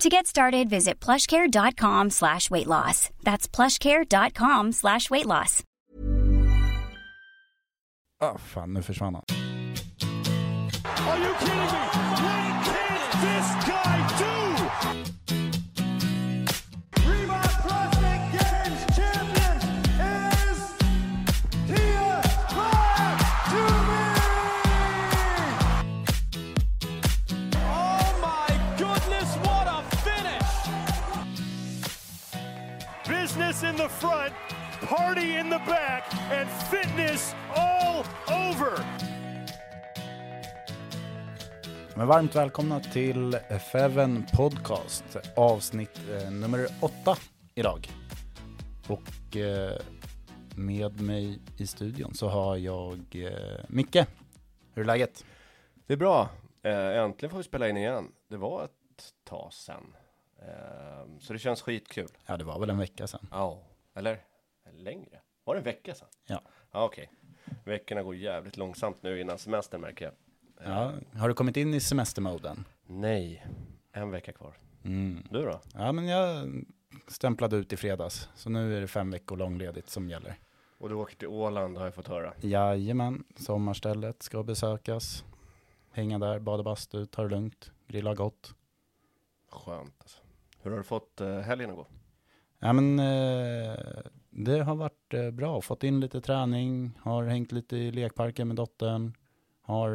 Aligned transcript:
To 0.00 0.08
get 0.10 0.26
started, 0.26 0.68
visit 0.68 1.00
plushcare.com 1.00 2.10
slash 2.10 2.50
weight 2.50 2.66
loss. 2.66 3.08
That's 3.24 3.48
plushcare.com 3.48 4.72
slash 4.72 5.08
weight 5.10 5.26
loss. 5.26 5.62
Ah, 8.20 8.36
fan, 8.38 8.72
nu 8.72 8.82
försvann 8.82 9.14
han. 9.14 9.24
Are 11.08 11.18
you 11.18 11.34
kidding 11.38 11.56
me? 11.56 11.66
What 11.66 13.10
can 13.10 13.20
this 13.20 13.48
guy 13.66 13.85
Business 33.56 33.72
in 33.72 33.76
the 33.76 33.88
front, 33.88 34.34
party 34.82 35.36
in 35.38 35.50
the 35.50 35.58
back, 35.66 36.14
and 36.32 36.48
fitness 36.50 37.34
all 37.54 38.04
over. 38.28 38.84
Men 41.96 42.06
varmt 42.06 42.34
välkomna 42.34 42.80
till 42.80 43.38
Feven 43.72 44.26
Podcast, 44.36 45.04
avsnitt 45.36 46.00
eh, 46.10 46.30
nummer 46.30 46.66
åtta 46.80 47.16
idag. 47.54 47.88
Och 48.88 49.36
eh, 49.36 49.80
med 50.56 51.00
mig 51.00 51.38
i 51.56 51.66
studion 51.66 52.14
så 52.14 52.28
har 52.28 52.56
jag 52.56 53.00
eh, 53.14 53.64
Micke. 53.68 54.06
Hur 54.74 54.82
är 54.82 54.84
läget? 54.84 55.24
Det 55.86 55.92
är 55.92 55.98
bra. 55.98 56.28
Eh, 56.62 56.98
äntligen 56.98 57.30
får 57.30 57.38
vi 57.38 57.44
spela 57.44 57.68
in 57.68 57.76
igen. 57.76 58.08
Det 58.30 58.36
var 58.36 58.64
ett 58.64 58.70
tag 59.24 59.52
sen. 59.52 59.82
Eh, 60.46 61.18
så 61.20 61.32
det 61.32 61.38
känns 61.38 61.62
skitkul. 61.62 62.08
Ja, 62.26 62.36
det 62.36 62.44
var 62.44 62.60
väl 62.60 62.70
en 62.70 62.78
vecka 62.78 63.06
sedan. 63.06 63.26
Ja, 63.30 63.62
eller 63.94 64.20
längre. 64.72 65.20
Var 65.44 65.54
det 65.54 65.60
en 65.60 65.64
vecka 65.64 65.94
sen? 65.94 66.08
Ja. 66.26 66.42
Ja, 66.72 66.84
okej. 66.84 67.10
Veckorna 67.64 68.02
går 68.02 68.14
jävligt 68.16 68.56
långsamt 68.56 69.02
nu 69.02 69.20
innan 69.20 69.38
semestern 69.38 69.80
märker 69.80 70.04
jag. 70.04 70.14
ja. 70.70 70.92
Har 71.18 71.28
du 71.28 71.34
kommit 71.34 71.56
in 71.56 71.74
i 71.74 71.80
semestermoden? 71.80 72.64
Nej, 72.86 73.46
en 73.92 74.10
vecka 74.10 74.32
kvar. 74.32 74.56
Mm. 74.84 75.22
Du 75.30 75.42
då? 75.44 75.60
Ja, 75.74 75.92
men 75.92 76.06
jag 76.06 76.48
stämplade 77.08 77.56
ut 77.56 77.72
i 77.72 77.76
fredags. 77.76 78.28
Så 78.34 78.50
nu 78.50 78.76
är 78.76 78.80
det 78.80 78.86
fem 78.88 79.10
veckor 79.10 79.36
långledigt 79.36 79.88
som 79.90 80.10
gäller. 80.10 80.38
Och 80.78 80.88
du 80.88 80.94
åker 80.94 81.16
till 81.16 81.28
Åland 81.28 81.76
har 81.78 81.84
jag 81.84 81.94
fått 81.94 82.08
höra. 82.08 82.32
Jajamän, 82.40 83.24
sommarstället 83.36 84.22
ska 84.22 84.42
besökas. 84.42 85.24
Hänga 85.90 86.18
där, 86.18 86.38
bada 86.38 86.62
bastu, 86.62 87.06
ta 87.06 87.22
det 87.22 87.28
lugnt, 87.28 87.72
grilla 87.86 88.14
gott. 88.14 88.54
Skönt 89.50 89.94
alltså. 89.98 90.18
Hur 90.66 90.70
har 90.70 90.78
du 90.78 90.84
fått 90.84 91.20
eh, 91.20 91.38
helgen 91.38 91.70
att 91.70 91.76
gå? 91.76 91.86
Ja 92.58 92.72
men 92.72 92.98
eh, 92.98 93.76
det 94.30 94.62
har 94.62 94.74
varit 94.74 95.14
eh, 95.14 95.30
bra, 95.30 95.60
fått 95.60 95.84
in 95.84 96.00
lite 96.00 96.20
träning, 96.20 96.98
har 97.02 97.24
hängt 97.24 97.52
lite 97.52 97.76
i 97.76 97.92
lekparken 97.92 98.48
med 98.48 98.56
dottern. 98.56 99.12
Har 99.60 99.90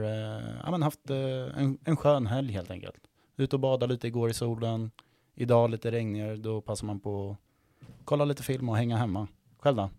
ja, 0.64 0.72
men 0.72 0.82
haft 0.82 1.09
en, 1.09 1.78
en 1.86 1.98
skön 1.98 2.28
helg 2.28 2.54
helt 2.54 2.72
enkelt. 2.72 3.08
Ut 3.36 3.54
och 3.54 3.59
bada 3.59 3.86
lite 3.86 4.08
igår 4.08 4.30
i 4.30 4.34
solen. 4.34 4.92
Idag 5.36 5.70
lite 5.70 5.92
regnigare, 5.92 6.36
då 6.36 6.62
passar 6.62 6.88
man 6.88 7.00
på 7.00 7.32
att 7.80 7.88
kolla 8.06 8.26
lite 8.26 8.44
film 8.44 8.70
och 8.70 8.78
hänga 8.78 8.98
hemma. 8.98 9.28
Själv 9.58 9.78
då? 9.78 9.90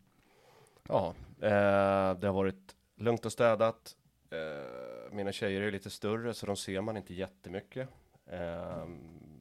Ja, 0.89 1.15
eh, 1.41 2.19
det 2.19 2.27
har 2.27 2.33
varit 2.33 2.77
lugnt 2.97 3.27
och 3.27 3.33
städat. 3.33 3.97
Eh, 4.31 5.15
mina 5.15 5.33
tjejer 5.33 5.61
är 5.61 5.73
lite 5.73 5.91
större 5.91 6.35
så 6.35 6.47
de 6.47 6.57
ser 6.57 6.81
man 6.81 6.97
inte 6.97 7.15
jättemycket. 7.15 7.89
Eh, 8.27 8.87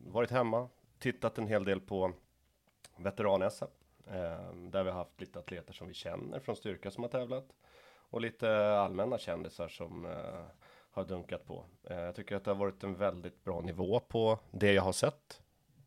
varit 0.07 0.31
hemma, 0.31 0.69
tittat 1.01 1.37
en 1.37 1.47
hel 1.47 1.63
del 1.63 1.81
på 1.81 2.13
veteran-SM. 2.97 3.65
Eh, 4.07 4.53
där 4.53 4.83
vi 4.83 4.89
har 4.89 4.97
haft 4.97 5.21
lite 5.21 5.39
atleter 5.39 5.73
som 5.73 5.87
vi 5.87 5.93
känner 5.93 6.39
från 6.39 6.55
styrka 6.55 6.91
som 6.91 7.03
har 7.03 7.09
tävlat. 7.09 7.45
Och 7.93 8.21
lite 8.21 8.69
allmänna 8.71 9.17
kändisar 9.17 9.67
som 9.67 10.05
eh, 10.05 10.45
har 10.91 11.05
dunkat 11.05 11.45
på. 11.45 11.65
Eh, 11.83 11.99
jag 11.99 12.15
tycker 12.15 12.35
att 12.35 12.43
det 12.43 12.51
har 12.51 12.55
varit 12.55 12.83
en 12.83 12.95
väldigt 12.95 13.43
bra 13.43 13.61
nivå 13.61 13.99
på 13.99 14.39
det 14.51 14.73
jag 14.73 14.83
har 14.83 14.91
sett. 14.91 15.41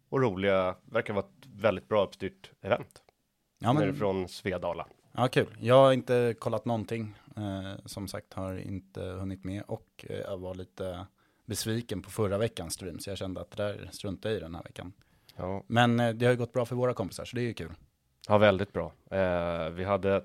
Och 0.09 0.21
roliga, 0.21 0.77
verkar 0.85 1.15
vara 1.15 1.25
ett 1.25 1.47
väldigt 1.47 1.89
bra 1.89 2.05
uppstyrt 2.05 2.53
event. 2.61 3.03
Ja, 3.59 3.73
men, 3.73 3.83
Nerifrån 3.83 4.29
Svedala. 4.29 4.87
ja 5.13 5.29
kul. 5.29 5.57
Jag 5.61 5.75
har 5.75 5.93
inte 5.93 6.35
kollat 6.39 6.65
någonting. 6.65 7.15
Eh, 7.37 7.75
som 7.85 8.09
sagt 8.09 8.33
har 8.33 8.57
inte 8.57 9.03
hunnit 9.03 9.45
med 9.45 9.63
och 9.67 10.05
eh, 10.09 10.19
jag 10.19 10.39
var 10.39 10.55
lite 10.55 11.07
besviken 11.45 12.03
på 12.03 12.11
förra 12.11 12.39
veckans 12.39 12.75
stream 12.75 12.99
så 12.99 13.11
jag 13.11 13.19
kände 13.19 13.41
att 13.41 13.51
det 13.51 13.63
där 13.63 13.89
struntar 13.93 14.31
jag 14.31 14.37
i 14.37 14.41
den 14.41 14.55
här 14.55 14.63
veckan. 14.63 14.93
Ja, 15.37 15.63
Men 15.67 16.01
eh, 16.01 16.11
det 16.11 16.27
har 16.27 16.33
ju 16.33 16.39
gått 16.39 16.53
bra 16.53 16.65
för 16.65 16.77
våra 16.77 16.95
kompisar 16.95 17.25
så 17.25 17.37
det 17.37 17.43
är 17.43 17.47
ju 17.47 17.55
kul. 17.55 17.73
Ja, 18.29 18.39
väldigt 18.39 18.73
bra. 18.73 18.93
Eh, 19.11 19.69
vi 19.71 19.85
hade 19.85 20.25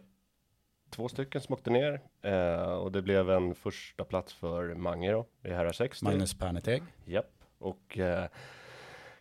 två 0.90 1.10
stycken 1.10 1.42
som 1.42 1.54
åkte 1.54 1.70
ner 1.70 2.02
eh, 2.22 2.74
och 2.74 2.92
det 2.92 3.02
blev 3.02 3.30
en 3.30 3.56
första 3.56 4.04
plats 4.04 4.34
för 4.34 4.76
Mange 4.76 5.12
då 5.12 5.26
i 5.44 5.50
herrar 5.50 5.72
60. 5.72 6.06
Magnus 6.06 6.34
Perneteg. 6.34 6.84
Japp. 7.06 7.32
Och 7.58 7.98
eh, 7.98 8.26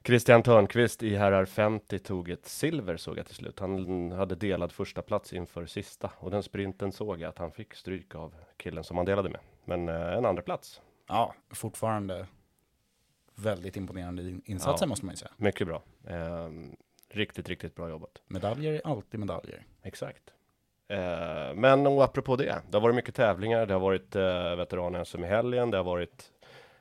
Christian 0.04 0.42
Törnqvist 0.42 1.02
i 1.02 1.16
herrar 1.16 1.44
50 1.44 1.98
tog 1.98 2.30
ett 2.30 2.46
silver 2.46 2.96
såg 2.96 3.18
jag 3.18 3.26
till 3.26 3.34
slut. 3.34 3.58
Han 3.58 4.12
hade 4.12 4.34
delad 4.34 4.72
första 4.72 5.02
plats 5.02 5.32
inför 5.32 5.66
sista 5.66 6.10
och 6.18 6.30
den 6.30 6.42
sprinten 6.42 6.92
såg 6.92 7.20
jag 7.20 7.28
att 7.28 7.38
han 7.38 7.50
fick 7.52 7.74
stryk 7.74 8.14
av 8.14 8.34
killen 8.56 8.84
som 8.84 8.96
han 8.96 9.06
delade 9.06 9.28
med. 9.28 9.40
Men 9.64 9.88
eh, 9.88 10.12
en 10.12 10.24
andra 10.24 10.42
plats. 10.42 10.80
Ja, 11.08 11.34
fortfarande 11.50 12.26
väldigt 13.38 13.76
imponerande 13.76 14.22
in- 14.22 14.42
insatser 14.44 14.86
Ja. 14.86 14.88
måste 14.88 15.04
man 15.06 15.12
ju 15.12 15.16
säga. 15.16 15.30
Mycket 15.36 15.66
bra. 15.66 15.82
Eh, 16.06 16.48
riktigt, 17.10 17.48
riktigt 17.48 17.74
bra 17.74 17.88
jobbat. 17.88 18.22
Medaljer 18.26 18.72
är 18.72 18.80
alltid 18.84 19.20
medaljer. 19.20 19.66
Exakt. 19.82 20.22
Eh, 20.88 21.54
men 21.54 21.86
och 21.86 22.04
apropå 22.04 22.36
det, 22.36 22.44
det 22.70 22.76
har 22.76 22.80
varit 22.80 22.96
mycket 22.96 23.14
tävlingar. 23.14 23.66
Det 23.66 23.72
har 23.72 23.80
varit 23.80 24.16
eh, 24.16 24.56
veteran 24.56 25.04
som 25.06 25.24
i 25.24 25.26
helgen. 25.26 25.70
Det 25.70 25.76
har 25.76 25.84
varit 25.84 26.30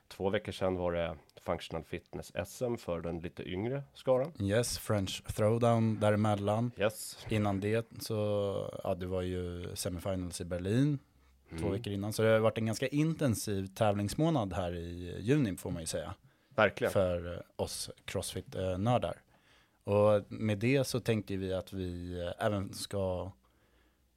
två 0.08 0.30
veckor 0.30 0.52
sedan 0.52 0.76
var 0.76 0.92
det 0.92 1.16
Functional 1.42 1.84
Fitness 1.84 2.32
SM 2.46 2.76
för 2.76 3.00
den 3.00 3.18
lite 3.20 3.48
yngre 3.48 3.82
skaran. 3.94 4.32
Yes, 4.40 4.78
French 4.78 5.22
throwdown 5.36 6.00
däremellan. 6.00 6.70
Yes. 6.78 7.26
Innan 7.28 7.60
det 7.60 7.86
så, 8.00 8.80
ja 8.84 8.94
det 8.94 9.06
var 9.06 9.22
ju 9.22 9.68
semifinals 9.76 10.40
i 10.40 10.44
Berlin 10.44 10.98
två 11.50 11.56
Mm. 11.66 11.72
veckor 11.72 11.92
innan. 11.92 12.12
Så 12.12 12.22
det 12.22 12.28
har 12.28 12.38
varit 12.38 12.58
en 12.58 12.66
ganska 12.66 12.86
intensiv 12.88 13.66
tävlingsmånad 13.66 14.52
här 14.52 14.74
i 14.74 15.16
juni 15.20 15.56
får 15.56 15.70
man 15.70 15.82
ju 15.82 15.86
säga. 15.86 16.14
Verkligen. 16.58 16.92
För 16.92 17.34
eh, 17.34 17.40
oss 17.56 17.90
crossfit-nördar. 18.04 19.22
Och 19.84 20.32
med 20.32 20.58
det 20.58 20.84
så 20.84 21.00
tänkte 21.00 21.36
vi 21.36 21.54
att 21.54 21.72
vi 21.72 22.20
eh, 22.20 22.46
även 22.46 22.74
ska 22.74 23.32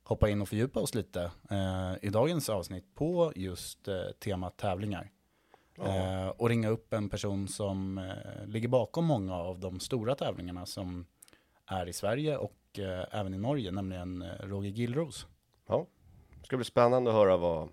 hoppa 0.04 0.30
in 0.30 0.42
och 0.42 0.50
fördjupa 0.50 0.80
oss 0.80 0.96
lite 0.96 1.32
eh, 1.52 1.94
i 2.02 2.10
dagens 2.10 2.50
avsnitt 2.50 2.96
på 2.96 3.34
just 3.36 3.88
eh, 3.88 4.04
temat 4.20 4.58
tävlingar. 4.58 5.12
Eh, 5.78 6.28
och 6.28 6.50
ringa 6.50 6.70
upp 6.70 6.94
en 6.94 7.10
person 7.10 7.48
som 7.48 7.98
eh, 7.98 8.46
ligger 8.48 8.68
bakom 8.68 9.06
många 9.06 9.36
av 9.36 9.60
de 9.60 9.80
stora 9.80 10.16
tävlingarna 10.16 10.66
som 10.66 11.06
är 11.66 11.90
i 11.90 11.94
Sverige 11.94 12.38
och 12.38 12.80
eh, 12.80 13.06
även 13.12 13.34
i 13.34 13.38
Norge, 13.38 13.72
nämligen 13.72 14.26
Roger 14.40 14.72
Gillros. 14.72 15.28
Ja, 15.68 15.88
det 16.40 16.46
ska 16.46 16.58
bli 16.58 16.66
spännande 16.66 17.10
att 17.10 17.16
höra 17.16 17.38
vad... 17.38 17.70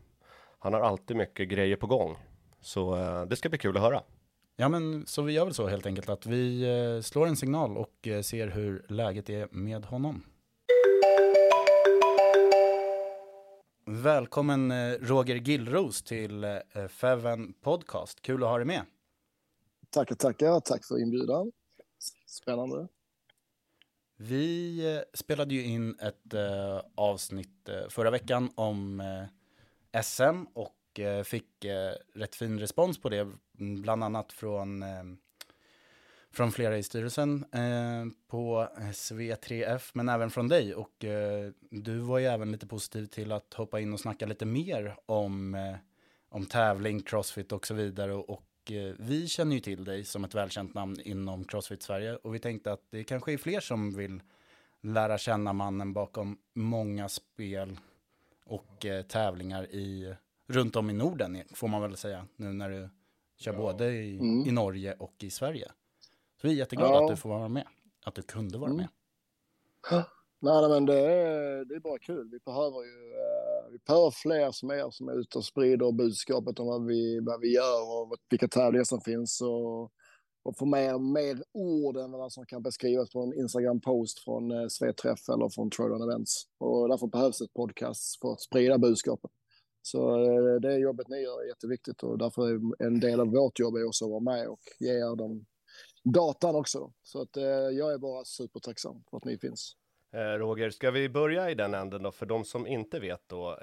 Han 0.58 0.72
har 0.72 0.80
alltid 0.80 1.16
mycket 1.16 1.48
grejer 1.48 1.76
på 1.76 1.86
gång. 1.86 2.16
Så 2.60 2.96
det 3.24 3.36
ska 3.36 3.48
bli 3.48 3.58
kul 3.58 3.76
att 3.76 3.82
höra. 3.82 4.02
Ja, 4.60 4.68
men 4.68 5.06
så 5.06 5.22
vi 5.22 5.32
gör 5.32 5.44
väl 5.44 5.54
så 5.54 5.66
helt 5.66 5.86
enkelt 5.86 6.08
att 6.08 6.26
vi 6.26 6.62
eh, 6.62 7.02
slår 7.02 7.26
en 7.26 7.36
signal 7.36 7.76
och 7.76 8.08
eh, 8.08 8.22
ser 8.22 8.48
hur 8.48 8.86
läget 8.88 9.30
är 9.30 9.48
med 9.50 9.84
honom. 9.84 10.22
Välkommen 13.86 14.70
eh, 14.70 14.92
Roger 15.00 15.36
Gillros 15.36 16.02
till 16.02 16.60
Feven 16.88 17.52
Podcast. 17.52 18.22
Kul 18.22 18.42
att 18.42 18.48
ha 18.48 18.56
dig 18.56 18.66
med. 18.66 18.82
Tackar, 19.90 20.14
tackar. 20.14 20.60
Tack 20.60 20.84
för 20.84 21.02
inbjudan. 21.02 21.52
Spännande. 22.26 22.88
Vi 24.16 25.02
spelade 25.14 25.54
ju 25.54 25.64
in 25.64 25.98
ett 26.00 26.34
avsnitt 26.94 27.68
förra 27.88 28.10
veckan 28.10 28.50
om 28.54 29.02
SM 30.02 30.44
och 30.54 30.77
Eh, 30.98 31.22
fick 31.22 31.64
eh, 31.64 31.92
rätt 32.14 32.34
fin 32.34 32.60
respons 32.60 33.00
på 33.00 33.08
det, 33.08 33.28
bland 33.58 34.04
annat 34.04 34.32
från, 34.32 34.82
eh, 34.82 35.04
från 36.30 36.52
flera 36.52 36.78
i 36.78 36.82
styrelsen 36.82 37.44
på 38.28 38.68
SV3F, 38.78 39.90
men 39.94 40.08
även 40.08 40.30
från 40.30 40.48
dig. 40.48 40.74
Och 40.74 41.04
du 41.70 41.98
var 41.98 42.18
ju 42.18 42.26
även 42.26 42.52
lite 42.52 42.66
positiv 42.66 43.06
till 43.06 43.32
att 43.32 43.54
hoppa 43.54 43.80
in 43.80 43.92
och 43.92 44.00
snacka 44.00 44.26
lite 44.26 44.46
mer 44.46 44.96
om, 45.06 45.56
om 46.28 46.46
tävling, 46.46 47.02
crossfit 47.02 47.52
och 47.52 47.66
så 47.66 47.74
vidare. 47.74 48.14
Och, 48.14 48.44
vi 48.98 49.28
känner 49.28 49.54
ju 49.54 49.60
till 49.60 49.84
dig 49.84 50.04
som 50.04 50.24
ett 50.24 50.34
välkänt 50.34 50.74
namn 50.74 51.00
inom 51.00 51.44
Crossfit 51.44 51.82
Sverige 51.82 52.16
och 52.16 52.34
vi 52.34 52.38
tänkte 52.38 52.72
att 52.72 52.82
det 52.90 53.04
kanske 53.04 53.32
är 53.32 53.38
fler 53.38 53.60
som 53.60 53.96
vill 53.96 54.20
lära 54.80 55.18
känna 55.18 55.52
mannen 55.52 55.92
bakom 55.92 56.38
många 56.54 57.08
spel 57.08 57.76
och 58.44 58.86
eh, 58.86 59.02
tävlingar 59.02 59.64
i, 59.64 60.14
runt 60.48 60.76
om 60.76 60.90
i 60.90 60.92
Norden, 60.92 61.42
får 61.54 61.68
man 61.68 61.82
väl 61.82 61.96
säga, 61.96 62.26
nu 62.36 62.52
när 62.52 62.68
du 62.70 62.88
kör 63.36 63.52
både 63.56 63.90
i, 63.92 64.18
Mm. 64.18 64.46
i 64.46 64.50
Norge 64.52 64.94
och 64.98 65.14
i 65.18 65.30
Sverige. 65.30 65.72
Så 66.40 66.46
vi 66.46 66.52
är 66.52 66.56
jätteglada 66.56 66.92
Ja. 66.94 67.04
att 67.04 67.10
du 67.10 67.16
får 67.16 67.28
vara 67.28 67.48
med, 67.48 67.66
att 68.04 68.14
du 68.14 68.22
kunde 68.22 68.58
vara 68.58 68.70
Mm. 68.70 68.76
med. 68.76 68.88
Nej, 70.40 70.60
nej, 70.60 70.68
men 70.70 70.86
det 70.86 71.00
är, 71.00 71.64
det 71.64 71.74
är 71.74 71.80
bara 71.80 71.98
kul. 71.98 72.28
Vi 72.30 72.38
behöver 72.38 72.84
ju 72.84 73.12
eh, 73.12 73.70
vi 73.72 73.78
behöver 73.86 74.10
fler 74.10 74.50
som 74.50 74.70
er 74.70 74.90
som 74.90 75.08
är 75.08 75.12
ute 75.20 75.38
och 75.38 75.44
sprider 75.44 75.92
budskapet 75.92 76.58
om 76.60 76.66
vad 76.66 76.86
vi, 76.86 77.20
vad 77.20 77.40
vi 77.40 77.54
gör 77.54 77.82
och 78.02 78.16
vilka 78.30 78.48
tävlingar 78.48 78.84
som 78.84 79.00
finns. 79.00 79.40
Och, 79.40 79.82
och 80.42 80.58
få 80.58 80.64
mer, 80.66 80.98
mer 80.98 81.42
ord 81.52 81.96
än 81.96 82.12
vad 82.12 82.32
som 82.32 82.46
kan 82.46 82.62
beskrivas 82.62 83.10
på 83.10 83.22
en 83.22 83.34
Instagram-post 83.40 84.24
från 84.24 84.50
eh, 84.50 84.66
Sveträff 84.68 85.28
eller 85.28 85.48
från 85.48 85.70
Trojan 85.70 86.02
Events. 86.02 86.42
Och 86.58 86.88
därför 86.88 87.06
behövs 87.06 87.40
ett 87.40 87.52
podcast 87.54 88.20
för 88.20 88.32
att 88.32 88.40
sprida 88.40 88.78
budskapet. 88.78 89.30
Så 89.82 90.24
eh, 90.24 90.60
det 90.60 90.76
jobbet 90.76 91.08
ni 91.08 91.16
gör 91.16 91.42
är 91.42 91.48
jätteviktigt 91.48 92.02
och 92.02 92.18
därför 92.18 92.48
är 92.48 92.86
en 92.86 93.00
del 93.00 93.20
av 93.20 93.26
vårt 93.26 93.58
jobb 93.58 93.76
är 93.76 93.86
också 93.86 94.04
att 94.04 94.10
vara 94.10 94.20
med 94.20 94.48
och 94.48 94.60
ge 94.78 94.90
er 94.90 95.16
den 95.16 95.46
datan 96.04 96.56
också. 96.56 96.92
Så 97.02 97.22
att 97.22 97.36
eh, 97.36 97.44
jag 97.52 97.92
är 97.92 97.98
bara 97.98 98.24
supertacksam 98.24 99.02
för 99.10 99.16
att 99.16 99.24
ni 99.24 99.38
finns. 99.38 99.76
Eh, 100.12 100.38
Roger, 100.38 100.70
ska 100.70 100.90
vi 100.90 101.08
börja 101.08 101.50
i 101.50 101.54
den 101.54 101.74
änden 101.74 102.02
då? 102.02 102.12
För 102.12 102.26
de 102.26 102.44
som 102.44 102.66
inte 102.66 103.00
vet 103.00 103.28
då, 103.28 103.58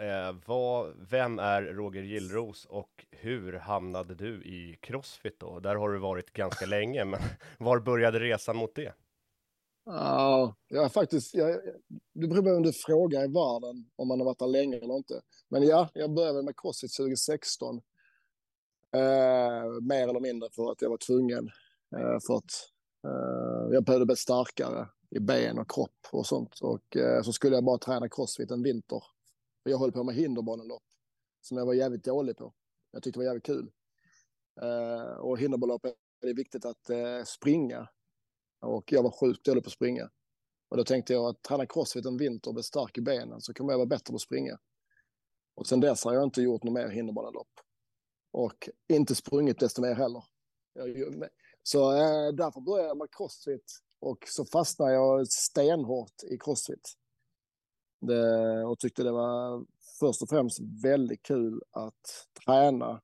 vad, 0.46 0.94
vem 1.10 1.40
är 1.40 1.62
Roger 1.62 2.04
Gillros 2.04 2.66
och 2.66 3.06
hur 3.12 3.54
hamnade 3.54 4.16
du 4.16 4.44
i 4.44 4.78
Crossfit 4.82 5.40
då? 5.40 5.60
Där 5.60 5.76
har 5.76 5.90
du 5.90 6.00
varit 6.00 6.34
ganska 6.34 6.66
länge, 6.66 7.06
men 7.06 7.20
var 7.58 7.80
började 7.80 8.20
resan 8.20 8.56
mot 8.56 8.76
det? 8.76 8.94
Ja, 9.86 10.56
jag 10.68 10.94
faktiskt... 10.94 11.34
Jag, 11.34 11.60
det 12.14 12.28
beror 12.28 12.44
på 12.44 12.54
vem 12.54 12.64
du 12.64 12.74
frågar 12.74 13.24
i 13.24 13.28
världen, 13.28 13.90
om 13.96 14.08
man 14.08 14.20
har 14.20 14.26
varit 14.26 14.40
där 14.40 14.48
länge 14.48 14.78
eller 14.78 14.96
inte. 14.96 15.22
Men 15.50 15.64
ja, 15.64 15.90
jag 15.94 16.14
började 16.14 16.44
med 16.44 16.60
Crossfit 16.60 16.94
2016. 16.94 17.82
Eh, 18.94 19.82
mer 19.82 20.08
eller 20.08 20.20
mindre 20.20 20.50
för 20.52 20.72
att 20.72 20.82
jag 20.82 20.90
var 20.90 20.98
tvungen. 20.98 21.50
Eh, 21.96 22.20
för 22.28 22.36
att 22.36 22.52
eh, 23.04 23.74
jag 23.74 23.84
behövde 23.84 24.06
bli 24.06 24.16
starkare 24.16 24.88
i 25.10 25.20
ben 25.20 25.60
och 25.60 25.72
kropp 25.72 26.08
och 26.12 26.26
sånt. 26.26 26.60
Och 26.62 26.98
eh, 26.98 27.22
så 27.22 27.34
skulle 27.34 27.56
jag 27.56 27.64
bara 27.66 27.78
träna 27.78 28.10
Crossfit 28.10 28.52
en 28.52 28.64
vinter. 28.64 29.04
För 29.64 29.70
jag 29.70 29.78
höll 29.78 29.92
på 29.92 30.04
med 30.04 30.16
hinderbanelopp, 30.16 30.84
som 31.42 31.58
jag 31.58 31.66
var 31.66 31.74
jävligt 31.74 32.04
dålig 32.04 32.38
på. 32.38 32.54
Jag 32.92 33.04
tyckte 33.04 33.20
det 33.20 33.22
var 33.22 33.26
jävligt 33.26 33.46
kul. 33.46 33.72
Eh, 34.62 35.18
och 35.18 35.40
hinderbanelopp 35.40 35.86
är 35.86 36.28
det 36.28 36.34
viktigt 36.34 36.66
att 36.66 36.90
eh, 36.90 37.24
springa. 37.26 37.88
Och 38.66 38.92
jag 38.92 39.04
var 39.04 39.12
sjukt 39.12 39.46
dålig 39.46 39.64
på 39.64 39.68
att 39.68 39.74
springa. 39.74 40.10
Och 40.70 40.78
då 40.78 40.84
tänkte 40.84 41.14
jag 41.14 41.26
att 41.26 41.42
träna 41.42 41.66
crossfit 41.66 42.06
en 42.06 42.18
vinter 42.18 42.50
och 42.50 42.54
bli 42.54 42.64
stark 42.64 42.98
i 42.98 43.02
benen 43.02 43.42
så 43.42 43.54
kommer 43.54 43.74
jag 43.74 43.78
vara 43.78 43.88
bättre 43.88 44.12
på 44.12 44.16
att 44.16 44.22
springa. 44.22 44.58
Och 45.56 45.68
sen 45.68 45.80
dess 45.80 46.04
har 46.04 46.14
jag 46.14 46.24
inte 46.24 46.42
gjort 46.42 46.64
något 46.64 46.74
mer 46.74 46.90
hinderbanelopp. 46.90 47.52
Och 48.32 48.70
inte 48.88 49.16
sprungit 49.16 49.60
desto 49.60 49.82
mer 49.82 49.96
heller. 49.96 50.24
Så 51.64 51.92
eh, 51.92 52.34
därför 52.34 52.62
började 52.62 52.88
jag 52.88 52.98
med 52.98 53.08
crossfit 53.12 53.80
och 54.00 54.18
så 54.28 54.46
fastnade 54.46 54.94
jag 54.94 55.28
stenhårt 55.28 56.24
i 56.24 56.38
crossfit. 56.38 56.94
Det, 58.02 58.64
och 58.66 58.80
tyckte 58.80 59.04
det 59.04 59.12
var 59.12 59.66
först 60.00 60.22
och 60.22 60.30
främst 60.30 60.60
väldigt 60.84 61.24
kul 61.24 61.62
att 61.72 62.28
träna. 62.46 63.02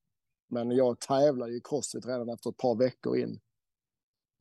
Men 0.50 0.72
jag 0.72 1.00
tävlade 1.00 1.54
i 1.54 1.62
crossfit 1.64 2.06
redan 2.06 2.30
efter 2.30 2.50
ett 2.50 2.58
par 2.58 2.76
veckor 2.76 3.18
in 3.18 3.40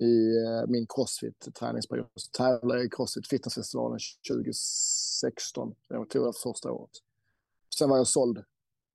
i 0.01 0.37
eh, 0.37 0.67
min 0.69 0.87
crossfit-träningsperiod. 0.87 2.09
Så 2.15 2.31
tävlade 2.31 2.81
jag 2.81 2.87
i 2.87 2.91
Crossfit 2.91 3.29
Fitnessfestivalen 3.29 3.99
2016. 4.29 5.75
Det 5.89 5.95
tog 5.95 6.27
jag 6.27 6.37
första 6.37 6.73
året. 6.73 6.91
Sen 7.79 7.91
var 7.91 7.97
jag 7.97 8.07
såld. 8.07 8.45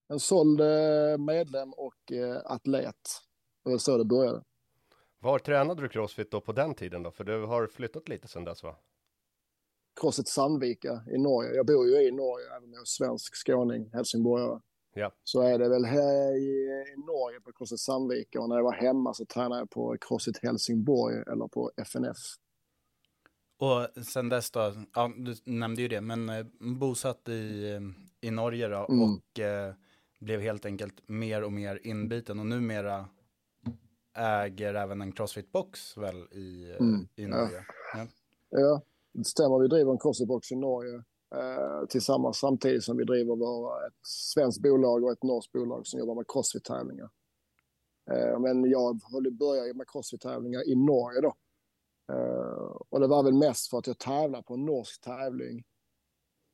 En 0.07 0.19
såld 0.19 0.61
eh, 0.61 1.17
medlem 1.17 1.73
och 1.73 2.11
eh, 2.11 2.41
atlet. 2.45 2.95
Det 3.63 3.69
var 3.69 3.77
så 3.77 3.97
det 3.97 4.05
började. 4.05 4.43
Var 5.19 5.39
tränade 5.39 5.81
du 5.81 5.89
Crossfit 5.89 6.31
då 6.31 6.41
på 6.41 6.51
den 6.51 6.75
tiden 6.75 7.03
då? 7.03 7.11
För 7.11 7.23
du 7.23 7.45
har 7.45 7.67
flyttat 7.67 8.09
lite 8.09 8.27
sedan 8.27 8.43
dess 8.43 8.63
va? 8.63 8.75
Crossfit 10.01 10.27
Sandvika 10.27 11.03
i 11.11 11.17
Norge. 11.17 11.55
Jag 11.55 11.65
bor 11.65 11.87
ju 11.87 12.07
i 12.07 12.11
Norge, 12.11 12.47
även 12.47 12.63
om 12.63 12.73
jag 12.73 12.81
är 12.81 12.85
svensk 12.85 13.35
skåning, 13.35 13.89
helsingborgare. 13.93 14.59
Ja. 14.97 15.11
Så 15.23 15.41
är 15.41 15.59
det 15.59 15.69
väl 15.69 15.85
här 15.85 16.35
i, 16.37 16.49
i 16.93 16.97
Norge 16.97 17.41
på 17.41 17.51
Crossfit 17.51 17.79
Sandvika 17.79 18.41
och 18.41 18.49
när 18.49 18.55
jag 18.55 18.63
var 18.63 18.73
hemma 18.73 19.13
så 19.13 19.25
tränade 19.25 19.61
jag 19.61 19.69
på 19.69 19.97
Crossfit 20.01 20.37
Helsingborg 20.43 21.15
eller 21.31 21.47
på 21.47 21.71
FNF. 21.77 22.17
Och 23.59 24.05
sen 24.05 24.29
dess 24.29 24.51
då, 24.51 24.73
ja, 24.93 25.11
du 25.17 25.35
nämnde 25.45 25.81
ju 25.81 25.87
det, 25.87 26.01
men 26.01 26.29
eh, 26.29 26.45
bosatt 26.59 27.29
i, 27.29 27.79
i 28.21 28.31
Norge 28.31 28.67
då 28.67 28.85
Mm. 28.89 29.01
och 29.03 29.39
eh, 29.39 29.73
blev 30.19 30.41
helt 30.41 30.65
enkelt 30.65 31.09
mer 31.09 31.43
och 31.43 31.51
mer 31.53 31.79
inbiten 31.83 32.39
och 32.39 32.45
numera 32.45 33.05
äger 34.17 34.73
även 34.73 35.01
en 35.01 35.13
crossfit-box 35.13 35.97
väl 36.01 36.15
i, 36.31 36.69
eh, 36.71 36.77
Mm, 36.77 37.07
i 37.15 37.23
ja. 37.23 37.27
Norge. 37.27 37.65
Ja. 37.93 38.07
Ja, 38.49 38.81
det 39.13 39.25
stämmer. 39.25 39.59
Vi 39.61 39.67
driver 39.67 39.91
en 39.91 39.97
crossfit-box 39.99 40.51
i 40.53 40.55
Norge 40.55 41.03
Eh, 41.35 41.85
tillsammans 41.87 42.37
samtidigt 42.37 42.83
som 42.83 42.97
vi 42.97 43.03
driver 43.03 43.35
våra, 43.35 43.87
ett 43.87 44.05
svenskt 44.33 44.61
bolag 44.61 45.03
och 45.03 45.11
ett 45.11 45.23
norskt 45.23 45.51
bolag 45.51 45.87
som 45.87 45.99
jobbar 45.99 46.15
med 46.15 46.25
crossfit-tävlingar. 46.27 47.09
Eh, 48.11 48.39
men 48.39 48.69
jag 48.69 48.99
började 49.31 49.73
med 49.73 49.87
crossfit-tävlingar 49.87 50.69
i 50.69 50.75
Norge 50.75 51.21
då. 51.21 51.33
Eh, 52.13 52.75
och 52.89 52.99
det 52.99 53.07
var 53.07 53.23
väl 53.23 53.33
mest 53.33 53.69
för 53.69 53.77
att 53.77 53.87
jag 53.87 53.97
tävlade 53.97 54.43
på 54.43 54.53
en 54.53 54.65
norsk 54.65 55.01
tävling. 55.01 55.63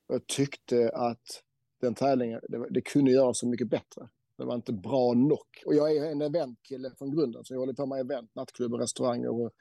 Jag 0.08 0.28
tyckte 0.28 0.92
att 0.94 1.44
den 1.82 1.96
tävlingen, 1.96 2.42
det, 2.50 2.70
det 2.70 2.82
kunde 2.82 3.12
göra 3.12 3.34
så 3.34 3.48
mycket 3.48 3.70
bättre. 3.70 4.10
Det 4.38 4.46
var 4.46 4.56
inte 4.56 4.74
bra 4.74 5.14
nog. 5.14 5.64
Och 5.66 5.76
jag 5.76 5.98
är 5.98 6.12
en 6.12 6.22
eventkille 6.22 6.92
från 6.98 7.12
grunden, 7.12 7.44
så 7.46 7.54
jag 7.54 7.60
håller 7.60 7.74
på 7.74 7.86
med 7.86 8.00
event, 8.00 8.36
nattklubbar, 8.36 8.78
restauranger 8.78 9.30
och 9.30 9.52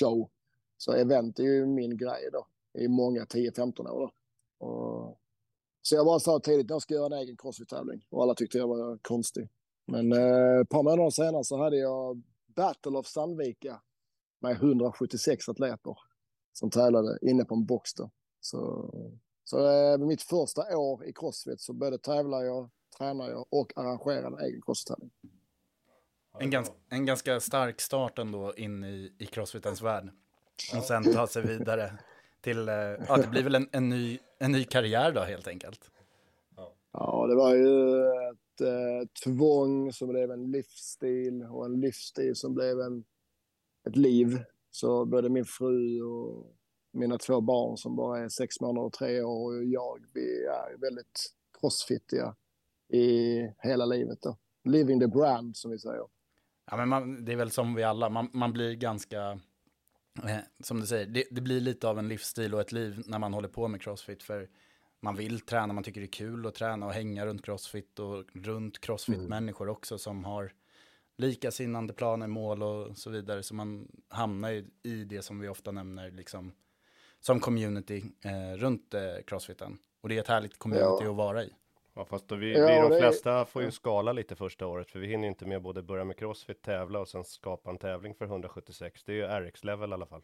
show. 0.00 0.30
Så 0.76 0.92
event 0.92 1.38
är 1.38 1.42
ju 1.42 1.66
min 1.66 1.96
grej 1.96 2.28
då, 2.32 2.46
i 2.78 2.88
många 2.88 3.24
10-15 3.24 3.88
år. 3.88 4.00
Då. 4.00 4.12
Och, 4.62 5.18
så 5.82 5.94
jag 5.94 6.06
bara 6.06 6.18
sa 6.18 6.40
tidigt, 6.40 6.70
jag 6.70 6.82
ska 6.82 6.94
göra 6.94 7.06
en 7.06 7.22
egen 7.22 7.36
crossfit-tävling. 7.36 8.06
Och 8.10 8.22
alla 8.22 8.34
tyckte 8.34 8.58
jag 8.58 8.68
var 8.68 8.98
konstig. 9.02 9.48
Men 9.86 10.12
eh, 10.12 10.60
ett 10.60 10.68
par 10.68 10.82
månader 10.82 11.10
senare 11.10 11.44
så 11.44 11.62
hade 11.62 11.76
jag 11.76 12.22
Battle 12.46 12.98
of 12.98 13.06
Sandvika 13.06 13.80
med 14.40 14.52
176 14.52 15.48
atleter 15.48 15.96
som 16.52 16.70
tävlade 16.70 17.18
inne 17.22 17.44
på 17.44 17.54
en 17.54 17.66
box 17.66 17.94
då. 17.94 18.10
Så, 18.40 18.90
så 19.44 19.70
eh, 19.70 19.98
mitt 19.98 20.22
första 20.22 20.78
år 20.78 21.04
i 21.04 21.12
crossfit 21.12 21.60
så 21.60 21.72
både 21.72 21.98
tävlar 21.98 22.42
jag, 22.42 22.70
tränar 22.98 23.30
jag 23.30 23.46
och 23.50 23.72
arrangerar 23.76 24.26
en 24.26 24.38
egen 24.38 24.62
crossfit-tävling. 24.62 25.10
En, 26.38 26.50
gans, 26.50 26.72
en 26.88 27.06
ganska 27.06 27.40
stark 27.40 27.80
start 27.80 28.18
ändå 28.18 28.54
in 28.54 28.84
i, 28.84 29.12
i 29.18 29.26
crossfitens 29.26 29.82
värld. 29.82 30.10
Och 30.76 30.82
sen 30.82 31.12
ta 31.12 31.26
sig 31.26 31.46
vidare 31.46 31.98
till, 32.42 32.68
eh, 32.68 32.74
ja 32.74 33.16
det 33.16 33.28
blir 33.30 33.42
väl 33.42 33.54
en, 33.54 33.68
en, 33.72 33.88
ny, 33.88 34.18
en 34.38 34.52
ny 34.52 34.64
karriär 34.64 35.12
då 35.12 35.20
helt 35.20 35.48
enkelt. 35.48 35.90
Ja, 36.92 37.26
det 37.26 37.34
var 37.34 37.54
ju 37.54 38.06
ett 38.30 38.60
eh, 38.60 39.08
tvång 39.24 39.92
som 39.92 40.08
blev 40.08 40.30
en 40.30 40.50
livsstil 40.50 41.42
och 41.42 41.64
en 41.66 41.80
livsstil 41.80 42.36
som 42.36 42.54
blev 42.54 42.80
en, 42.80 43.04
ett 43.88 43.96
liv. 43.96 44.38
Så 44.70 45.04
både 45.04 45.28
min 45.28 45.44
fru 45.44 46.02
och 46.02 46.56
mina 46.92 47.18
två 47.18 47.40
barn 47.40 47.76
som 47.76 47.96
bara 47.96 48.18
är 48.18 48.28
sex 48.28 48.60
månader 48.60 48.86
och 48.86 48.92
tre 48.92 49.22
år 49.22 49.58
och 49.58 49.64
jag, 49.64 49.98
vi 50.12 50.44
är 50.44 50.80
väldigt 50.80 51.32
crossfitiga 51.60 52.34
i 52.92 53.38
hela 53.58 53.84
livet. 53.86 54.18
Då. 54.22 54.36
Living 54.64 55.00
the 55.00 55.08
brand 55.08 55.56
som 55.56 55.70
vi 55.70 55.78
säger. 55.78 56.06
Ja, 56.70 56.76
men 56.76 56.88
man, 56.88 57.24
det 57.24 57.32
är 57.32 57.36
väl 57.36 57.50
som 57.50 57.74
vi 57.74 57.82
alla, 57.82 58.08
man, 58.08 58.30
man 58.32 58.52
blir 58.52 58.74
ganska, 58.74 59.40
som 60.60 60.80
du 60.80 60.86
säger, 60.86 61.06
det, 61.06 61.24
det, 61.30 61.40
blir 61.40 61.60
lite 61.60 61.88
av 61.88 61.98
en 61.98 62.08
livsstil 62.08 62.54
och 62.54 62.60
ett 62.60 62.72
liv 62.72 63.02
när 63.06 63.18
man 63.18 63.34
håller 63.34 63.48
på 63.48 63.68
med 63.68 63.82
crossfit. 63.82 64.22
För 64.22 64.48
man 65.00 65.16
vill 65.16 65.40
träna, 65.40 65.72
man 65.72 65.84
tycker 65.84 66.00
det 66.00 66.06
är 66.06 66.12
kul 66.12 66.46
att 66.46 66.54
träna 66.54 66.86
och 66.86 66.92
hänga 66.92 67.26
runt 67.26 67.44
crossfit 67.44 67.98
och 67.98 68.24
runt 68.32 68.80
crossfit-människor 68.80 69.64
mm. 69.64 69.72
också 69.72 69.98
som 69.98 70.24
har 70.24 70.52
likasinnande 71.18 71.92
planer, 71.92 72.26
mål 72.26 72.62
och 72.62 72.98
så 72.98 73.10
vidare. 73.10 73.42
Så 73.42 73.54
man 73.54 73.88
hamnar 74.08 74.52
i, 74.52 74.66
i 74.82 75.04
det 75.04 75.22
som 75.22 75.40
vi 75.40 75.48
ofta 75.48 75.70
nämner 75.70 76.10
liksom, 76.10 76.52
som 77.20 77.40
community 77.40 78.04
eh, 78.24 78.56
runt 78.56 78.94
eh, 78.94 79.22
crossfiten. 79.26 79.78
Och 80.00 80.08
det 80.08 80.16
är 80.16 80.20
ett 80.20 80.28
härligt 80.28 80.58
community 80.58 81.04
ja. 81.04 81.10
att 81.10 81.16
vara 81.16 81.44
i. 81.44 81.52
Ja, 81.94 82.04
fast 82.04 82.28
då 82.28 82.34
vi, 82.34 82.52
ja, 82.52 82.66
vi 82.66 82.94
de 82.94 82.98
flesta 83.00 83.32
är... 83.32 83.44
får 83.44 83.62
ju 83.62 83.70
skala 83.70 84.12
lite 84.12 84.36
första 84.36 84.66
året, 84.66 84.90
för 84.90 84.98
vi 84.98 85.06
hinner 85.06 85.28
inte 85.28 85.46
med 85.46 85.62
både 85.62 85.82
börja 85.82 86.04
med 86.04 86.16
crossfit, 86.16 86.62
tävla 86.62 87.00
och 87.00 87.08
sen 87.08 87.24
skapa 87.24 87.70
en 87.70 87.78
tävling 87.78 88.14
för 88.14 88.24
176. 88.24 89.04
Det 89.04 89.12
är 89.12 89.16
ju 89.16 89.48
RX-level 89.48 89.90
i 89.90 89.92
alla 89.94 90.06
fall. 90.06 90.22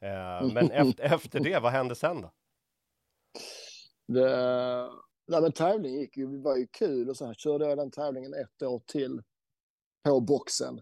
Eh, 0.00 0.52
men 0.54 0.70
efter, 0.70 1.04
efter 1.04 1.40
det, 1.40 1.58
vad 1.58 1.72
hände 1.72 1.94
sen 1.94 2.22
då? 2.22 2.32
Det, 4.06 4.30
nej, 5.26 5.40
men 5.42 5.52
tävling 5.52 5.94
gick 5.94 6.16
ju, 6.16 6.40
var 6.42 6.56
ju 6.56 6.66
kul 6.66 7.10
och 7.10 7.16
sen 7.16 7.34
körde 7.34 7.68
jag 7.68 7.78
den 7.78 7.90
tävlingen 7.90 8.34
ett 8.34 8.62
år 8.62 8.82
till 8.86 9.22
på 10.04 10.20
boxen. 10.20 10.80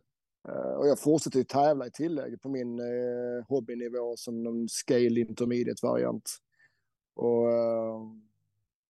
Uh, 0.49 0.75
och 0.75 0.89
jag 0.89 0.99
fortsatte 0.99 1.39
ju 1.39 1.45
tävla 1.45 1.87
i 1.87 1.91
tillägg 1.91 2.43
på 2.43 2.49
min 2.49 2.81
uh, 2.81 3.45
hobbynivå 3.49 4.17
som 4.17 4.47
en 4.47 4.69
scale 4.69 5.21
intermediate 5.21 5.87
variant. 5.87 6.31
Och, 7.15 7.47
uh, 7.47 8.03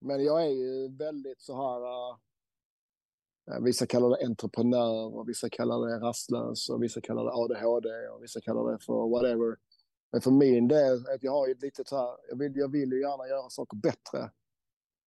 men 0.01 0.25
jag 0.25 0.45
är 0.47 0.51
ju 0.51 0.97
väldigt 0.97 1.41
så 1.41 1.57
här, 1.57 1.83
eh, 1.83 2.17
eh, 3.51 3.63
vissa 3.63 3.87
kallar 3.87 4.09
det 4.09 4.27
entreprenör 4.27 5.17
och 5.17 5.29
vissa 5.29 5.49
kallar 5.49 5.89
det 5.89 6.07
rastlös 6.07 6.69
och 6.69 6.83
vissa 6.83 7.01
kallar 7.01 7.25
det 7.25 7.33
ADHD 7.33 7.89
och 8.09 8.23
vissa 8.23 8.41
kallar 8.41 8.73
det 8.73 8.79
för 8.79 9.09
whatever. 9.11 9.57
Men 10.13 10.21
för 10.21 10.31
min 10.31 10.69
del, 10.69 10.95
att 11.15 11.23
jag 11.23 11.33
har 11.33 11.49
ju 11.49 11.55
lite 11.55 11.83
så 11.87 11.97
här, 11.97 12.17
jag 12.29 12.39
vill, 12.39 12.57
jag 12.57 12.73
vill 12.73 12.93
ju 12.93 13.01
gärna 13.01 13.29
göra 13.29 13.51
saker 13.51 13.77
bättre. 13.77 14.31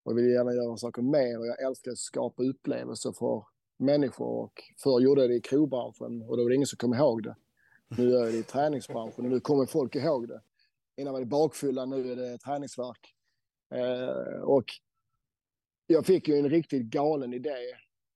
Och 0.03 0.11
jag 0.11 0.15
vill 0.15 0.31
gärna 0.31 0.53
göra 0.53 0.77
saker 0.77 1.01
mer 1.01 1.39
och 1.39 1.47
jag 1.47 1.61
älskar 1.61 1.91
att 1.91 1.97
skapa 1.97 2.43
upplevelser 2.43 3.11
för 3.11 3.45
människor. 3.77 4.43
Och 4.43 4.63
förr 4.83 4.99
gjorde 4.99 5.21
jag 5.21 5.29
det 5.29 5.35
i 5.35 5.41
krogbranschen 5.41 6.21
och 6.21 6.37
då 6.37 6.43
var 6.43 6.49
det 6.49 6.55
ingen 6.55 6.67
som 6.67 6.77
kom 6.77 6.93
ihåg 6.93 7.23
det. 7.23 7.35
Nu 7.87 8.09
gör 8.09 8.23
jag 8.23 8.33
det 8.33 8.37
i 8.37 8.43
träningsbranschen 8.43 9.25
och 9.25 9.31
nu 9.31 9.39
kommer 9.39 9.65
folk 9.65 9.95
ihåg 9.95 10.27
det. 10.27 10.41
Innan 10.97 11.13
var 11.13 11.19
det 11.19 11.25
bakfylla, 11.25 11.85
nu 11.85 12.11
är 12.11 12.15
det 12.15 12.37
träningsverk. 12.37 13.15
Eh, 13.71 14.41
och 14.41 14.65
jag 15.87 16.05
fick 16.05 16.27
ju 16.27 16.35
en 16.35 16.49
riktigt 16.49 16.85
galen 16.85 17.33
idé 17.33 17.57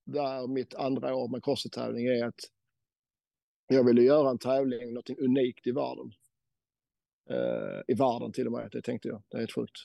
där 0.06 0.48
mitt 0.48 0.76
andra 0.76 1.16
år 1.16 1.28
med 1.28 1.44
crossfit-tävling 1.44 2.06
är 2.06 2.26
att 2.26 2.40
jag 3.68 3.84
ville 3.84 4.02
göra 4.02 4.30
en 4.30 4.38
tävling, 4.38 4.94
något 4.94 5.10
unikt 5.10 5.68
i 5.68 5.72
världen. 5.72 6.12
Uh, 7.32 7.82
I 7.88 7.94
världen 7.94 8.32
till 8.32 8.48
och 8.48 8.52
med, 8.52 8.70
det 8.72 8.82
tänkte 8.82 9.08
jag. 9.08 9.24
Det 9.30 9.38
är 9.38 9.40
helt 9.40 9.52
sjukt. 9.52 9.78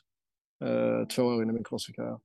Uh, 0.64 1.06
två 1.06 1.22
år 1.22 1.42
in 1.42 1.50
i 1.50 1.52
min 1.52 1.64
crossfit-karriär. 1.64 2.20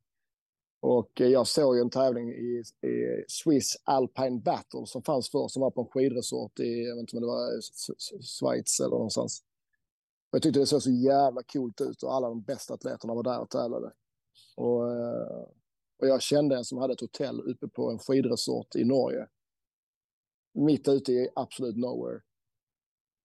Och 0.82 1.22
uh, 1.22 1.28
jag 1.28 1.48
såg 1.48 1.75
ju 1.75 1.82
en 1.82 1.90
tävling 1.90 2.30
i, 2.30 2.64
i, 2.88 3.24
Swiss 3.28 3.75
Alpine 3.84 4.42
Battle 4.42 4.86
som 4.86 5.04
fanns 5.04 5.32
förr, 5.32 5.48
som 5.48 5.62
var 5.62 5.72
på 5.72 5.82
en 5.82 5.88
skidresort 5.88 6.60
i, 6.60 6.84
jag 6.84 6.96
vet 6.96 7.02
inte 7.02 7.16
om 7.16 7.22
det 7.22 7.28
var 7.28 7.62
Schweiz 8.22 8.80
eller 8.80 8.96
någonstans. 8.96 9.44
Jag 10.36 10.42
tyckte 10.42 10.60
det 10.60 10.65
såg 10.65 10.82
så 10.82 10.92
jävla 10.92 11.44
coolt 11.44 11.82
ut 11.82 12.04
och 12.04 12.13
alla 12.13 12.30
de 12.30 12.42
bästa 12.42 12.74
atleterna 12.74 13.13
var 13.13 13.24
där 13.24 13.39
och 13.39 13.50
tävlade. 13.50 13.92
Och, 14.56 14.82
och 16.00 16.08
jag 16.08 16.22
kände 16.22 16.56
en 16.56 16.65
som 16.65 16.77
hade 16.77 16.94
ett 16.94 17.01
hotell 17.01 17.42
uppe 17.42 17.68
på 17.68 17.92
en 17.92 18.00
skidresort 18.00 18.75
i 18.75 18.84
Norge. 18.84 19.27
Mitt 20.54 20.88
ute 20.88 21.12
i 21.12 21.30
absolut 21.36 21.77
nowhere. 21.77 22.22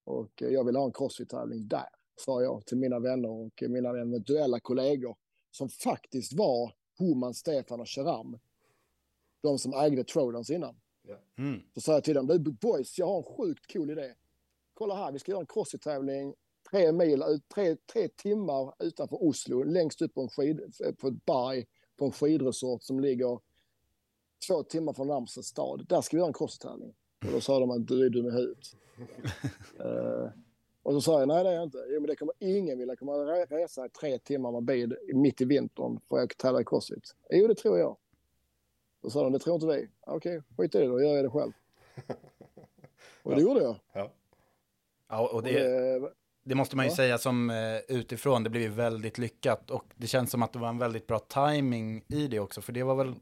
Och 0.04 0.30
jag 0.36 0.64
vill 0.64 0.76
ha 0.76 0.84
en 0.84 0.92
crossfit-tävling 0.92 1.68
där, 1.68 1.88
sa 2.16 2.42
jag 2.42 2.66
till 2.66 2.78
mina 2.78 2.98
vänner 2.98 3.28
och 3.30 3.62
mina 3.68 3.88
eventuella 3.88 4.60
kollegor 4.60 5.16
som 5.50 5.68
faktiskt 5.68 6.32
var 6.32 6.74
Homan, 6.98 7.34
Stefan 7.34 7.80
och 7.80 7.88
Sharam. 7.88 8.38
De 9.42 9.58
som 9.58 9.74
ägde 9.74 10.04
Trodans 10.04 10.50
innan. 10.50 10.80
Mm. 11.38 11.60
Så 11.74 11.80
sa 11.80 11.92
jag 11.92 12.04
till 12.04 12.14
dem, 12.14 12.26
du 12.26 12.52
boys, 12.52 12.98
jag 12.98 13.06
har 13.06 13.18
en 13.18 13.36
sjukt 13.36 13.72
cool 13.72 13.90
idé. 13.90 14.14
Kolla 14.74 14.94
här, 14.94 15.12
vi 15.12 15.18
ska 15.18 15.32
göra 15.32 15.40
en 15.40 15.46
crossfit-tävling 15.46 16.34
tre 16.70 16.92
mil, 16.92 17.40
tre, 17.54 17.76
tre 17.92 18.08
timmar 18.08 18.74
utanför 18.78 19.24
Oslo, 19.24 19.62
längst 19.62 20.02
upp 20.02 20.14
på, 20.14 20.20
en 20.20 20.28
skid, 20.28 20.60
på 20.98 21.08
ett 21.08 21.24
berg 21.26 21.66
på 22.00 22.04
en 22.04 22.12
skidresort 22.12 22.82
som 22.82 23.00
ligger 23.00 23.38
två 24.46 24.62
timmar 24.62 24.92
från 24.92 25.08
närmsta 25.08 25.42
stad. 25.42 25.86
Där 25.88 26.00
ska 26.00 26.16
vi 26.16 26.18
göra 26.18 26.28
en 26.28 26.34
crossfit-tävling. 26.34 26.94
Och 27.26 27.32
då 27.32 27.40
sa 27.40 27.60
de 27.60 27.70
att 27.70 27.86
du 27.86 28.06
är 28.06 28.10
dum 28.10 28.26
i 28.26 28.30
huvudet. 28.30 28.76
uh, 29.80 30.30
och 30.82 30.92
så 30.94 31.00
sa 31.00 31.18
jag, 31.18 31.28
nej 31.28 31.44
det 31.44 31.50
är 31.50 31.54
jag 31.54 31.62
inte. 31.62 31.84
Jo 31.88 32.00
men 32.00 32.06
det 32.06 32.16
kommer 32.16 32.34
ingen 32.38 32.78
vilja 32.78 32.96
komma 32.96 33.12
resa 33.12 33.88
tre 33.88 34.18
timmar 34.18 34.52
med 34.52 34.62
bil 34.62 34.96
mitt 35.14 35.40
i 35.40 35.44
vintern 35.44 36.00
för 36.08 36.18
att 36.18 36.38
tävla 36.38 36.60
i 36.60 36.64
crossfit. 36.64 37.16
Jo 37.30 37.46
det 37.46 37.54
tror 37.54 37.78
jag. 37.78 37.96
Då 39.02 39.10
sa 39.10 39.22
de, 39.22 39.32
det 39.32 39.38
tror 39.38 39.54
inte 39.54 39.66
vi. 39.66 39.88
Okej, 40.00 40.38
okay, 40.38 40.40
skit 40.56 40.74
i 40.74 40.78
det 40.78 40.86
då, 40.86 41.00
gör 41.00 41.16
jag 41.16 41.24
det 41.24 41.30
själv. 41.30 41.52
och 43.22 43.34
det 43.34 43.42
gjorde 43.42 43.62
jag. 43.62 43.76
Ja, 43.92 44.12
ja 45.08 45.28
och 45.32 45.42
det... 45.42 45.96
Och 45.96 46.00
det 46.00 46.19
det 46.42 46.54
måste 46.54 46.76
man 46.76 46.84
ju 46.84 46.90
ja. 46.90 46.96
säga 46.96 47.18
som 47.18 47.50
uh, 47.50 47.78
utifrån, 47.88 48.44
det 48.44 48.50
blev 48.50 48.62
ju 48.62 48.68
väldigt 48.68 49.18
lyckat 49.18 49.70
och 49.70 49.84
det 49.96 50.06
känns 50.06 50.30
som 50.30 50.42
att 50.42 50.52
det 50.52 50.58
var 50.58 50.68
en 50.68 50.78
väldigt 50.78 51.06
bra 51.06 51.18
timing 51.18 52.04
i 52.08 52.26
det 52.26 52.40
också, 52.40 52.60
för 52.60 52.72
det 52.72 52.82
var 52.82 52.94
väl 52.94 53.14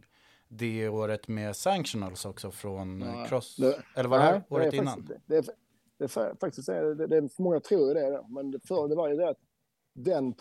det 0.49 0.89
året 0.89 1.29
med 1.29 1.57
sanctionals 1.57 2.25
också 2.25 2.51
från 2.51 3.01
ja, 3.01 3.27
Cross? 3.29 3.57
Det, 3.57 3.83
eller 3.97 4.09
var 4.09 4.19
det 4.19 4.25
här 4.25 4.43
året 4.49 4.71
det 4.71 4.77
innan? 4.77 4.97
Faktiskt, 4.97 5.21
det, 5.27 5.41
det, 5.41 5.53
det 5.99 6.05
är 6.05 6.37
faktiskt 6.41 6.67
det, 6.67 7.07
det, 7.07 7.39
många 7.39 7.61
tror 7.61 7.95
det, 7.95 8.25
men 8.29 8.51
det, 8.51 8.61
för, 8.69 8.89
det 8.89 8.95
var 8.95 9.09
ju 9.09 9.17
det 9.17 9.29
att 9.29 9.39
den 9.95 10.35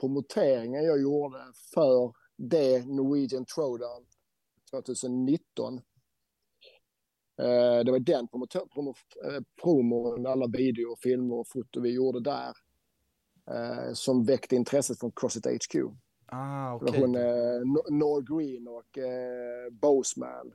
promoteringen 0.00 0.84
jag 0.84 1.00
gjorde 1.00 1.38
för 1.74 2.12
det 2.36 2.86
Norwegian 2.86 3.44
Throwdown 3.44 4.06
2019 4.70 5.80
det 7.84 7.90
var 7.90 7.98
den 7.98 8.28
promo, 8.28 8.94
eh, 9.24 9.40
promon, 9.62 10.26
alla 10.26 10.46
video, 10.46 10.96
filmer 11.02 11.34
och 11.34 11.48
foto 11.48 11.80
vi 11.80 11.94
gjorde 11.94 12.20
där 12.20 12.52
eh, 13.50 13.92
som 13.92 14.24
väckte 14.24 14.56
intresset 14.56 15.00
från 15.00 15.12
Crossit 15.12 15.46
HQ. 15.46 15.76
Ah, 16.26 16.74
okay. 16.74 17.00
Hon 17.00 17.14
eh, 17.14 17.60
Nor 17.90 18.36
Green 18.36 18.68
och 18.68 18.98
eh, 18.98 19.70
Boseman 19.70 20.52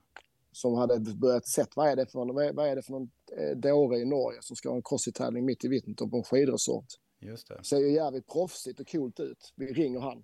som 0.52 0.74
hade 0.74 1.00
börjat 1.00 1.48
sett 1.48 1.76
vad 1.76 1.90
är 1.90 1.96
det 1.96 2.06
för, 2.06 2.34
vad 2.34 2.46
är, 2.46 2.54
vad 2.54 2.68
är 2.68 2.76
det 2.76 2.82
för 2.82 2.92
någon 2.92 3.10
eh, 3.38 3.58
dåre 3.58 3.98
i 3.98 4.06
Norge 4.06 4.40
som 4.42 4.56
ska 4.56 4.70
ha 4.70 4.76
en 4.76 4.84
crossfit-tävling 4.84 5.46
mitt 5.46 5.66
i 5.66 5.68
vintern 5.68 6.10
på 6.10 6.18
en 6.18 6.24
skidresort. 6.24 6.86
Just 7.20 7.48
det. 7.48 7.64
Ser 7.64 7.78
ju 7.78 7.92
jävligt 7.92 8.28
proffsigt 8.28 8.80
och 8.80 8.92
coolt 8.92 9.20
ut. 9.20 9.54
Vi 9.56 9.74
ringer 9.74 10.00
han. 10.00 10.24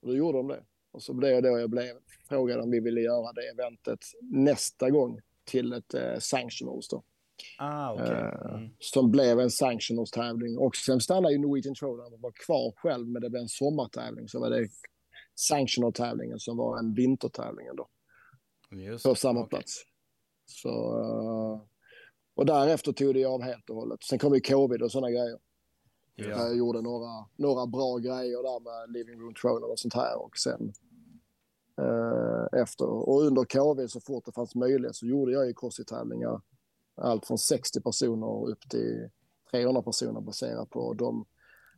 Och 0.00 0.08
då 0.08 0.16
gjorde 0.16 0.38
de 0.38 0.48
det. 0.48 0.64
Och 0.92 1.02
så 1.02 1.14
blev 1.14 1.42
det 1.42 1.50
då 1.50 1.58
jag 1.58 1.70
blev 1.70 1.96
frågad 2.28 2.60
om 2.60 2.70
vi 2.70 2.80
ville 2.80 3.00
göra 3.00 3.32
det 3.32 3.48
eventet 3.48 3.98
nästa 4.22 4.90
gång 4.90 5.20
till 5.50 5.72
ett 5.72 5.94
eh, 5.94 6.18
sanctionals 6.18 6.88
då. 6.88 7.02
Ah, 7.58 7.94
okay. 7.94 8.06
Eh, 8.06 8.54
mm. 8.54 8.70
Som 8.78 9.10
blev 9.10 9.40
en 9.40 9.50
sanctionals-tävling. 9.50 10.58
Och 10.58 10.76
sen 10.76 11.00
stannade 11.00 11.34
ju 11.34 11.38
Norwegian 11.38 11.74
Throwdown 11.74 12.12
och 12.12 12.20
var 12.20 12.32
kvar 12.32 12.72
själv, 12.76 13.08
men 13.08 13.22
det 13.22 13.30
blev 13.30 13.42
en 13.42 13.48
sommartävling. 13.48 14.28
Så 14.28 14.40
var 14.40 14.50
det 14.50 14.68
sanctional-tävlingen 15.34 16.38
som 16.38 16.56
var 16.56 16.78
en 16.78 16.94
vintertävlingen 16.94 17.76
då. 17.76 17.88
Just 18.70 19.04
på 19.04 19.14
samma 19.14 19.40
okay. 19.40 19.48
plats. 19.48 19.82
Så, 20.46 20.98
uh, 20.98 21.62
och 22.34 22.46
därefter 22.46 22.92
tog 22.92 23.14
det 23.14 23.24
av 23.24 23.42
helt 23.42 23.70
och 23.70 23.76
hållet. 23.76 24.02
Sen 24.02 24.18
kom 24.18 24.34
ju 24.34 24.40
covid 24.40 24.82
och 24.82 24.92
sådana 24.92 25.10
grejer. 25.10 25.38
Ja. 26.14 26.28
Jag 26.28 26.56
gjorde 26.56 26.82
några, 26.82 27.26
några 27.36 27.66
bra 27.66 27.98
grejer 27.98 28.42
där 28.42 28.60
med 28.60 28.92
Living 28.92 29.20
Room 29.20 29.34
Throne 29.34 29.66
och 29.66 29.78
sånt 29.78 29.94
här. 29.94 30.22
Och 30.22 30.36
sen 30.38 30.72
Eh, 31.80 32.60
efter 32.60 32.86
och 32.86 33.22
under 33.22 33.44
covid 33.44 33.90
så 33.90 34.00
fort 34.00 34.24
det 34.24 34.32
fanns 34.32 34.54
möjlighet 34.54 34.96
så 34.96 35.06
gjorde 35.06 35.32
jag 35.32 35.46
ju 35.46 35.54
crossfit-tävlingar 35.54 36.40
allt 36.94 37.26
från 37.26 37.38
60 37.38 37.80
personer 37.80 38.48
upp 38.48 38.70
till 38.70 39.08
300 39.50 39.82
personer 39.82 40.20
baserat 40.20 40.70
på 40.70 40.94
de 40.94 41.24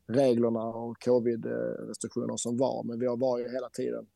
reglerna 0.06 0.64
och 0.64 0.96
covid-restriktioner 1.04 2.36
som 2.36 2.56
var. 2.56 2.84
Men 2.84 2.98
vi 2.98 3.06
var 3.06 3.38
ju 3.38 3.48
hela 3.52 3.68
tiden 3.68 4.06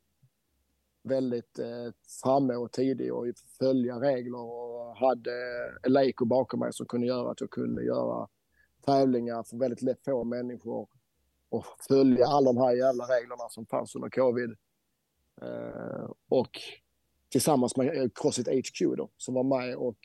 väldigt 1.02 1.58
eh, 1.58 1.92
framme 2.22 2.54
och 2.54 2.72
tidig 2.72 3.14
och 3.14 3.26
följa 3.58 4.00
regler 4.00 4.40
och 4.40 4.96
hade 4.96 5.30
Eleiko 5.82 6.24
bakom 6.24 6.60
mig 6.60 6.72
som 6.72 6.86
kunde 6.86 7.06
göra 7.06 7.30
att 7.30 7.40
jag 7.40 7.50
kunde 7.50 7.84
göra 7.84 8.28
tävlingar 8.86 9.42
för 9.42 9.56
väldigt 9.56 10.04
få 10.04 10.24
människor 10.24 10.88
och 11.48 11.66
följa 11.88 12.26
alla 12.26 12.52
de 12.52 12.60
här 12.60 12.72
jävla 12.72 13.04
reglerna 13.04 13.48
som 13.48 13.66
fanns 13.66 13.94
under 13.94 14.08
covid. 14.08 14.56
Eh, 15.42 16.10
och 16.28 16.50
tillsammans 17.28 17.76
med 17.76 17.96
eh, 17.96 18.08
Crossit 18.14 18.48
HQ 18.48 18.96
då, 18.96 19.10
som 19.16 19.34
var 19.34 19.44
med 19.44 19.76
och 19.76 19.98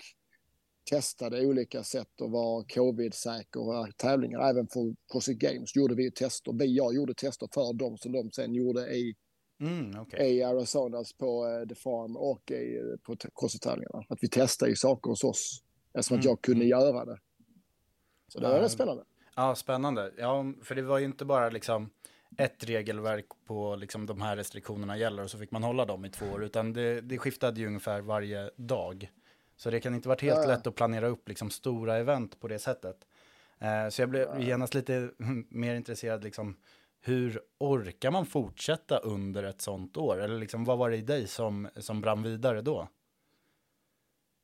testade 0.89 1.45
olika 1.45 1.83
sätt 1.83 2.21
att 2.21 2.31
vara 2.31 2.63
covid-säkra 2.63 3.87
tävlingar. 3.97 4.49
Även 4.49 4.67
för 4.67 4.95
Crossfit 5.11 5.39
Games 5.39 5.75
gjorde 5.75 5.95
vi 5.95 6.11
tester. 6.11 6.53
Vi, 6.59 6.75
jag 6.77 6.95
gjorde 6.95 7.13
tester 7.13 7.47
för 7.53 7.73
dem 7.73 7.97
som 7.97 8.11
de 8.11 8.31
sen 8.31 8.53
gjorde 8.55 8.81
i, 8.95 9.15
Mm, 9.59 9.99
okej. 10.01 10.37
i 10.37 10.43
Arizonas 10.43 11.13
på 11.13 11.45
uh, 11.47 11.67
The 11.67 11.75
Farm 11.75 12.17
och 12.17 12.51
i, 12.51 12.97
på 13.03 13.15
Crossfit-tävlingarna. 13.15 14.05
Att 14.09 14.23
vi 14.23 14.29
testade 14.29 14.71
ju 14.71 14.75
saker 14.75 15.09
hos 15.09 15.23
oss 15.23 15.63
eftersom 15.93 16.17
att 16.17 16.23
Mm, 16.23 16.29
jag 16.31 16.41
kunde 16.41 16.65
mm. 16.65 16.69
göra 16.69 17.05
det. 17.05 17.19
Så 18.27 18.39
det 18.39 18.47
var 18.47 18.55
Ja, 18.55 18.61
rätt 18.61 18.71
spännande. 18.71 19.03
Ja, 19.35 19.55
spännande. 19.55 20.13
Ja, 20.17 20.53
för 20.63 20.75
det 20.75 20.81
var 20.81 20.99
ju 20.99 21.05
inte 21.05 21.25
bara 21.25 21.49
liksom 21.49 21.89
ett 22.37 22.63
regelverk 22.63 23.25
på 23.45 23.75
liksom 23.75 24.05
de 24.05 24.21
här 24.21 24.35
restriktionerna 24.35 24.97
gäller 24.97 25.23
och 25.23 25.31
så 25.31 25.37
fick 25.37 25.51
man 25.51 25.63
hålla 25.63 25.85
dem 25.85 26.05
i 26.05 26.09
två 26.09 26.25
år, 26.25 26.43
utan 26.43 26.73
det, 26.73 27.01
det 27.01 27.17
skiftade 27.17 27.59
ju 27.59 27.67
ungefär 27.67 28.01
varje 28.01 28.51
dag. 28.55 29.11
Så 29.55 29.69
det 29.69 29.79
kan 29.79 29.95
inte 29.95 30.09
varit 30.09 30.21
helt 30.21 30.37
Ja, 30.37 30.43
ja. 30.43 30.47
lätt 30.49 30.67
att 30.67 30.75
planera 30.75 31.07
upp 31.07 31.29
liksom 31.29 31.49
stora 31.49 31.97
event 31.97 32.39
på 32.39 32.47
det 32.47 32.59
sättet. 32.59 33.07
Eh, 33.59 33.89
så 33.89 34.01
jag 34.01 34.09
blev 34.09 34.41
genast 34.41 34.73
lite 34.73 35.11
mer 35.49 35.75
intresserad, 35.75 36.23
liksom, 36.23 36.57
hur 37.01 37.41
orkar 37.57 38.11
man 38.11 38.25
fortsätta 38.25 38.97
under 38.97 39.43
ett 39.43 39.61
sånt 39.61 39.97
år? 39.97 40.21
Eller 40.21 40.39
liksom, 40.39 40.63
vad 40.65 40.77
var 40.77 40.89
det 40.89 40.97
i 40.97 41.01
dig 41.01 41.27
som, 41.27 41.67
som 41.75 42.01
brann 42.01 42.23
vidare 42.23 42.61
då? 42.61 42.87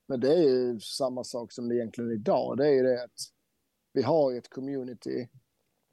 Men 0.08 0.20
det 0.20 0.34
är 0.34 0.44
ju 0.44 0.80
samma 0.80 1.24
sak 1.24 1.52
som 1.52 1.70
det 1.70 1.76
egentligen 1.76 2.12
idag. 2.12 2.58
Det 2.58 2.68
är 2.68 2.72
ju 2.72 2.84
det 2.84 3.04
att 3.04 3.22
vi 3.94 4.02
har 4.02 4.32
ju 4.32 4.38
ett 4.38 4.50
community, 4.50 5.30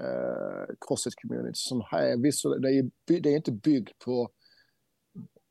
eh, 0.00 0.74
Crossfit 0.80 1.14
community, 1.22 1.54
som 1.54 1.82
här, 1.90 2.16
visst, 2.16 2.42
det 2.62 2.68
är, 2.68 2.90
det 3.20 3.28
är 3.28 3.36
inte 3.36 3.52
byggt 3.52 3.98
på, 3.98 4.28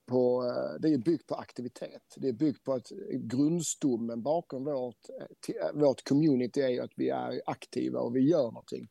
på 0.08 0.44
eh, 0.44 0.82
det 0.82 0.94
är 0.94 0.98
byggt 0.98 1.28
på 1.28 1.36
aktivitet. 1.36 2.16
Det 2.18 2.28
är 2.28 2.34
byggt 2.34 2.64
på 2.64 2.74
att 2.74 2.88
grundstommen 3.12 4.24
bakom 4.24 4.64
vårt, 4.64 5.10
eh, 5.48 5.74
vårt 5.74 6.04
community 6.04 6.62
är 6.62 6.82
att 6.82 6.94
vi 6.96 7.10
är 7.10 7.42
aktiva 7.46 8.00
och 8.00 8.16
vi 8.16 8.30
gör 8.30 8.44
någonting. 8.44 8.88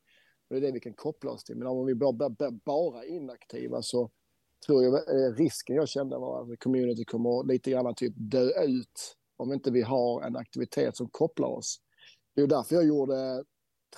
Och 0.48 0.54
det 0.54 0.56
är 0.56 0.60
det 0.60 0.72
vi 0.72 0.80
kan 0.80 0.94
koppla 0.94 1.30
oss 1.30 1.44
till. 1.44 1.56
Men 1.56 1.68
om 1.68 1.86
vi 1.86 1.94
bara, 1.94 2.12
bara, 2.12 2.50
bara 2.50 3.04
inaktiva 3.04 3.82
så 3.82 4.10
tror 4.66 4.84
jag 4.84 4.94
eh, 4.94 5.34
risken 5.34 5.76
jag 5.76 5.88
kände 5.88 6.18
var 6.18 6.52
att 6.52 6.58
community 6.58 7.04
kommer 7.04 7.52
lite 7.52 7.70
grann 7.70 7.94
typ 7.94 8.14
dö 8.16 8.64
ut 8.64 9.16
om 9.36 9.52
inte 9.52 9.70
vi 9.70 9.82
har 9.82 10.22
en 10.22 10.36
aktivitet 10.36 10.96
som 10.96 11.08
kopplar 11.10 11.48
oss. 11.48 11.80
Det 12.34 12.42
är 12.42 12.46
därför 12.46 12.74
jag 12.74 12.86
gjorde 12.86 13.44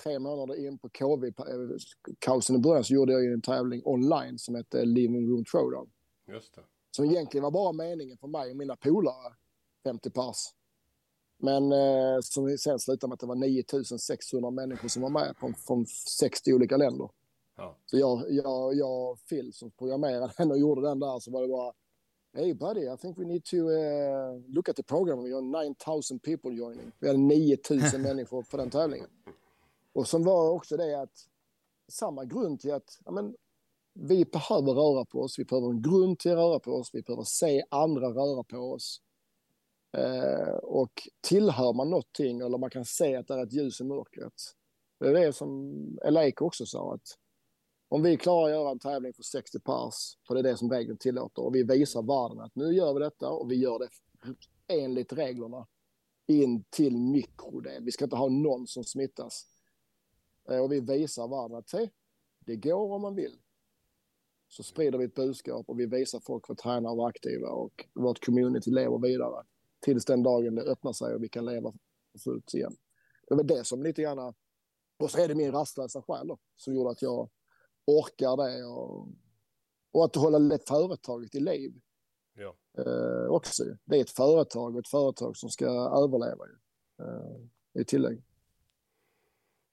tre 0.03 0.19
månader 0.19 0.65
in 0.65 0.77
på 0.77 0.89
covid-kaosen 0.89 2.55
i 2.55 2.59
början 2.59 2.83
så 2.83 2.93
gjorde 2.93 3.13
jag 3.13 3.23
ju 3.23 3.33
en 3.33 3.41
tävling 3.41 3.81
online 3.85 4.39
som 4.39 4.55
hette 4.55 4.85
Living 4.85 5.29
Room 5.29 5.45
Throwdown. 5.45 5.89
Just 6.27 6.55
det. 6.55 6.61
Som 6.91 7.05
egentligen 7.05 7.43
var 7.43 7.51
bara 7.51 7.71
meningen 7.71 8.17
för 8.17 8.27
mig 8.27 8.51
och 8.51 8.57
mina 8.57 8.75
polare, 8.75 9.33
50 9.83 10.09
pers. 10.09 10.37
Men 11.37 11.71
eh, 11.71 12.19
som 12.21 12.57
sen 12.57 12.79
slutade 12.79 13.09
med 13.09 13.13
att 13.13 13.19
det 13.19 13.25
var 13.25 13.35
9600 13.35 14.51
människor 14.51 14.87
som 14.87 15.01
var 15.01 15.09
med 15.09 15.35
från, 15.37 15.53
från 15.53 15.85
60 15.85 16.53
olika 16.53 16.77
länder. 16.77 17.09
Ja. 17.57 17.77
Så 17.85 17.97
jag, 17.97 18.25
jag, 18.29 18.75
jag 18.75 19.17
Phil 19.29 19.53
som 19.53 19.71
programmerade 19.71 20.33
den 20.37 20.51
och 20.51 20.59
gjorde 20.59 20.81
den 20.81 20.99
där 20.99 21.19
så 21.19 21.31
var 21.31 21.41
det 21.41 21.47
bara 21.47 21.73
Hey 22.35 22.53
buddy, 22.53 22.89
I 22.89 22.97
think 22.97 23.17
we 23.17 23.25
need 23.25 23.45
to 23.45 23.69
uh, 23.69 24.41
look 24.47 24.69
at 24.69 24.75
the 24.75 24.83
program. 24.83 25.23
We 25.23 25.31
have 25.31 25.43
9000 25.43 26.19
people 26.19 26.51
joining. 26.51 26.91
Vi 26.99 27.07
hade 27.07 27.19
9000 27.19 28.01
människor 28.01 28.43
på 28.43 28.57
den 28.57 28.69
tävlingen. 28.69 29.07
Och 29.95 30.07
som 30.07 30.23
var 30.23 30.49
också 30.49 30.77
det 30.77 31.01
att 31.01 31.27
samma 31.91 32.25
grund 32.25 32.59
till 32.59 32.73
att 32.73 32.99
ja, 33.05 33.11
men, 33.11 33.35
vi 33.93 34.25
behöver 34.25 34.73
röra 34.73 35.05
på 35.05 35.21
oss. 35.21 35.39
Vi 35.39 35.45
behöver 35.45 35.69
en 35.69 35.81
grund 35.81 36.19
till 36.19 36.31
att 36.31 36.37
röra 36.37 36.59
på 36.59 36.71
oss. 36.71 36.89
Vi 36.93 37.01
behöver 37.01 37.23
se 37.23 37.63
andra 37.69 38.07
röra 38.07 38.43
på 38.43 38.57
oss. 38.57 39.01
Eh, 39.97 40.53
och 40.53 40.91
tillhör 41.21 41.73
man 41.73 41.89
någonting 41.89 42.39
eller 42.39 42.57
man 42.57 42.69
kan 42.69 42.85
se 42.85 43.15
att 43.15 43.27
det 43.27 43.33
är 43.33 43.43
ett 43.43 43.53
ljus 43.53 43.81
i 43.81 43.83
mörkret. 43.83 44.33
Det 44.99 45.07
är 45.07 45.13
det 45.13 45.33
som 45.33 45.73
Elake 46.05 46.43
också 46.43 46.65
sa 46.65 46.93
att 46.93 47.17
om 47.89 48.03
vi 48.03 48.17
klarar 48.17 48.45
att 48.45 48.51
göra 48.51 48.71
en 48.71 48.79
tävling 48.79 49.13
för 49.13 49.23
60 49.23 49.59
pers, 49.59 50.17
för 50.27 50.33
det 50.33 50.41
är 50.41 50.43
det 50.43 50.57
som 50.57 50.71
regeln 50.71 50.97
tillåter, 50.97 51.41
och 51.41 51.55
vi 51.55 51.63
visar 51.63 52.01
världen 52.01 52.39
att 52.39 52.55
nu 52.55 52.73
gör 52.73 52.93
vi 52.93 52.99
detta 52.99 53.29
och 53.29 53.51
vi 53.51 53.55
gör 53.55 53.79
det 53.79 53.89
enligt 54.67 55.13
reglerna 55.13 55.67
in 56.27 56.63
till 56.69 56.97
mikrodel. 56.97 57.83
Vi 57.83 57.91
ska 57.91 58.03
inte 58.03 58.15
ha 58.15 58.29
någon 58.29 58.67
som 58.67 58.83
smittas. 58.83 59.54
Eh, 60.49 60.59
Och 60.59 60.71
vi 60.71 60.79
visar 60.79 61.27
världen 61.27 61.57
att 61.57 61.69
se, 61.69 61.89
det 62.39 62.55
går 62.55 62.91
om 62.93 63.01
man 63.01 63.15
vill. 63.15 63.39
Så 64.47 64.63
sprider 64.63 64.97
vi 64.97 65.05
ett 65.05 65.15
budskap 65.15 65.69
och 65.69 65.79
vi 65.79 65.85
visar 65.85 66.19
folk 66.19 66.49
att 66.49 66.57
träna 66.57 66.89
och 66.91 66.97
vara 66.97 67.09
aktiva 67.09 67.49
och 67.49 67.85
vårt 67.93 68.25
community 68.25 68.71
lever 68.71 68.97
vidare. 68.99 69.43
Tills 69.79 70.05
den 70.05 70.23
dagen 70.23 70.55
det 70.55 70.61
öppnar 70.61 70.93
sig 70.93 71.15
och 71.15 71.23
vi 71.23 71.29
kan 71.29 71.45
leva 71.45 71.73
fullt 72.23 72.53
igen. 72.53 72.75
Det 73.27 73.35
var 73.35 73.43
det 73.43 73.63
som 73.63 73.83
lite 73.83 74.01
grann... 74.01 74.33
Och 74.97 75.11
så 75.11 75.17
är 75.21 75.27
det 75.27 75.35
min 75.35 75.51
rastlösa 75.51 76.01
själ 76.01 76.27
då, 76.27 76.37
som 76.55 76.73
gjorde 76.75 76.89
att 76.89 77.01
jag 77.01 77.29
orkar 77.85 78.37
det 78.37 78.65
och, 78.65 79.07
och 79.91 80.05
att 80.05 80.15
hålla 80.15 80.57
företaget 80.67 81.35
i 81.35 81.39
liv 81.39 81.73
Ja. 82.33 82.55
eh, 82.77 83.27
också. 83.29 83.63
Det 83.85 83.97
är 83.97 84.01
ett 84.01 84.09
företag 84.09 84.73
och 84.73 84.79
ett 84.79 84.87
företag 84.87 85.37
som 85.37 85.49
ska 85.49 85.65
överleva 86.03 86.45
ju. 86.47 86.55
Eh, 87.05 87.81
i 87.81 87.85
tillägg. 87.85 88.23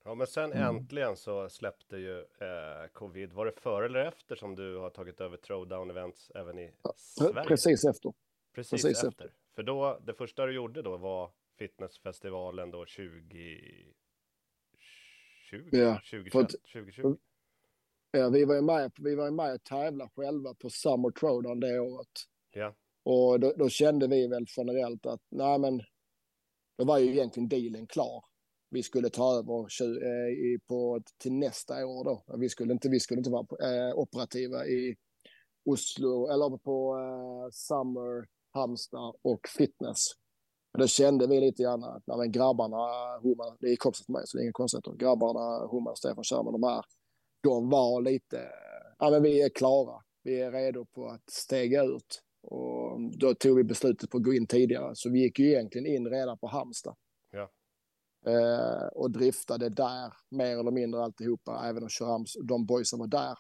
Ja, 0.05 0.15
men 0.15 0.27
sen 0.27 0.53
Mm. 0.53 0.77
äntligen 0.77 1.17
så 1.17 1.49
släppte 1.49 1.97
ju 1.97 2.19
eh, 2.21 2.87
covid. 2.93 3.33
Var 3.33 3.47
det 3.47 3.53
före 3.61 3.87
eller 3.87 4.05
efter 4.05 4.37
som 4.37 4.55
du 4.55 4.77
har 4.77 4.91
tagit 4.91 5.21
över 5.21 5.37
throwdown 5.37 5.91
events 5.91 6.31
även 6.35 6.59
i 6.59 6.67
Pre- 6.69 6.93
Sverige? 6.97 7.45
Precis 7.49 7.85
efter. 7.85 8.13
Precis, 8.55 8.71
precis 8.83 9.05
efter. 9.05 9.33
För 9.55 9.63
då, 9.63 10.01
det 10.07 10.15
första 10.15 10.47
du 10.47 10.55
gjorde 10.55 10.83
då 10.83 10.97
var 10.97 11.31
fitnessfestivalen 11.59 12.71
då 12.71 12.87
20... 12.87 13.61
20? 15.51 15.69
Ja, 15.79 15.95
2021, 15.95 16.33
för 16.33 16.41
att- 16.41 16.51
2020? 16.73 17.17
Ja, 18.11 18.29
vi 18.29 18.45
var 18.45 18.55
ju 18.55 18.63
med, 18.63 18.93
vi 18.99 19.15
var 19.15 19.31
med 19.31 19.55
och 19.55 19.65
tävlade 19.65 20.11
själva 20.17 20.55
på 20.55 20.71
Summer 20.71 21.11
Throwdown 21.11 21.61
det 21.61 21.81
året. 21.81 22.09
Ja, 22.51 22.75
Och 23.03 23.41
då, 23.41 23.53
då 23.57 23.69
kände 23.69 24.09
vi 24.09 24.27
väl 24.29 24.45
generellt 24.57 25.07
att 25.07 25.21
nej 25.29 25.59
men, 25.59 25.83
då 26.79 26.85
var 26.85 26.99
ju 26.99 27.07
egentligen 27.13 27.49
dealen 27.49 27.87
klar. 27.87 28.25
Vi 28.73 28.83
skulle 28.83 29.11
ta 29.11 29.39
över 29.39 29.69
tju- 29.69 30.03
eh, 30.03 30.33
i, 30.33 30.59
på, 30.69 31.01
till 31.19 31.33
nästa 31.33 31.87
år 31.87 32.05
då. 32.05 32.25
Vi 32.39 32.49
skulle 32.49 32.73
inte, 32.73 32.89
vi 32.89 33.01
skulle 33.01 33.19
inte 33.19 33.31
vara 33.31 33.47
eh, 33.89 33.95
operativa 33.99 34.67
i 34.67 34.97
Oslo 35.65 36.29
eller 36.29 36.59
på 36.59 36.97
eh, 36.99 37.51
Summer, 37.53 38.27
Halmstad 38.55 39.15
och 39.23 39.49
Fitness. 39.59 39.99
Och 40.73 40.79
Då 40.79 40.87
kände 40.87 41.27
vi 41.27 41.41
lite 41.41 41.63
grann 41.63 41.85
att 41.85 42.03
nej, 42.07 42.19
men 42.19 42.33
grabbarna, 42.33 42.77
Humar, 43.23 43.57
det 43.61 43.67
är 43.73 43.77
kompisar 43.77 44.05
till 44.05 44.13
mig 44.13 44.23
så 44.27 44.37
det 44.37 44.43
är 44.43 44.45
inga 44.45 44.53
konstigheter. 44.53 44.93
Grabbarna, 44.93 45.67
Humar, 45.73 45.95
Stefan 45.95 46.25
Körman, 46.25 46.53
de 46.53 46.63
här, 46.63 46.85
de 47.43 47.71
var 47.71 48.03
lite, 48.03 48.41
ja 48.99 49.11
men 49.11 49.23
vi 49.23 49.43
är 49.43 49.49
klara. 49.49 50.03
Vi 50.25 50.41
är 50.41 50.53
redo 50.53 50.85
på 50.85 51.07
att 51.09 51.31
stega 51.31 51.83
ut. 51.85 52.23
Och 52.43 53.01
då 53.19 53.35
tog 53.35 53.57
vi 53.57 53.65
beslutet 53.65 54.11
på 54.11 54.17
att 54.17 54.25
gå 54.25 54.35
in 54.35 54.47
tidigare. 54.47 54.91
Så 54.95 55.11
vi 55.11 55.21
gick 55.23 55.39
ju 55.39 55.47
egentligen 55.49 55.87
in 55.87 56.07
redan 56.09 56.39
på 56.39 56.47
Halmstad. 56.47 56.95
Eh, 58.27 58.87
och 58.93 59.11
driftade 59.11 59.69
där 59.69 60.13
mer 60.29 60.59
eller 60.59 60.71
mindre 60.71 61.03
alltihopa, 61.03 61.63
även 61.65 61.83
om 61.83 61.89
Sharams, 61.89 62.37
de 62.43 62.67
boysen 62.67 62.99
var 62.99 63.07
där. 63.07 63.39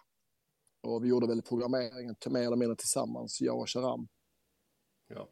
Och 0.82 1.04
vi 1.04 1.08
gjorde 1.08 1.26
väl 1.26 1.42
programmeringen 1.42 2.16
mer 2.30 2.40
eller 2.40 2.56
mindre 2.56 2.76
tillsammans, 2.76 3.40
jag 3.40 3.58
och 3.58 3.70
Sharam. 3.70 4.08
ja. 5.08 5.28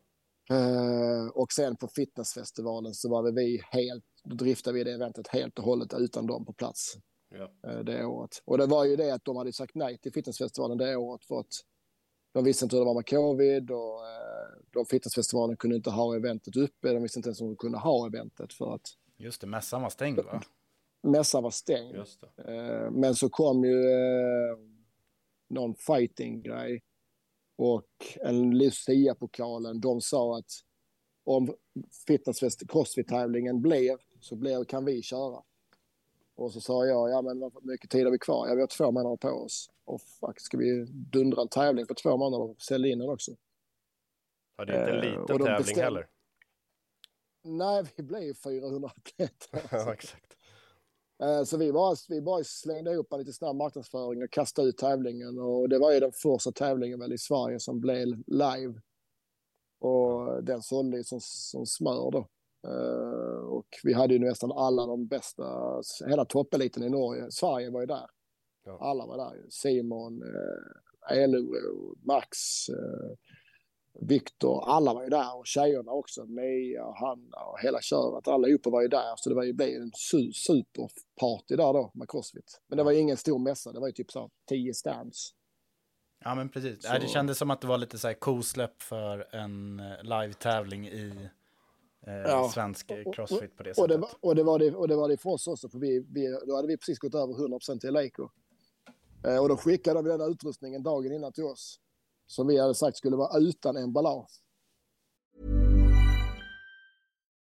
Eh, 0.51 1.27
och 1.35 1.53
sen 1.53 1.77
på 1.77 1.89
fitnessfestivalen 1.89 2.95
så 2.95 3.11
var 3.11 3.33
vi 3.33 3.61
helt, 3.71 4.05
då 4.25 4.35
driftade 4.35 4.79
vi 4.79 4.85
det 4.85 4.93
eventet 4.93 5.29
helt 5.29 5.59
och 5.59 5.65
hållet 5.65 5.95
utan 5.95 6.27
dem 6.27 6.45
på 6.45 6.53
plats 6.53 6.97
ja. 7.29 7.71
eh, 7.71 7.79
det 7.79 8.05
året. 8.05 8.43
Och 8.45 8.59
det 8.59 8.67
var 8.67 8.85
ju 8.85 8.97
det 8.97 9.11
att 9.11 9.25
de 9.25 9.37
hade 9.37 9.53
sagt 9.53 9.75
nej 9.75 9.99
till 9.99 10.13
fitnessfestivalen 10.13 10.79
det 10.79 10.97
året 10.97 11.25
för 11.25 11.41
att 11.41 11.53
de 12.33 12.45
visste 12.45 12.65
inte 12.65 12.77
hur 12.77 12.81
det 12.81 12.87
var 12.87 12.95
med 12.95 13.09
covid 13.09 13.71
och 13.71 14.07
eh, 14.07 14.65
de 14.73 14.87
fitnessfestivalen 14.87 15.57
kunde 15.57 15.77
inte 15.77 15.91
ha 15.91 16.17
eventet 16.17 16.57
uppe. 16.57 16.93
De 16.93 17.03
visste 17.03 17.19
inte 17.19 17.29
ens 17.29 17.41
om 17.41 17.47
de 17.47 17.57
kunde 17.57 17.79
ha 17.79 18.07
eventet 18.07 18.53
för 18.53 18.75
att 18.75 18.87
Just 19.21 19.41
det, 19.41 19.47
mässan 19.47 19.83
var 19.83 19.91
stängd 19.91 20.21
va? 20.21 20.43
mässan 21.03 21.43
var 21.43 21.51
stängd. 21.51 21.97
Eh, 22.47 22.91
men 22.91 23.15
så 23.15 23.29
kom 23.29 23.65
ju 23.65 23.81
eh, 23.91 24.59
någon 25.49 25.75
fighting-grej 25.75 26.83
och 27.57 27.87
en 28.21 28.59
Lucia-pokalen. 28.59 29.81
De 29.81 30.01
sa 30.01 30.39
att 30.39 30.51
om 31.25 31.55
crossfit-tävlingen 32.69 33.61
blir 33.63 33.99
så 34.21 34.37
blir, 34.37 34.65
kan 34.65 34.85
vi 34.85 35.03
köra. 35.03 35.43
Och 36.37 36.53
så 36.53 36.61
sa 36.61 36.87
jag, 36.87 37.11
ja 37.11 37.23
men 37.23 37.41
vad 37.41 37.65
mycket 37.65 37.91
tid 37.91 38.05
har 38.05 38.13
vi 38.13 38.19
kvar? 38.19 38.49
Ja, 38.49 38.55
vi 38.55 38.61
har 38.61 38.67
två 38.69 38.91
månader 38.91 39.17
på 39.17 39.29
oss. 39.29 39.71
Och 39.85 40.01
fuck, 40.03 40.41
ska 40.41 40.57
vi 40.59 40.85
dundra 40.91 41.43
en 41.43 41.49
tävling 41.49 41.87
på 41.87 41.95
två 41.95 42.17
månader 42.17 42.45
och 42.51 42.63
sälja 42.63 42.93
in 42.93 42.99
den 42.99 43.09
också? 43.09 43.33
Ja, 44.57 44.65
det 44.65 44.73
är 44.73 44.81
inte 44.81 45.09
en 45.09 45.15
Eh, 45.15 45.21
liten 45.21 45.39
tävling 45.39 45.57
bestäm- 45.57 45.83
heller. 45.85 46.07
Nej, 47.43 47.85
vi 47.97 48.03
blev 48.03 48.23
ju 48.23 48.35
400 48.35 48.91
atleter. 48.97 49.63
ja, 49.77 49.93
exakt. 49.93 50.37
Eh, 51.23 51.43
Så 51.45 51.57
vi 51.57 51.73
bara, 51.73 51.97
vi 52.09 52.21
bara 52.23 52.45
slängde 52.45 52.93
ihop 52.93 53.13
en 53.13 53.19
lite 53.19 53.33
snabb 53.33 53.57
marknadsföring 53.57 54.23
och 54.23 54.31
kastade 54.31 54.69
ut 54.69 54.79
tävlingen. 54.79 55.39
Och 55.39 55.69
det 55.69 55.79
var 55.79 55.93
ju 55.93 56.01
den 56.01 56.13
första 56.13 56.53
tävlingen 56.53 56.99
väl 57.01 57.13
i 57.13 57.19
Sverige 57.19 57.61
som 57.61 57.81
blev 57.81 58.07
live. 58.27 58.81
Och 59.81 60.45
den 60.45 60.63
sålde 60.63 60.97
ju 60.97 61.05
som, 61.05 61.19
som 61.21 61.67
smör 61.67 62.11
då. 62.11 62.29
Eh, 62.69 63.41
Och 63.45 63.67
vi 63.85 63.93
hade 63.93 64.15
ju 64.15 64.21
nästan 64.21 64.53
alla 64.53 64.87
de 64.87 65.07
bästa, 65.07 65.45
hela 66.07 66.25
toppeliten 66.25 66.83
i 66.83 66.89
Norge. 66.91 67.31
Sverige 67.31 67.71
var 67.71 67.81
ju 67.81 67.87
där. 67.87 68.07
Ja. 68.65 68.79
Alla 68.81 69.07
var 69.07 69.17
där. 69.17 69.47
Simon, 69.51 70.23
eh, 70.23 71.29
Max, 72.07 72.39
eh, 72.69 73.11
Viktor, 74.01 74.65
alla 74.69 74.95
var 74.95 75.03
ju 75.03 75.09
där 75.09 75.37
och 75.39 75.47
tjejerna 75.47 75.93
också. 75.93 76.25
Mia, 76.25 76.85
Hanna 76.97 77.37
och 77.37 77.61
hela 77.61 77.81
köret. 77.81 78.29
Allihopa 78.29 78.71
var 78.71 78.83
ju 78.83 78.89
där. 78.89 79.13
Så 79.17 79.29
det 79.29 79.35
var 79.35 79.43
ju 79.45 79.51
en 79.77 79.91
su- 79.91 80.33
superparty 80.33 81.57
där 81.57 81.73
då 81.73 81.91
med 81.95 82.11
Crossfit. 82.11 82.61
Men 82.69 82.77
det 82.79 82.85
var 82.85 82.93
ju 82.93 82.99
ingen 82.99 83.17
stor 83.17 83.39
mässa. 83.39 83.73
Det 83.73 83.81
var 83.81 83.87
ju 83.87 83.93
typ 83.93 84.11
så 84.11 84.31
tio 84.49 84.75
stands. 84.75 85.35
Ja 86.25 86.35
men 86.35 86.49
precis. 86.49 86.83
Så- 86.87 86.93
Det 86.93 87.09
kändes 87.09 87.39
som 87.39 87.51
att 87.51 87.61
det 87.61 87.67
var 87.67 87.79
lite 87.79 87.99
så 87.99 88.07
här 88.07 88.15
kosläpp 88.15 88.83
för 88.83 89.35
en 89.35 89.81
eh, 89.81 90.03
live-tävling 90.03 90.87
i 90.89 91.29
eh, 92.07 92.13
Ja. 92.15 92.51
svensk 92.55 92.91
Och- 93.07 93.15
crossfit 93.15 93.57
på 93.57 93.63
det 93.63 93.71
Och 93.71 93.77
sättet. 93.77 93.89
det, 93.91 93.97
var, 93.97 94.11
och, 94.21 94.35
det 94.35 94.43
var 94.43 94.59
det, 94.59 94.75
och 94.75 94.89
det 94.89 94.97
var 94.97 95.09
det 95.09 95.17
för 95.17 95.31
oss 95.31 95.47
också. 95.47 95.69
För 95.69 95.79
vi, 95.79 96.05
vi, 96.09 96.39
då 96.47 96.57
hade 96.57 96.69
vi 96.69 96.77
precis 96.77 96.99
gått 96.99 97.15
över 97.15 97.35
100% 97.35 97.79
till 97.81 97.93
Leico. 97.93 98.29
Eh, 99.27 99.43
och 99.43 99.49
då 99.49 99.57
skickade 99.57 100.03
vi 100.03 100.09
den 100.09 100.21
utrustningen 100.33 100.83
dagen 100.83 101.13
innan 101.13 101.33
till 101.33 101.45
oss. 101.45 101.81
Som 102.31 102.47
vi 102.47 102.59
hade 102.59 102.75
sagt 102.75 102.97
skulle 102.97 103.17
vara 103.17 103.39
utan 103.39 103.77
emballage. 103.77 104.31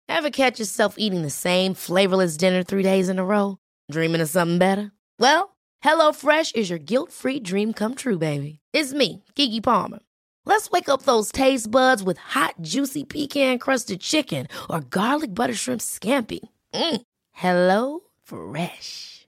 Ever 0.07 0.29
catch 0.29 0.59
yourself 0.59 0.95
eating 0.97 1.23
the 1.23 1.29
same 1.29 1.73
flavorless 1.73 2.37
dinner 2.37 2.63
three 2.63 2.83
days 2.83 3.09
in 3.09 3.19
a 3.19 3.25
row? 3.25 3.57
Dreaming 3.91 4.21
of 4.21 4.29
something 4.29 4.59
better? 4.59 4.91
Well, 5.19 5.55
hello 5.79 6.11
fresh 6.13 6.51
is 6.55 6.69
your 6.69 6.79
guilt-free 6.79 7.39
dream 7.39 7.73
come 7.73 7.95
true, 7.95 8.17
baby. 8.17 8.59
It's 8.73 8.93
me, 8.93 9.23
Kiki 9.35 9.61
Palmer. 9.61 9.99
Let's 10.45 10.69
wake 10.69 10.87
up 10.87 11.01
those 11.01 11.31
taste 11.31 11.71
buds 11.71 12.03
with 12.03 12.19
hot, 12.19 12.53
juicy 12.61 13.03
pecan-crusted 13.03 13.99
chicken 14.01 14.47
or 14.69 14.81
garlic 14.81 15.33
butter 15.33 15.55
shrimp 15.55 15.81
scampi. 15.81 16.39
Mm. 16.73 17.01
Hello 17.31 18.01
Fresh. 18.23 19.27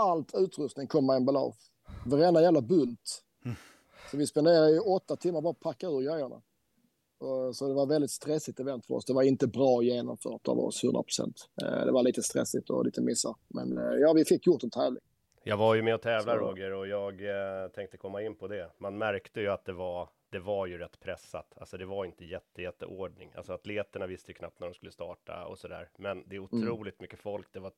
allt 0.00 0.34
utrustning 0.34 0.86
kom 0.86 1.06
med 1.06 1.16
emballage. 1.16 1.56
Varenda 2.06 2.42
jävla 2.42 2.60
bult. 2.60 3.22
Så 4.10 4.16
vi 4.16 4.26
spenderade 4.26 4.70
ju 4.72 4.78
åtta 4.78 5.16
timmar 5.16 5.40
bara 5.40 5.50
att 5.50 5.60
packa 5.60 5.86
ur 5.86 6.00
grejerna. 6.00 6.42
Så 7.54 7.68
det 7.68 7.74
var 7.74 7.86
väldigt 7.86 8.10
stressigt 8.10 8.60
event 8.60 8.86
för 8.86 8.94
oss. 8.94 9.04
Det 9.04 9.12
var 9.12 9.22
inte 9.22 9.46
bra 9.46 9.82
genomfört 9.82 10.48
av 10.48 10.58
oss, 10.58 10.84
100 10.84 11.02
procent. 11.02 11.48
Det 11.56 11.92
var 11.92 12.02
lite 12.02 12.22
stressigt 12.22 12.70
och 12.70 12.84
lite 12.84 13.00
missar. 13.00 13.34
Men 13.48 13.78
eh, 13.78 13.84
ja, 13.94 14.12
vi 14.12 14.24
fick 14.24 14.46
gjort 14.46 14.62
en 14.64 14.70
tävling. 14.70 15.02
Jag 15.44 15.56
var 15.56 15.74
ju 15.74 15.82
med 15.82 15.94
och 15.94 16.02
tävlade 16.02 16.38
Så- 16.40 16.44
Roger 16.46 16.72
och 16.72 16.86
jag 16.86 17.12
eh, 17.64 17.68
tänkte 17.68 17.96
komma 17.96 18.22
in 18.22 18.34
på 18.36 18.48
det. 18.48 18.70
Man 18.78 18.98
märkte 18.98 19.40
ju 19.40 19.48
att 19.48 19.64
det 19.64 19.72
var, 19.72 20.08
det 20.30 20.38
var 20.38 20.66
ju 20.66 20.78
rätt 20.78 21.00
pressat. 21.00 21.52
Alltså 21.56 21.76
det 21.76 21.86
var 21.86 22.04
inte 22.04 22.24
jätte, 22.24 22.62
jätteordning. 22.62 23.32
Alltså 23.36 23.52
atleterna 23.52 24.06
visste 24.06 24.30
ju 24.30 24.34
knappt 24.34 24.60
när 24.60 24.66
de 24.66 24.74
skulle 24.74 24.92
starta 24.92 25.46
och 25.46 25.58
sådär. 25.58 25.88
Men 25.98 26.24
det 26.26 26.36
är 26.36 26.40
otroligt 26.40 27.00
mycket 27.00 27.18
folk. 27.18 27.48
Det 27.52 27.60
var, 27.60 27.72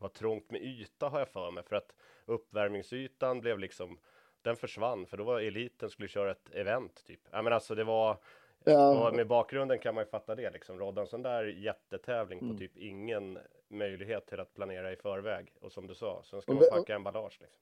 det 0.00 0.04
var 0.04 0.08
trångt 0.08 0.50
med 0.50 0.62
yta 0.62 1.08
har 1.08 1.18
jag 1.18 1.28
för 1.28 1.50
mig. 1.50 1.64
För 1.64 1.76
att 1.76 1.94
uppvärmningsytan 2.26 3.40
blev 3.40 3.58
liksom, 3.58 3.98
den 4.42 4.56
försvann. 4.56 5.06
För 5.06 5.16
då 5.16 5.24
var 5.24 5.40
eliten 5.40 5.90
skulle 5.90 6.08
köra 6.08 6.30
ett 6.30 6.50
event 6.52 7.04
typ. 7.06 7.20
Ja 7.30 7.42
men 7.42 7.52
alltså 7.52 7.74
det 7.74 7.84
var, 7.84 8.16
Ja. 8.64 9.08
och 9.08 9.16
med 9.16 9.26
bakgrunden 9.26 9.78
kan 9.78 9.94
man 9.94 10.04
ju 10.04 10.10
fatta 10.10 10.34
det 10.34 10.50
liksom. 10.50 10.78
Rodda 10.78 11.00
en 11.00 11.06
sån 11.06 11.22
där 11.22 11.44
jättetävling 11.44 12.52
på 12.52 12.58
typ 12.58 12.76
ingen 12.76 13.38
möjlighet 13.68 14.26
till 14.26 14.40
att 14.40 14.54
planera 14.54 14.92
i 14.92 14.96
förväg. 14.96 15.54
Och 15.60 15.72
som 15.72 15.86
du 15.86 15.94
sa, 15.94 16.22
sen 16.24 16.42
ska 16.42 16.52
Och 16.52 16.58
man 16.58 16.70
packa 16.70 16.94
emballage 16.94 17.38
liksom. 17.40 17.60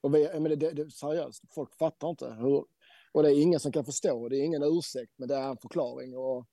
Och 0.00 0.14
vi, 0.14 0.30
men 0.32 0.44
det, 0.44 0.56
det, 0.56 0.70
det, 0.70 0.90
seriöst, 0.90 1.54
folk 1.54 1.74
fattar 1.74 2.08
inte 2.10 2.26
hur... 2.26 2.64
Och 3.12 3.22
det 3.22 3.28
är 3.28 3.42
ingen 3.42 3.60
som 3.60 3.72
kan 3.72 3.84
förstå. 3.84 4.28
Det 4.28 4.36
är 4.36 4.44
ingen 4.44 4.62
ursäkt, 4.62 5.12
men 5.16 5.28
det 5.28 5.34
är 5.34 5.48
en 5.48 5.56
förklaring. 5.56 6.16
Och 6.16 6.46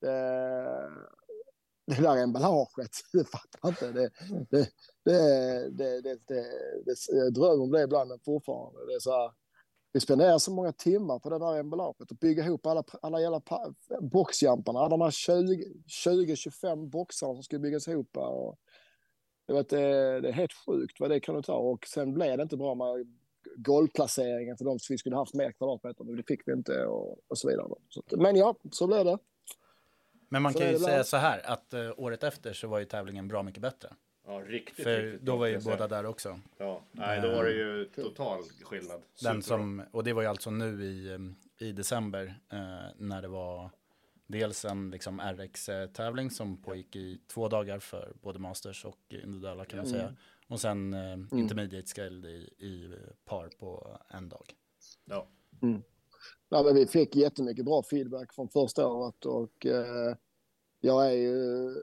det, 0.00 0.90
det 1.88 2.02
där 2.02 2.22
emballaget, 2.22 2.90
det 3.12 3.24
fattar 3.24 3.68
inte. 3.68 3.92
Det, 3.92 4.10
det, 4.50 4.70
det, 5.04 5.70
det, 5.70 6.00
det, 6.00 6.18
det, 6.28 6.44
det, 6.84 6.94
jag 7.12 7.34
drömmer 7.34 7.62
om 7.62 7.70
det 7.70 7.82
ibland, 7.82 8.08
men 8.08 8.18
fortfarande. 8.18 8.86
Det 8.86 8.94
är 8.94 9.00
så 9.00 9.10
här, 9.10 9.30
vi 9.92 10.00
spenderar 10.00 10.38
så 10.38 10.50
många 10.50 10.72
timmar 10.72 11.18
på 11.18 11.30
det 11.30 11.38
där 11.38 11.58
emballaget 11.58 12.10
och 12.10 12.16
bygga 12.16 12.44
ihop 12.44 12.66
alla, 12.66 12.84
alla 13.02 13.20
jävla 13.20 13.42
boxjamparna, 14.00 14.78
alla 14.78 14.88
de 14.88 15.00
här 15.00 15.10
20-25 15.10 16.90
boxarna 16.90 17.34
som 17.34 17.42
ska 17.42 17.58
byggas 17.58 17.88
ihop. 17.88 18.16
Och, 18.16 18.58
jag 19.46 19.54
vet, 19.54 19.68
det, 19.68 20.20
det 20.20 20.28
är 20.28 20.32
helt 20.32 20.52
sjukt 20.66 21.00
vad 21.00 21.10
det 21.10 21.20
kan 21.20 21.42
ta. 21.42 21.56
Och 21.56 21.86
sen 21.86 22.14
blev 22.14 22.36
det 22.36 22.42
inte 22.42 22.56
bra 22.56 22.74
med 22.74 23.06
golvplaceringen 23.56 24.56
för 24.56 24.64
de 24.64 24.78
som 24.78 24.94
vi 24.94 24.98
skulle 24.98 25.16
haft 25.16 25.34
mer 25.34 25.52
kvadratmeter, 25.52 26.04
men 26.04 26.16
det 26.16 26.22
fick 26.22 26.40
vi 26.48 26.52
inte 26.52 26.86
och, 26.86 27.18
och 27.28 27.38
så 27.38 27.48
vidare. 27.48 27.68
Så, 27.88 28.02
men 28.16 28.36
ja, 28.36 28.54
så 28.72 28.86
blev 28.86 29.04
det. 29.04 29.18
Men 30.28 30.42
man 30.42 30.52
Så 30.52 30.58
kan 30.58 30.70
ju 30.70 30.78
säga 30.78 31.04
så 31.04 31.16
här 31.16 31.50
att 31.50 31.74
eh, 31.74 31.90
året 31.96 32.22
efter 32.22 32.52
så 32.52 32.68
var 32.68 32.78
ju 32.78 32.84
tävlingen 32.84 33.28
bra 33.28 33.42
mycket 33.42 33.62
bättre. 33.62 33.94
Ja, 34.26 34.42
riktigt, 34.46 34.84
För 34.84 35.02
riktigt 35.02 35.22
då 35.22 35.36
var 35.36 35.46
ju 35.46 35.60
båda 35.60 35.88
där 35.88 36.06
också. 36.06 36.40
Ja, 36.58 36.82
nej, 36.92 37.20
då 37.20 37.28
var 37.28 37.44
det 37.44 37.52
ju 37.52 37.84
total 37.84 38.42
skillnad. 38.62 39.02
Den 39.22 39.42
som, 39.42 39.82
och 39.90 40.04
det 40.04 40.12
var 40.12 40.22
ju 40.22 40.28
alltså 40.28 40.50
nu 40.50 40.84
i, 40.84 41.12
eh, 41.12 41.18
i 41.68 41.72
december 41.72 42.34
eh, 42.52 42.58
när 42.96 43.22
det 43.22 43.28
var 43.28 43.70
dels 44.26 44.64
en 44.64 44.90
liksom 44.90 45.20
RX-tävling 45.20 46.30
som 46.30 46.62
pågick 46.62 46.96
i 46.96 47.20
två 47.26 47.48
dagar 47.48 47.78
för 47.78 48.12
både 48.22 48.38
Masters 48.38 48.84
och 48.84 48.98
individuella 49.08 49.64
kan 49.64 49.76
man 49.76 49.86
säga. 49.86 50.14
Och 50.46 50.60
sen 50.60 50.94
eh, 50.94 51.38
Intermediate 51.38 51.86
Scale 51.88 52.28
i, 52.28 52.54
i 52.58 52.98
par 53.24 53.48
på 53.58 53.98
en 54.08 54.28
dag. 54.28 54.46
Ja. 55.04 55.28
Ja, 56.48 56.62
men 56.62 56.74
vi 56.74 56.86
fick 56.86 57.16
jättemycket 57.16 57.64
bra 57.64 57.82
feedback 57.82 58.34
från 58.34 58.48
första 58.48 58.88
året 58.88 59.26
och 59.26 59.66
eh, 59.66 60.16
jag 60.80 61.06
är 61.06 61.16
ju 61.16 61.74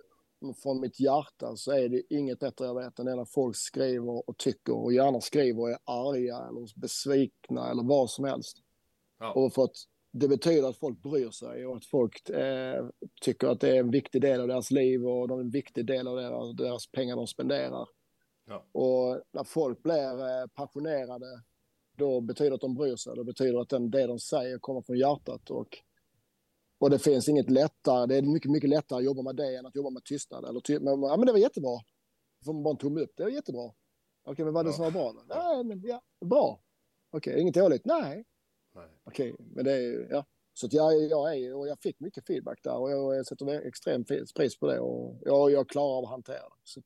från 0.64 0.80
mitt 0.80 1.00
hjärta 1.00 1.56
så 1.56 1.72
är 1.72 1.90
det 1.90 2.02
inget 2.10 2.40
bättre 2.40 2.66
jag 2.66 2.76
vet 2.76 3.00
än 3.00 3.06
när 3.06 3.26
folk 3.26 3.56
skriver 3.56 4.30
och 4.30 4.38
tycker 4.38 4.74
och 4.74 4.94
gärna 4.94 5.22
skriver 5.22 5.62
och 5.62 5.70
är 5.70 5.78
arga 5.84 6.38
eller 6.38 6.80
besvikna 6.80 7.70
eller 7.72 7.84
vad 7.84 8.10
som 8.10 8.26
helst. 8.26 8.58
Ja. 9.20 9.34
Och 9.34 9.54
för 9.54 9.64
att 9.64 9.76
det 10.12 10.28
betyder 10.28 10.70
att 10.70 10.78
folk 10.78 11.02
bryr 11.02 11.30
sig 11.30 11.66
och 11.66 11.76
att 11.78 11.86
folk 11.86 12.30
eh, 12.30 12.86
tycker 13.22 13.48
att 13.48 13.60
det 13.60 13.70
är 13.70 13.80
en 13.80 13.92
viktig 13.92 14.22
del 14.22 14.42
av 14.42 14.48
deras 14.48 14.72
liv 14.72 15.08
och 15.08 15.28
de 15.28 15.40
är 15.40 15.44
en 15.44 15.50
viktig 15.50 15.86
del 15.86 16.08
av 16.08 16.16
deras, 16.16 16.56
deras 16.56 16.92
pengar 16.92 17.16
de 17.16 17.28
spenderar. 17.28 17.88
Ja. 18.46 18.66
Och 18.72 19.22
när 19.32 19.44
folk 19.44 19.84
blir 19.84 20.20
eh, 20.20 20.48
passionerade 20.48 21.44
då 21.98 22.22
betyder 22.22 22.50
det 22.50 22.56
att 22.56 22.62
de 22.62 22.76
bryr 22.76 22.96
sig. 22.96 23.16
Det 23.16 23.24
betyder 23.24 23.62
att 23.62 23.70
den, 23.70 23.92
det 23.92 24.08
de 24.08 24.20
säger 24.20 24.60
kommer 24.60 24.82
från 24.82 24.98
hjärtat. 24.98 25.50
Och, 25.50 25.78
och 26.80 26.90
det 26.90 27.00
finns 27.00 27.30
inget 27.30 27.50
lättare. 27.50 28.06
Det 28.06 28.16
är 28.16 28.22
mycket, 28.22 28.52
mycket 28.52 28.70
lättare 28.70 28.98
att 29.00 29.06
jobba 29.06 29.22
med 29.22 29.36
det 29.36 29.56
än 29.56 29.66
att 29.66 29.76
jobba 29.76 29.90
med 29.90 30.04
tystnad. 30.04 30.46
Eller 30.46 30.60
ty, 30.60 30.80
men, 30.80 31.02
ja, 31.02 31.18
men 31.18 31.26
det 31.26 31.32
var 31.32 31.40
jättebra. 31.40 31.80
Får 32.46 32.54
man 32.54 32.64
bara 32.64 32.72
en 32.72 32.78
tumme 32.78 33.02
upp. 33.02 33.12
Det 33.16 33.24
var 33.24 33.32
jättebra. 33.32 33.72
Okej, 34.24 34.46
men 34.46 34.54
vad 34.54 34.66
är 34.66 34.70
det 34.70 34.76
som 34.76 34.84
var 34.84 34.92
bra 34.92 35.14
då? 35.14 35.24
Nej, 35.28 35.64
men 35.64 35.82
ja, 35.82 36.02
bra. 36.26 36.60
Okej, 37.12 37.42
inget 37.42 37.56
dåligt? 37.56 37.86
Nej. 37.86 38.26
Nej. 38.76 38.90
Okej, 39.04 39.36
men 39.40 39.66
det 39.66 39.72
är 39.72 40.08
ja. 40.10 40.26
Så 40.54 40.66
att 40.66 40.74
jag, 40.74 41.04
jag, 41.04 41.38
är, 41.38 41.56
och 41.56 41.68
jag 41.68 41.80
fick 41.80 42.00
mycket 42.00 42.28
feedback 42.28 42.64
där 42.64 42.78
och 42.78 42.92
jag, 42.92 43.16
jag 43.16 43.26
sätter 43.26 43.68
extremt 43.68 44.08
pris 44.36 44.60
på 44.60 44.68
det. 44.68 44.80
Och 44.80 45.22
jag, 45.22 45.52
jag 45.52 45.70
klarar 45.70 45.98
av 45.98 46.04
att 46.04 46.10
hantera 46.10 46.36
det. 46.38 46.62
Så 46.64 46.80
att, 46.80 46.86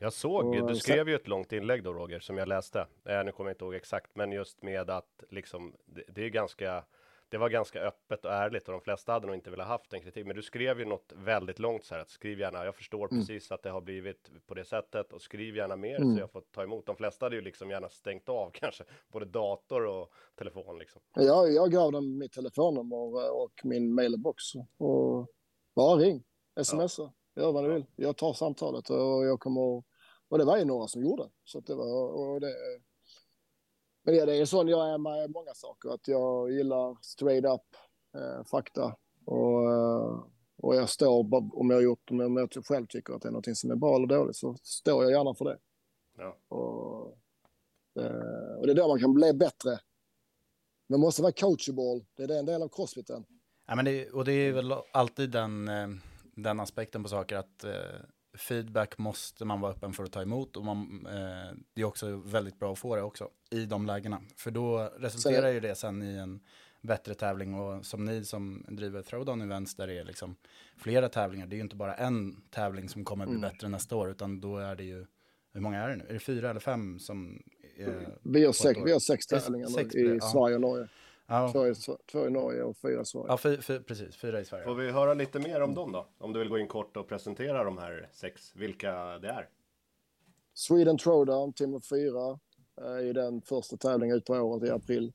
Jag 0.00 0.12
såg, 0.12 0.46
Och 0.46 0.66
du 0.68 0.74
skrev 0.76 1.08
ju 1.08 1.14
ett 1.14 1.28
långt 1.28 1.52
inlägg 1.52 1.82
då 1.82 1.92
Roger, 1.92 2.20
som 2.20 2.36
jag 2.38 2.48
läste. 2.48 2.86
Eh, 3.04 3.24
nu 3.24 3.32
kommer 3.32 3.50
jag 3.50 3.54
inte 3.54 3.64
ihåg 3.64 3.74
exakt, 3.74 4.10
men 4.14 4.32
just 4.32 4.62
med 4.62 4.90
att 4.90 5.24
liksom, 5.30 5.74
det, 5.84 6.02
det 6.08 6.24
är 6.24 6.28
ganska, 6.28 6.84
det 7.28 7.38
var 7.38 7.48
ganska 7.48 7.80
öppet 7.80 8.24
och 8.24 8.32
ärligt 8.32 8.68
och 8.68 8.72
de 8.72 8.80
flesta 8.80 9.12
hade 9.12 9.26
nog 9.26 9.34
inte 9.34 9.50
velat 9.50 9.66
haft 9.66 9.90
den 9.90 10.00
kritik. 10.00 10.26
Men 10.26 10.36
du 10.36 10.42
skrev 10.42 10.78
ju 10.78 10.84
något 10.84 11.12
väldigt 11.16 11.58
långt 11.58 11.84
så 11.84 11.94
här 11.94 12.02
att 12.02 12.10
skriv 12.10 12.40
gärna. 12.40 12.64
Jag 12.64 12.74
förstår 12.74 13.08
Mm. 13.12 13.20
precis 13.20 13.52
att 13.52 13.62
det 13.62 13.70
har 13.70 13.80
blivit 13.80 14.30
på 14.46 14.54
det 14.54 14.64
sättet 14.64 15.12
och 15.12 15.22
skriv 15.22 15.56
gärna 15.56 15.76
mer 15.76 15.96
Mm. 16.00 16.14
så 16.14 16.20
jag 16.20 16.30
får 16.30 16.40
ta 16.40 16.62
emot. 16.62 16.86
De 16.86 16.96
flesta 16.96 17.26
hade 17.26 17.36
ju 17.36 17.42
liksom 17.42 17.70
gärna 17.70 17.88
stängt 17.88 18.28
av 18.28 18.50
kanske 18.54 18.84
både 19.12 19.24
dator 19.24 19.86
och 19.86 20.12
telefon 20.34 20.78
liksom. 20.78 21.02
Jag, 21.14 21.52
jag 21.52 21.72
gav 21.72 21.92
dem 21.92 22.18
mitt 22.18 22.32
telefonnummer 22.32 23.32
och 23.42 23.52
min 23.64 23.94
mailbox. 23.94 24.42
Och 24.78 25.26
bara 25.76 25.96
ring, 25.96 26.24
smsa, 26.62 27.12
gör 27.36 27.52
vad 27.52 27.64
du 27.64 27.74
vill. 27.74 27.86
Jag 27.96 28.16
tar 28.16 28.32
samtalet 28.32 28.90
och 28.90 29.26
jag 29.26 29.40
kommer... 29.40 29.82
Och 30.28 30.38
det 30.38 30.44
var 30.44 30.58
ju 30.58 30.64
några 30.64 30.88
som 30.88 31.02
gjorde. 31.02 31.28
Så 31.44 31.58
att 31.58 31.66
det 31.66 31.74
var... 31.74 32.08
Och 32.08 32.40
det, 32.40 32.54
men 34.06 34.14
det, 34.14 34.24
det 34.24 34.36
är 34.36 34.44
sån 34.44 34.68
jag 34.68 34.88
är 34.88 34.98
med 34.98 35.30
många 35.30 35.54
saker. 35.54 35.88
Att 35.88 36.08
jag 36.08 36.52
gillar 36.52 36.96
straight 37.02 37.44
up 37.44 37.76
eh, 38.14 38.44
fakta. 38.44 38.96
Och, 39.24 39.72
eh, 39.72 40.24
och 40.56 40.76
jag 40.76 40.88
står, 40.88 41.34
om 41.58 41.70
jag 41.70 41.76
har 41.76 41.82
gjort, 41.82 42.10
om 42.10 42.36
jag 42.36 42.64
själv 42.64 42.86
tycker 42.86 43.14
att 43.14 43.22
det 43.22 43.28
är 43.28 43.32
något 43.32 43.56
som 43.56 43.70
är 43.70 43.76
bra 43.76 43.96
eller 43.96 44.06
dåligt 44.06 44.36
så 44.36 44.56
står 44.62 45.02
jag 45.02 45.12
gärna 45.12 45.34
för 45.34 45.44
det. 45.44 45.58
Ja. 46.18 46.36
Och, 46.48 47.18
eh, 48.02 48.58
och 48.58 48.66
det 48.66 48.72
är 48.72 48.74
då 48.74 48.88
man 48.88 49.00
kan 49.00 49.14
bli 49.14 49.32
bättre. 49.32 49.78
Man 50.88 51.00
måste 51.00 51.22
vara 51.22 51.32
coachable. 51.32 52.04
Det 52.16 52.22
är 52.22 52.38
en 52.38 52.46
del 52.46 52.62
av 52.62 52.68
crossfiten. 52.68 53.24
Ja, 53.66 53.76
men 53.76 53.84
det, 53.84 54.10
och 54.10 54.24
det 54.24 54.32
är 54.32 54.52
väl 54.52 54.72
alltid 54.92 55.30
den, 55.30 55.68
eh, 55.68 55.88
den 56.36 56.60
aspekten 56.60 57.02
på 57.02 57.08
saker 57.08 57.36
att 57.36 57.64
eh, 57.64 57.72
feedback 58.38 58.98
måste 58.98 59.44
man 59.44 59.60
vara 59.60 59.72
öppen 59.72 59.92
för 59.92 60.04
att 60.04 60.12
ta 60.12 60.22
emot 60.22 60.56
och 60.56 60.64
man, 60.64 61.06
eh, 61.06 61.56
det 61.74 61.80
är 61.80 61.84
också 61.84 62.16
väldigt 62.16 62.58
bra 62.58 62.72
att 62.72 62.78
få 62.78 62.96
det 62.96 63.02
också 63.02 63.28
i 63.50 63.66
de 63.66 63.86
lägena. 63.86 64.22
För 64.36 64.50
då 64.50 64.78
resulterar 64.98 65.48
ju 65.48 65.60
det 65.60 65.74
sen 65.74 66.02
i 66.02 66.16
en 66.16 66.40
bättre 66.80 67.14
tävling 67.14 67.54
och 67.54 67.86
som 67.86 68.04
ni 68.04 68.24
som 68.24 68.64
driver 68.68 69.02
throwdown 69.02 69.42
events 69.42 69.74
där 69.74 69.86
det 69.86 69.98
är 69.98 70.04
liksom 70.04 70.36
flera 70.76 71.08
tävlingar, 71.08 71.46
det 71.46 71.54
är 71.54 71.58
ju 71.58 71.62
inte 71.62 71.76
bara 71.76 71.94
en 71.94 72.42
tävling 72.50 72.88
som 72.88 73.04
kommer 73.04 73.26
bli 73.26 73.36
Mm. 73.36 73.50
bättre 73.50 73.68
nästa 73.68 73.96
år 73.96 74.10
utan 74.10 74.40
då 74.40 74.58
är 74.58 74.76
det 74.76 74.84
ju, 74.84 75.06
hur 75.52 75.60
många 75.60 75.82
är 75.82 75.88
det 75.88 75.96
nu? 75.96 76.04
Är 76.08 76.12
det 76.12 76.18
fyra 76.18 76.50
eller 76.50 76.60
fem 76.60 76.98
som 76.98 77.42
är 77.76 78.18
Vi 78.22 78.44
har 78.44 78.52
sex, 78.52 78.80
vi 78.84 78.92
har 78.92 79.00
sex 79.00 79.26
tävlingar 79.26 79.66
sex 79.66 79.94
i 79.94 80.18
ja. 80.20 80.20
Sverige 80.20 80.54
och 80.54 80.60
Norge. 80.60 80.88
Ja, 81.28 81.48
Två 81.52 81.66
i, 81.66 81.74
två 82.12 82.26
i 82.26 82.30
Norge 82.30 82.62
och 82.62 82.76
fyra 82.76 83.00
i 83.00 83.04
Sverige. 83.04 83.26
ja 83.28 83.36
fy, 83.36 83.56
fy, 83.62 83.78
precis, 83.80 84.16
fyra 84.16 84.40
i 84.40 84.44
Sverige. 84.44 84.64
Får 84.64 84.74
vi 84.74 84.90
höra 84.90 85.14
lite 85.14 85.38
mer 85.38 85.60
om 85.62 85.74
dem 85.74 85.92
då? 85.92 86.06
Om 86.18 86.32
du 86.32 86.38
vill 86.38 86.48
gå 86.48 86.58
in 86.58 86.68
kort 86.68 86.96
och 86.96 87.08
presentera 87.08 87.64
de 87.64 87.78
här 87.78 88.08
sex, 88.12 88.56
vilka 88.56 89.18
det 89.18 89.28
är? 89.28 89.48
Sweden 90.54 90.98
Throwdown, 90.98 91.52
of 91.74 91.84
fyra, 91.88 92.38
eh, 92.80 93.08
i 93.08 93.12
den 93.12 93.42
första 93.42 93.76
tävlingen 93.76 94.16
ut 94.16 94.24
på 94.24 94.34
året 94.34 94.68
i 94.68 94.70
april. 94.70 95.12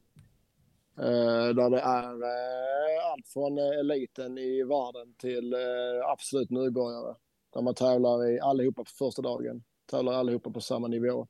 Eh, 0.98 1.56
där 1.56 1.70
det 1.70 1.80
är 1.80 2.14
eh, 2.14 3.12
allt 3.12 3.28
från 3.28 3.58
eh, 3.58 3.80
eliten 3.80 4.38
i 4.38 4.64
världen 4.64 5.14
till 5.18 5.54
eh, 5.54 6.10
absolut 6.12 6.50
nybörjare. 6.50 7.16
Där 7.54 7.62
man 7.62 7.74
tävlar 7.76 8.30
i 8.30 8.40
allihopa 8.40 8.84
på 8.84 8.90
första 9.00 9.22
dagen. 9.22 9.64
Tävlar 9.92 10.14
allihopa 10.14 10.52
på 10.52 10.62
samma 10.62 10.88
nivå. 10.88 11.28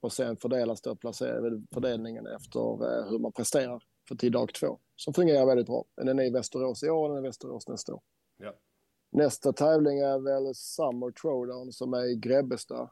Och 0.00 0.12
sen 0.12 0.36
fördelas 0.36 0.80
då 0.82 0.94
placer- 0.94 1.62
fördelningen 1.74 2.26
efter 2.26 2.60
eh, 2.60 3.10
hur 3.10 3.18
man 3.18 3.32
presterar 3.32 3.82
för 4.08 4.14
till 4.14 4.32
dag 4.32 4.54
två. 4.54 4.78
Som 4.96 5.14
fungerar 5.14 5.46
väldigt 5.46 5.66
bra. 5.66 5.84
Den 5.96 6.18
är 6.18 6.24
i 6.24 6.30
Västerås 6.30 6.82
i 6.82 6.90
år 6.90 7.02
och 7.02 7.14
den 7.14 7.16
är 7.16 7.26
i 7.26 7.28
Västerås 7.28 7.68
nästa 7.68 7.94
år. 7.94 8.02
Ja. 8.36 8.54
Nästa 9.12 9.52
tävling 9.52 9.98
är 9.98 10.18
väl 10.18 10.54
Summer 10.54 11.10
Throwdown 11.10 11.72
som 11.72 11.94
är 11.94 12.04
i 12.04 12.16
Grebbestad. 12.16 12.88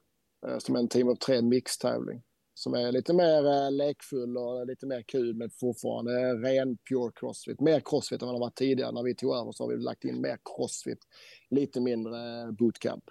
eh, 0.46 0.58
Som 0.58 0.74
är 0.74 0.78
en 0.78 0.88
team 0.88 1.08
of 1.08 1.18
tre 1.18 1.42
mixtävling. 1.42 2.22
Som 2.54 2.74
är 2.74 2.92
lite 2.92 3.14
mer 3.14 3.46
eh, 3.46 3.70
lekfull 3.72 4.36
och 4.38 4.66
lite 4.66 4.86
mer 4.86 5.02
kul 5.02 5.34
men 5.34 5.50
fortfarande 5.50 6.34
ren 6.34 6.76
pure 6.76 7.12
crossfit. 7.14 7.60
Mer 7.60 7.80
crossfit 7.80 8.22
än 8.22 8.28
vad 8.28 8.36
det 8.36 8.40
var 8.40 8.50
tidigare. 8.50 8.92
När 8.92 9.02
vi 9.02 9.14
tog 9.14 9.34
över 9.36 9.52
så 9.52 9.64
har 9.64 9.68
vi 9.70 9.76
lagt 9.76 10.04
in 10.04 10.20
mer 10.20 10.38
crossfit. 10.44 10.98
Lite 11.50 11.80
mindre 11.80 12.40
eh, 12.42 12.50
bootcamp. 12.50 13.04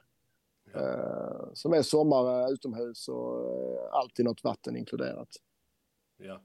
Eh, 0.76 1.54
som 1.54 1.74
är 1.74 1.82
sommar 1.82 2.54
utomhus 2.54 3.08
och 3.08 3.98
alltid 3.98 4.26
något 4.26 4.44
vatten 4.44 4.78
inkluderat. 4.78 5.30
Ja. 6.18 6.42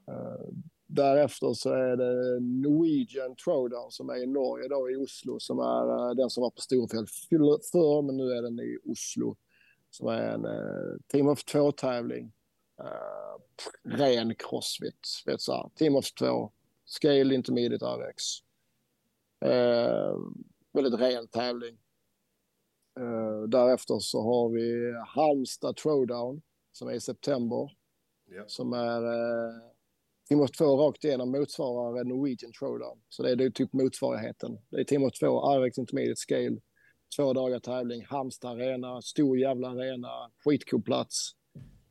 Därefter 0.87 1.53
så 1.53 1.73
är 1.73 1.97
det 1.97 2.39
Norwegian 2.39 3.35
Throwdown 3.35 3.91
som 3.91 4.09
är 4.09 4.23
i 4.23 4.27
Norge 4.27 4.67
då 4.67 4.89
i 4.89 4.95
Oslo 4.95 5.39
som 5.39 5.59
är 5.59 6.09
eh, 6.09 6.15
den 6.15 6.29
som 6.29 6.41
var 6.41 6.49
på 6.49 6.61
Storfält 6.61 7.09
fyll- 7.09 7.59
förr 7.71 8.01
men 8.01 8.17
nu 8.17 8.31
är 8.31 8.41
den 8.41 8.59
i 8.59 8.77
Oslo. 8.83 9.35
Som 9.89 10.07
är 10.07 10.21
en 10.21 10.45
eh, 10.45 10.97
Team 11.07 11.27
of 11.27 11.45
2-tävling. 11.45 12.31
Uh, 12.81 13.97
ren 13.97 14.35
crossfit. 14.35 15.23
Vet 15.25 15.41
så 15.41 15.53
här. 15.53 15.69
Team 15.75 15.95
of 15.95 16.13
2. 16.13 16.51
Scale 16.85 17.35
Intermediate 17.35 17.85
RX. 17.85 18.23
Eh, 19.45 20.17
väldigt 20.73 20.99
ren 20.99 21.27
tävling. 21.27 21.77
Eh, 22.99 23.41
därefter 23.41 23.99
så 23.99 24.21
har 24.21 24.49
vi 24.49 24.93
Halmstad 25.07 25.75
Throwdown 25.75 26.41
som 26.71 26.87
är 26.87 26.93
i 26.93 26.99
september. 26.99 27.71
Ja. 28.25 28.43
Som 28.47 28.73
är 28.73 29.01
eh, 30.31 30.39
of 30.39 30.51
2 30.51 30.77
rakt 30.77 31.03
igenom 31.03 31.31
motsvarar 31.31 32.03
Norwegian 32.03 32.51
Throwdown. 32.59 33.01
Så 33.09 33.23
det 33.23 33.31
är, 33.31 33.35
det 33.35 33.45
är 33.45 33.49
typ 33.49 33.73
motsvarigheten. 33.73 34.57
Det 34.69 34.79
är 34.79 34.83
Team 34.83 35.03
of 35.03 35.13
2, 35.13 35.39
RX 35.59 35.77
Intermediate 35.77 36.19
Scale. 36.19 36.57
Två 37.15 37.33
dagar 37.33 37.59
tävling, 37.59 38.05
Halmstad 38.05 38.51
Arena, 38.51 39.01
stor 39.01 39.37
jävla 39.39 39.69
arena, 39.69 40.31
skitcool 40.45 40.81
plats. 40.81 41.31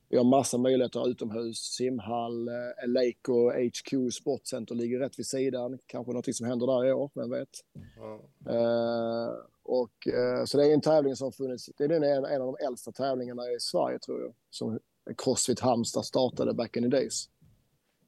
Vi 0.08 0.16
har 0.16 0.24
massa 0.24 0.58
möjligheter 0.58 1.08
utomhus, 1.08 1.58
simhall, 1.58 2.48
eh, 2.48 2.88
Leico 2.88 3.50
HQ 3.50 4.12
Sportcenter 4.12 4.74
ligger 4.74 4.98
rätt 4.98 5.18
vid 5.18 5.26
sidan. 5.26 5.78
Kanske 5.86 6.12
något 6.12 6.36
som 6.36 6.46
händer 6.46 6.66
där 6.66 6.86
i 6.86 6.92
år, 6.92 7.10
vem 7.14 7.30
vet. 7.30 7.48
Ja. 7.96 8.20
Eh, 8.52 9.32
och, 9.62 10.08
eh, 10.08 10.44
så 10.44 10.58
det 10.58 10.66
är 10.66 10.74
en 10.74 10.80
tävling 10.80 11.16
som 11.16 11.32
funnits, 11.32 11.70
det 11.78 11.84
är 11.84 11.88
den 11.88 12.02
en, 12.02 12.24
en 12.24 12.42
av 12.42 12.56
de 12.56 12.66
äldsta 12.66 12.92
tävlingarna 12.92 13.42
i 13.42 13.60
Sverige 13.60 13.98
tror 13.98 14.20
jag. 14.20 14.34
Som 14.50 14.78
Crossfit 15.16 15.60
Halmstad 15.60 16.04
startade 16.04 16.54
back 16.54 16.76
in 16.76 16.82
the 16.82 16.88
days. 16.88 17.28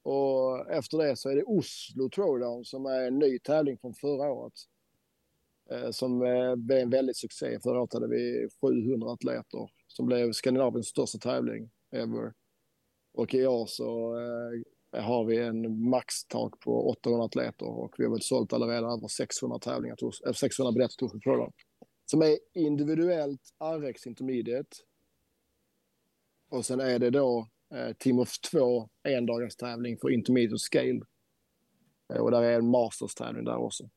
Och 0.09 0.71
efter 0.71 0.99
det 0.99 1.17
så 1.17 1.31
är 1.31 1.37
det 1.37 1.45
Oslo 1.45 2.09
Throwdown 2.09 2.65
som 2.65 2.87
är 2.87 3.07
en 3.07 3.19
ny 3.19 3.39
tävling 3.39 3.79
från 3.79 3.95
förra 3.95 4.33
året. 4.33 4.53
Eh, 5.71 5.91
som 5.91 6.23
eh, 6.23 6.57
blev 6.57 6.79
en 6.79 6.91
väldigt 6.91 7.17
succé. 7.17 7.61
Förra 7.63 7.81
året 7.81 7.93
hade 7.93 8.09
vi 8.09 8.49
700 8.61 9.13
atleter 9.13 9.71
som 9.87 10.07
blev 10.07 10.33
Skandinaviens 10.33 10.87
största 10.87 11.19
tävling 11.19 11.71
ever. 11.93 12.33
Och 13.15 13.35
i 13.35 13.47
år 13.47 13.67
så 13.67 14.17
eh, 14.97 15.05
har 15.05 15.25
vi 15.25 15.39
en 15.39 15.89
maxtak 15.89 16.61
på 16.61 16.91
800 16.91 17.25
atleter 17.25 17.67
och 17.67 17.95
vi 17.99 18.05
har 18.05 18.11
väl 18.11 18.23
sålt 18.23 18.53
alla 18.53 18.67
redan 18.67 18.99
över 18.99 19.09
600 19.09 19.59
tävlingar, 19.59 20.33
600 20.33 20.73
biljetter 20.73 20.97
till 20.97 21.07
Oslo 21.07 21.21
Throwdown. 21.21 21.53
Som 22.05 22.23
är 22.23 22.39
individuellt 22.55 23.43
RX 23.63 24.07
Intermediate. 24.07 24.77
Och 26.51 26.67
sen 26.67 26.81
är 26.81 26.99
det 26.99 27.11
då 27.11 27.49
eh, 27.75 27.93
Team 27.99 28.19
of 28.19 28.39
2 28.53 28.89
endagars 29.09 29.57
tävling 29.57 29.99
för 29.99 30.11
Intermediate 30.11 30.59
Scale. 30.59 31.01
Eh, 32.15 32.21
och 32.21 32.31
där 32.31 32.43
är 32.43 32.59
en 32.59 32.71
Masters-tävling 32.71 33.45
där 33.45 33.57
också. 33.57 33.91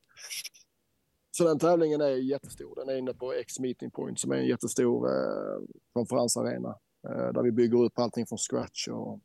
Så 1.31 1.43
den 1.43 1.59
tävlingen 1.59 2.01
är 2.01 2.09
jättestor. 2.09 2.75
Den 2.75 2.89
är 2.89 2.97
inne 2.97 3.13
på 3.13 3.33
X 3.33 3.59
Meeting 3.59 3.91
Point 3.91 4.19
som 4.19 4.31
är 4.31 4.35
en 4.35 4.47
jättestor 4.47 5.09
eh, 5.09 5.61
konferensarena. 5.93 6.79
Eh, 7.07 7.33
där 7.33 7.43
vi 7.43 7.51
bygger 7.51 7.83
upp 7.83 7.99
allting 7.99 8.25
från 8.25 8.37
scratch. 8.37 8.87
Och 8.87 9.19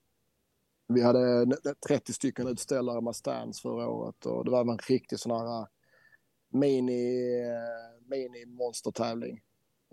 vi 0.89 1.03
hade 1.03 1.47
30 1.89 2.13
stycken 2.13 2.49
utställare 2.49 3.01
med 3.01 3.17
stands 3.17 3.63
förra 3.63 3.89
året. 3.89 4.27
Och 4.27 4.45
det 4.45 4.51
var 4.51 4.61
en 4.61 4.79
riktig 4.79 5.19
sån 5.19 5.33
här 5.33 5.61
eh, 5.61 5.67
mini, 6.49 7.41
eh, 7.43 8.09
mini 8.09 8.47
monstertävling. 8.47 9.41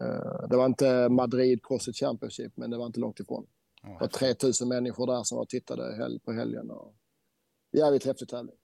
Eh, 0.01 0.47
det 0.49 0.57
var 0.57 0.65
inte 0.65 1.09
Madrid 1.09 1.59
CrossFit 1.63 1.95
Championship, 1.95 2.57
men 2.57 2.69
det 2.69 2.77
var 2.77 2.85
inte 2.85 2.99
långt 2.99 3.19
ifrån. 3.19 3.47
Det 3.83 3.97
var 3.99 4.07
3000 4.07 4.67
människor 4.67 5.07
där 5.07 5.23
som 5.23 5.35
var 5.35 5.43
och 5.43 5.49
tittade 5.49 5.95
hel- 5.95 6.19
på 6.19 6.31
helgen. 6.31 6.71
Och 6.71 6.95
jävligt 7.71 8.05
häftig 8.05 8.29
tävling. 8.29 8.55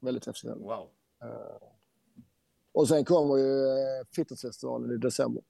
Väldigt 0.00 0.26
häftig 0.26 0.50
tävling. 0.50 0.66
Wow. 0.68 0.90
Och 2.72 2.88
sen 2.88 3.04
kommer 3.04 3.36
ju 3.36 3.68
eh, 3.68 4.04
Fitnessfestivalen 4.16 4.90
i 4.90 4.96
december. 4.96 5.42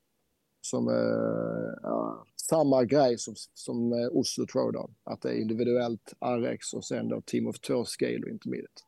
Som 0.61 0.89
är 0.89 1.79
ja, 1.83 2.27
samma 2.37 2.85
grej 2.85 3.19
som, 3.19 3.35
som 3.55 3.93
eh, 3.93 4.09
Oslo 4.13 4.47
Throwdown. 4.47 4.95
Att 5.05 5.21
det 5.23 5.29
är 5.29 5.35
individuellt 5.35 6.15
RX 6.21 6.75
och 6.75 6.85
sen 6.85 7.09
då 7.09 7.21
Team 7.21 7.47
of 7.47 7.61
2 7.61 7.85
Scale 7.85 8.23
och 8.23 8.29
Intermediate. 8.29 8.83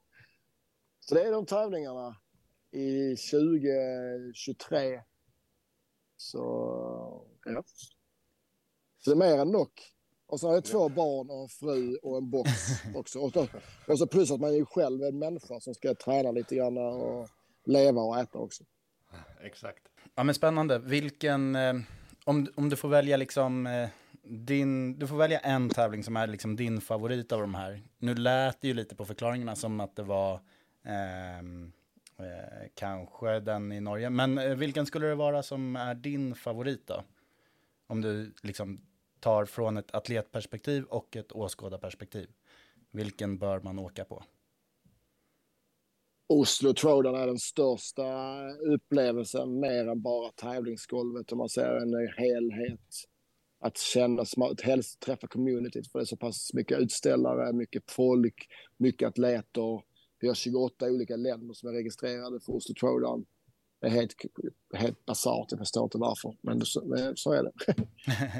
Så 1.00 1.14
det 1.14 1.22
är 1.22 1.32
de 1.32 1.46
tävlingarna 1.46 2.16
i 2.70 3.16
2023. 3.16 5.02
Så 6.16 6.38
ja. 7.44 7.62
Så 8.98 9.10
det 9.10 9.14
är 9.14 9.30
mer 9.30 9.38
än 9.38 9.50
nog. 9.50 9.70
Och 10.26 10.40
så 10.40 10.46
har 10.46 10.54
jag 10.54 10.64
två 10.64 10.88
barn 10.88 11.30
och 11.30 11.42
en 11.42 11.48
fru 11.48 11.96
och 11.96 12.16
en 12.16 12.30
box 12.30 12.50
också. 12.94 13.18
Och 13.18 13.32
så, 13.32 13.46
och 13.86 13.98
så 13.98 14.06
plus 14.06 14.30
att 14.30 14.40
man 14.40 14.54
är 14.54 14.64
själv 14.64 15.02
en 15.02 15.18
människa 15.18 15.60
som 15.60 15.74
ska 15.74 15.94
träna 15.94 16.30
lite 16.30 16.54
grann 16.54 16.78
och 16.78 17.28
leva 17.64 18.00
och 18.00 18.18
äta 18.18 18.38
också. 18.38 18.64
Exakt. 19.40 19.82
Ja, 20.14 20.24
men 20.24 20.34
spännande. 20.34 20.78
Vilken, 20.78 21.56
eh, 21.56 21.74
om, 22.24 22.48
om 22.54 22.68
du 22.68 22.76
får 22.76 22.88
välja 22.88 23.16
liksom 23.16 23.66
eh, 23.66 23.88
din, 24.22 24.98
du 24.98 25.06
får 25.06 25.16
välja 25.16 25.38
en 25.38 25.68
tävling 25.68 26.04
som 26.04 26.16
är 26.16 26.26
liksom 26.26 26.56
din 26.56 26.80
favorit 26.80 27.32
av 27.32 27.40
de 27.40 27.54
här. 27.54 27.82
Nu 27.98 28.14
lät 28.14 28.60
det 28.60 28.68
ju 28.68 28.74
lite 28.74 28.96
på 28.96 29.04
förklaringarna 29.04 29.56
som 29.56 29.80
att 29.80 29.96
det 29.96 30.02
var 30.02 30.40
Ehm, 30.86 31.72
eh, 32.18 32.68
kanske 32.74 33.40
den 33.40 33.72
i 33.72 33.80
Norge. 33.80 34.10
Men 34.10 34.38
eh, 34.38 34.54
vilken 34.54 34.86
skulle 34.86 35.06
det 35.06 35.14
vara 35.14 35.42
som 35.42 35.76
är 35.76 35.94
din 35.94 36.34
favorit 36.34 36.86
då? 36.86 37.04
Om 37.86 38.00
du 38.00 38.32
liksom 38.42 38.80
tar 39.20 39.44
från 39.44 39.76
ett 39.76 39.94
atletperspektiv 39.94 40.84
och 40.84 41.16
ett 41.16 41.32
åskådarperspektiv. 41.32 42.28
Vilken 42.90 43.38
bör 43.38 43.60
man 43.60 43.78
åka 43.78 44.04
på? 44.04 44.24
Oslo-Trodan 46.28 47.14
är 47.14 47.26
den 47.26 47.38
största 47.38 48.04
upplevelsen 48.48 49.60
mer 49.60 49.88
än 49.88 50.02
bara 50.02 50.32
tävlingsgolvet 50.32 51.32
om 51.32 51.38
man 51.38 51.48
ser 51.48 51.76
en 51.76 52.08
helhet. 52.16 52.90
Att 53.60 53.78
känna, 53.78 54.22
att 54.22 54.60
helst 54.60 55.00
träffa 55.00 55.26
communityt 55.26 55.92
för 55.92 55.98
det 55.98 56.02
är 56.02 56.06
så 56.06 56.16
pass 56.16 56.54
mycket 56.54 56.78
utställare, 56.78 57.52
mycket 57.52 57.90
folk, 57.90 58.46
mycket 58.76 59.08
atleter. 59.08 59.82
Vi 60.20 60.28
har 60.28 60.34
28 60.34 60.86
olika 60.86 61.16
länder 61.16 61.54
som 61.54 61.68
är 61.68 61.72
registrerade 61.72 62.40
för 62.40 62.52
Oslo-Trodan. 62.52 63.24
Det 63.86 63.90
är 63.90 63.94
helt, 63.94 64.14
helt 64.74 65.06
basalt, 65.06 65.46
jag 65.50 65.58
förstår 65.58 65.84
inte 65.84 65.98
varför, 65.98 66.36
men 66.40 66.60
så, 66.60 66.80
så 67.16 67.32
är 67.32 67.42
det. 67.42 67.52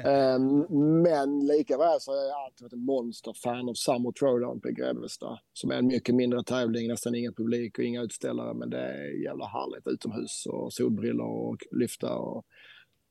Ehm, 0.09 0.65
men 1.01 1.47
likaväl 1.47 1.99
så 1.99 2.11
har 2.11 2.17
jag 2.17 2.45
alltid 2.45 2.63
varit 2.63 2.73
en 2.73 2.85
monsterfan 2.85 3.69
av 3.69 3.73
Summer 3.73 4.11
Throwdown 4.11 4.61
på 4.61 4.69
Grebbestad. 4.69 5.39
Som 5.53 5.71
är 5.71 5.75
en 5.75 5.87
mycket 5.87 6.15
mindre 6.15 6.43
tävling, 6.43 6.87
nästan 6.87 7.15
ingen 7.15 7.33
publik 7.33 7.77
och 7.77 7.83
inga 7.83 8.01
utställare, 8.01 8.53
men 8.53 8.69
det 8.69 8.79
är 8.79 9.23
jävla 9.23 9.45
härligt 9.45 9.87
utomhus 9.87 10.45
och 10.45 10.73
solbrillor 10.73 11.49
och 11.49 11.57
lyfta 11.71 12.15
och 12.17 12.45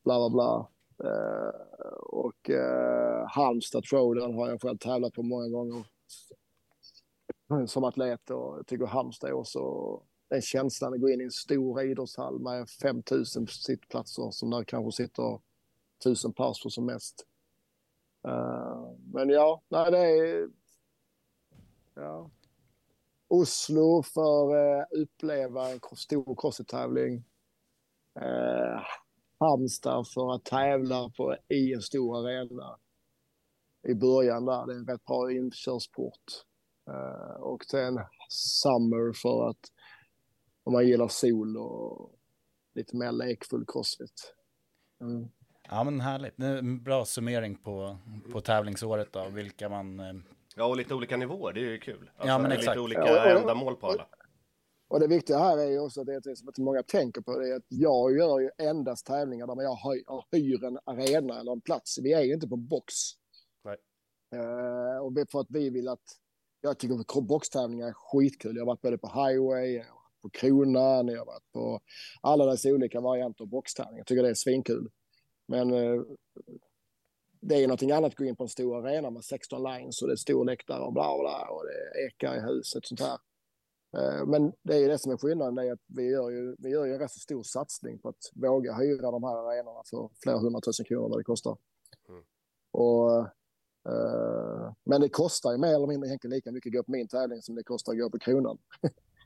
bla 0.04 0.18
bla 0.18 0.30
bla. 0.30 0.68
Uh, 1.04 1.50
och 2.02 2.50
uh, 2.50 3.26
Halmstad 3.28 3.84
Throwdown 3.84 4.34
har 4.34 4.48
jag 4.48 4.62
själv 4.62 4.78
tävlat 4.78 5.12
på 5.12 5.22
många 5.22 5.48
gånger 5.48 5.84
som 7.66 7.84
atlet 7.84 8.30
och 8.30 8.58
jag 8.58 8.66
tycker 8.66 8.86
Halmstad 8.86 9.30
är 9.30 9.34
också 9.34 9.60
den 10.28 10.42
känslan 10.42 10.94
att 10.94 11.00
gå 11.00 11.08
in 11.08 11.20
i 11.20 11.24
en 11.24 11.30
stor 11.30 11.82
idrottshall 11.82 12.38
med 12.38 12.70
5000 12.70 13.46
sittplatser 13.46 14.30
som 14.30 14.50
där 14.50 14.64
kanske 14.64 15.02
sitter 15.02 15.40
1000 16.00 16.32
pers 16.32 16.62
på 16.62 16.70
som 16.70 16.86
mest. 16.86 17.26
Uh, 18.28 18.92
men 19.12 19.28
ja, 19.28 19.62
nej 19.68 19.90
det 19.90 19.98
är... 19.98 20.48
Ja. 21.94 22.30
Oslo 23.28 24.02
för 24.02 24.54
att 24.54 24.54
uh, 24.54 24.80
eh, 24.80 25.02
uppleva 25.02 25.70
en 25.70 25.80
stor 25.96 26.34
crossfit-tävling. 26.34 27.24
Uh, 28.18 28.26
eh, 28.26 28.82
Halmstad 29.38 30.08
för 30.08 30.34
att 30.34 30.44
tävla 30.44 31.10
på, 31.16 31.36
i 31.48 31.74
en 31.74 31.82
stor 31.82 32.18
arena 32.18 32.78
i 33.88 33.94
början 33.94 34.44
där. 34.44 34.66
Det 34.66 34.72
är 34.72 34.76
en 34.76 34.86
rätt 34.86 35.04
bra 35.04 35.32
inkörsport. 35.32 36.24
Uh, 36.90 37.40
och 37.40 37.64
sen 37.64 38.00
Summer 38.28 39.12
för 39.12 39.48
att 39.48 39.72
om 40.66 40.72
man 40.72 40.86
gillar 40.86 41.08
sol 41.08 41.56
och 41.56 42.10
lite 42.74 42.96
mer 42.96 43.12
lekfull 43.12 43.64
crossfit. 43.66 44.34
Mm. 45.00 45.28
Ja 45.68 45.84
men 45.84 46.00
härligt, 46.00 46.36
bra 46.84 47.04
summering 47.04 47.56
på, 47.56 47.96
på 48.32 48.40
tävlingsåret 48.40 49.12
då, 49.12 49.28
vilka 49.28 49.68
man... 49.68 50.00
Eh, 50.00 50.14
ja 50.56 50.64
och 50.64 50.76
lite 50.76 50.94
olika 50.94 51.16
nivåer, 51.16 51.52
det 51.52 51.60
är 51.60 51.70
ju 51.70 51.78
kul. 51.78 52.10
Alltså, 52.14 52.28
ja 52.28 52.38
men 52.38 52.52
exakt. 52.52 52.68
Lite 52.68 52.80
olika 52.80 53.06
ja, 53.06 53.34
och, 53.34 53.40
ändamål 53.40 53.76
på 53.76 53.86
alla. 53.86 54.06
Och 54.88 55.00
det 55.00 55.06
viktiga 55.06 55.38
här 55.38 55.58
är 55.58 55.70
ju 55.70 55.78
också 55.78 56.00
att 56.00 56.06
det, 56.06 56.12
är 56.12 56.34
som 56.34 56.48
att 56.48 56.58
många 56.58 56.82
tänker 56.82 57.20
på 57.20 57.38
det 57.38 57.48
är 57.48 57.56
att 57.56 57.66
jag 57.68 58.16
gör 58.16 58.40
ju 58.40 58.50
endast 58.58 59.06
tävlingar 59.06 59.46
där 59.46 59.62
jag 59.62 59.76
hyr, 59.76 60.02
hyr 60.32 60.64
en 60.64 60.78
arena 60.84 61.40
eller 61.40 61.52
en 61.52 61.60
plats. 61.60 61.98
Vi 62.02 62.12
är 62.12 62.22
ju 62.22 62.34
inte 62.34 62.48
på 62.48 62.56
box. 62.56 62.94
Nej. 63.64 63.76
Uh, 64.34 64.98
och 64.98 65.12
för 65.30 65.40
att 65.40 65.50
vi 65.50 65.70
vill 65.70 65.88
att, 65.88 66.04
jag 66.60 66.78
tycker 66.78 67.00
att 67.00 67.26
boxtävlingar 67.26 67.88
är 67.88 67.92
skitkul. 67.92 68.56
Jag 68.56 68.62
har 68.62 68.66
varit 68.66 68.82
både 68.82 68.98
på 68.98 69.08
highway, 69.08 69.84
på 70.26 70.38
Kronan, 70.38 71.08
jag 71.08 71.18
har 71.18 71.26
varit 71.26 71.52
på 71.52 71.80
alla 72.20 72.46
dessa 72.46 72.68
olika 72.68 73.00
varianter 73.00 73.44
av 73.44 73.48
boxträning. 73.48 73.98
Jag 73.98 74.06
tycker 74.06 74.22
det 74.22 74.30
är 74.30 74.34
svinkul. 74.34 74.90
Men 75.48 75.74
eh, 75.74 76.02
det 77.40 77.54
är 77.54 77.66
någonting 77.66 77.92
annat 77.92 78.12
att 78.12 78.18
gå 78.18 78.24
in 78.24 78.36
på 78.36 78.42
en 78.42 78.48
stor 78.48 78.86
arena 78.86 79.10
med 79.10 79.24
16 79.24 79.62
lines 79.62 80.02
och 80.02 80.08
det 80.08 80.14
är 80.14 80.16
stor 80.16 80.44
läktare 80.44 80.82
och 80.82 80.92
bla 80.92 81.18
bla 81.18 81.48
och 81.50 81.62
det 81.66 82.06
ekar 82.06 82.36
i 82.36 82.40
huset 82.40 82.86
sånt 82.86 83.00
här. 83.00 83.18
Eh, 83.98 84.26
men 84.26 84.52
det 84.62 84.74
är 84.74 84.78
ju 84.78 84.88
det 84.88 84.98
som 84.98 85.12
är 85.12 85.16
skillnaden, 85.16 85.54
det 85.54 85.68
är 85.68 85.72
att 85.72 85.84
vi 85.86 86.10
gör 86.10 86.30
ju, 86.30 86.56
vi 86.58 86.70
gör 86.70 86.84
ju 86.84 86.92
en 86.92 86.98
rätt 86.98 87.10
så 87.10 87.20
stor 87.20 87.42
satsning 87.42 87.98
på 87.98 88.08
att 88.08 88.30
våga 88.34 88.74
hyra 88.74 89.10
de 89.10 89.24
här 89.24 89.36
arenorna 89.36 89.82
för 89.90 90.10
flera 90.22 90.38
hundratusen 90.38 90.86
kronor 90.86 91.08
vad 91.08 91.18
det 91.18 91.24
kostar. 91.24 91.56
Mm. 92.08 92.24
Och, 92.70 93.18
eh, 93.92 94.72
men 94.84 95.00
det 95.00 95.08
kostar 95.08 95.52
ju 95.52 95.58
mer 95.58 95.74
eller 95.74 95.86
mindre 95.86 96.18
lika 96.22 96.52
mycket 96.52 96.70
att 96.70 96.74
gå 96.74 96.82
på 96.82 96.90
min 96.90 97.08
tävling 97.08 97.42
som 97.42 97.54
det 97.54 97.62
kostar 97.62 97.92
att 97.92 97.98
gå 97.98 98.10
på 98.10 98.18
Kronan. 98.18 98.58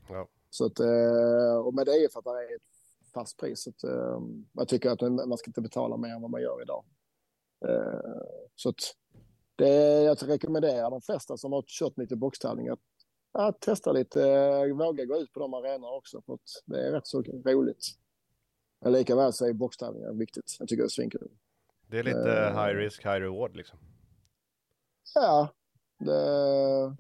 Ja. 0.09 0.29
Så 0.51 0.67
att, 0.67 0.81
eh, 0.81 1.57
och 1.65 1.75
med 1.75 1.87
det 1.87 1.93
är 1.93 2.09
för 2.09 2.19
att 2.19 2.25
det 2.25 2.31
är 2.31 2.57
ett 2.57 2.63
fast 3.15 3.37
pris. 3.37 3.63
Så 3.63 3.71
att, 3.71 3.85
eh, 3.85 4.21
jag 4.53 4.69
tycker 4.69 4.91
att 4.91 5.29
man 5.29 5.39
ska 5.39 5.49
inte 5.49 5.61
betala 5.61 5.97
mer 5.97 6.09
än 6.09 6.23
vad 6.23 6.31
man 6.31 6.43
gör 6.43 6.63
idag. 6.63 6.85
Eh, 7.69 8.23
så 8.55 8.69
att 8.69 8.81
det, 9.57 10.03
jag 10.03 10.29
rekommenderar 10.29 10.91
de 10.91 11.01
flesta 11.01 11.37
som 11.37 11.53
har 11.53 11.65
kört 11.67 11.99
lite 11.99 12.17
boxtävling 12.17 12.69
att, 12.69 12.81
att 13.33 13.61
testa 13.61 13.93
lite, 13.93 14.21
våga 14.73 15.05
gå 15.05 15.17
ut 15.17 15.33
på 15.33 15.41
de 15.41 15.55
arenorna 15.55 15.93
också. 15.93 16.23
För 16.23 16.35
att 16.35 16.63
det 16.67 16.87
är 16.87 16.93
rätt 16.93 17.07
så 17.07 17.23
roligt. 17.23 17.87
Men 18.81 18.93
lika 18.93 19.17
väl 19.17 19.33
så 19.33 19.47
är 19.47 19.53
boxtävlingar 19.53 20.13
viktigt. 20.13 20.57
Jag 20.59 20.69
tycker 20.69 20.83
det 20.83 20.87
är 20.87 20.89
svinkul. 20.89 21.29
Det 21.87 21.99
är 21.99 22.03
lite 22.03 22.53
high 22.55 22.77
risk, 22.77 23.05
high 23.05 23.21
reward 23.21 23.57
liksom. 23.57 23.79
Ja, 25.15 25.49
det, 25.99 26.97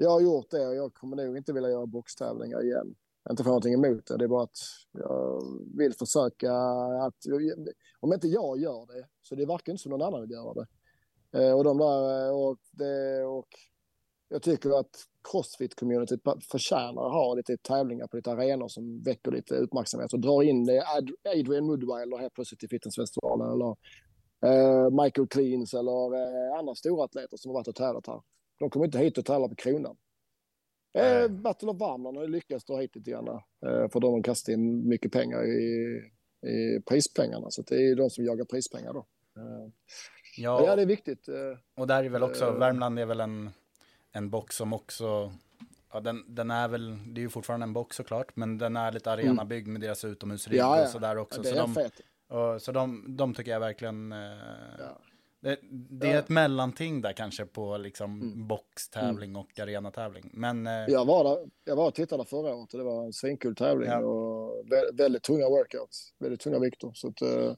jag 0.00 0.10
har 0.10 0.20
gjort 0.20 0.50
det 0.50 0.66
och 0.66 0.74
jag 0.74 0.94
kommer 0.94 1.16
nog 1.16 1.36
inte 1.36 1.52
vilja 1.52 1.70
göra 1.70 1.86
boxtävlingar 1.86 2.64
igen. 2.64 2.94
Inte 3.30 3.42
för 3.42 3.50
någonting 3.50 3.74
emot 3.74 4.06
det, 4.06 4.16
det 4.16 4.24
är 4.24 4.28
bara 4.28 4.42
att 4.42 4.58
jag 4.92 5.42
vill 5.78 5.94
försöka 5.94 6.52
att... 7.06 7.14
Om 8.00 8.12
inte 8.12 8.28
jag 8.28 8.58
gör 8.58 8.86
det 8.86 9.06
så 9.22 9.34
det 9.34 9.46
verkar 9.46 9.72
inte 9.72 9.82
som 9.82 9.90
någon 9.90 10.02
annan 10.02 10.20
vill 10.20 10.30
göra 10.30 10.54
det. 10.54 10.66
Eh, 11.38 11.52
och 11.52 11.64
de 11.64 11.78
där... 11.78 12.26
Eh, 12.26 12.36
och, 12.36 12.58
det, 12.72 13.24
och 13.24 13.48
jag 14.28 14.42
tycker 14.42 14.80
att 14.80 14.96
Crossfit-communityt 15.32 16.40
förtjänar 16.50 17.06
att 17.06 17.12
ha 17.12 17.34
lite 17.34 17.56
tävlingar 17.56 18.06
på 18.06 18.16
lite 18.16 18.32
arenor 18.32 18.68
som 18.68 19.02
väcker 19.02 19.30
lite 19.30 19.54
uppmärksamhet 19.54 20.12
och 20.12 20.20
drar 20.20 20.42
in 20.42 20.82
Adrian 21.24 21.66
Woodweiler 21.66 22.18
helt 22.18 22.34
plötsligt 22.34 22.64
i 22.64 22.68
fitnessfestivalen 22.68 23.52
eller 23.52 23.76
eh, 24.44 24.90
Michael 25.04 25.28
Cleans 25.28 25.74
eller 25.74 26.14
andra 26.58 26.74
stora 26.74 27.04
atleter 27.04 27.36
som 27.36 27.48
har 27.48 27.54
varit 27.54 27.68
och 27.68 27.74
tävlat 27.74 28.06
här. 28.06 28.20
De 28.58 28.70
kommer 28.70 28.86
inte 28.86 28.98
hit 28.98 29.18
och 29.18 29.24
tävlar 29.24 29.48
på 29.48 29.54
kronan. 29.54 29.96
Eh, 30.94 31.28
Battle 31.28 31.68
of 31.68 31.80
Värmland 31.80 32.16
har 32.16 32.26
lyckats 32.26 32.64
dra 32.64 32.76
hit 32.76 32.96
lite 32.96 33.10
grann. 33.10 33.28
Eh, 33.28 33.88
för 33.88 34.00
de 34.00 34.12
har 34.12 34.22
kastat 34.22 34.52
in 34.52 34.88
mycket 34.88 35.12
pengar 35.12 35.44
i, 35.44 36.00
i 36.46 36.80
prispengarna. 36.88 37.50
Så 37.50 37.62
det 37.62 37.74
är 37.74 37.96
de 37.96 38.10
som 38.10 38.24
jagar 38.24 38.44
prispengar 38.44 38.92
då. 38.92 39.06
Eh, 39.36 39.70
ja, 40.36 40.66
ja, 40.66 40.76
det 40.76 40.82
är 40.82 40.86
viktigt. 40.86 41.28
Eh, 41.28 41.34
och 41.76 41.86
där 41.86 42.04
är 42.04 42.08
väl 42.08 42.22
också, 42.22 42.44
eh, 42.44 42.58
Värmland 42.58 42.98
är 42.98 43.06
väl 43.06 43.20
en, 43.20 43.50
en 44.12 44.30
box 44.30 44.56
som 44.56 44.72
också, 44.72 45.32
ja, 45.92 46.00
den, 46.00 46.24
den 46.34 46.50
är 46.50 46.68
väl, 46.68 46.98
det 47.14 47.20
är 47.20 47.22
ju 47.22 47.28
fortfarande 47.28 47.64
en 47.64 47.72
box 47.72 47.96
såklart, 47.96 48.36
men 48.36 48.58
den 48.58 48.76
är 48.76 48.92
lite 48.92 49.12
arenabyggd 49.12 49.68
med 49.68 49.80
deras 49.80 50.04
utomhusrigg 50.04 50.58
ja, 50.58 50.78
ja. 50.78 50.84
och 50.84 50.88
sådär 50.88 51.18
också. 51.18 51.38
Ja, 51.38 51.42
det 51.42 51.60
är 51.60 51.66
så 51.66 51.80
de. 51.80 51.90
Och, 52.36 52.62
så 52.62 52.72
de, 52.72 53.16
de 53.16 53.34
tycker 53.34 53.50
jag 53.50 53.60
verkligen 53.60 54.12
eh, 54.12 54.18
ja. 54.78 54.98
Det, 55.40 55.58
det 55.70 56.06
är 56.06 56.12
ja. 56.12 56.18
ett 56.18 56.28
mellanting 56.28 57.00
där 57.00 57.12
kanske 57.12 57.44
på 57.44 57.76
liksom 57.76 58.22
mm. 58.22 58.46
boxtävling 58.46 59.30
mm. 59.30 59.40
och 59.40 59.58
arenatävling. 59.58 60.30
Men, 60.32 60.66
eh... 60.66 60.72
jag, 60.72 61.04
var 61.04 61.24
där, 61.24 61.50
jag 61.64 61.76
var 61.76 61.86
och 61.86 61.94
tittade 61.94 62.24
förra 62.24 62.54
året 62.54 62.72
och 62.72 62.78
det 62.78 62.84
var 62.84 63.04
en 63.04 63.12
svinkul 63.12 63.56
tävling 63.56 63.90
ja. 63.90 63.98
och 63.98 64.70
väldigt, 64.70 65.00
väldigt 65.00 65.22
tunga 65.22 65.48
workouts, 65.48 66.14
väldigt 66.18 66.40
tunga 66.40 66.58
vikter. 66.58 66.90
Så 66.94 67.08
att, 67.08 67.22
eh, 67.22 67.54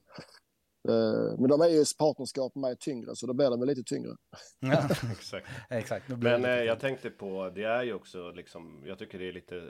eh, 0.89 1.39
men 1.39 1.47
de 1.47 1.61
är 1.61 1.67
ju 1.67 1.83
partnerskap 1.99 2.55
med 2.55 2.79
tyngre 2.79 3.15
så 3.15 3.27
då 3.27 3.33
blir 3.33 3.49
de 3.49 3.59
väl 3.59 3.69
lite 3.69 3.83
tyngre. 3.83 4.11
Ja, 4.59 4.89
exakt. 5.11 5.47
exakt. 5.69 6.09
Men 6.09 6.45
eh, 6.45 6.51
jag 6.51 6.79
tänkte 6.79 7.09
på, 7.09 7.51
det 7.55 7.63
är 7.63 7.83
ju 7.83 7.93
också 7.93 8.31
liksom, 8.31 8.83
jag 8.85 8.99
tycker 8.99 9.19
det 9.19 9.27
är 9.27 9.33
lite 9.33 9.69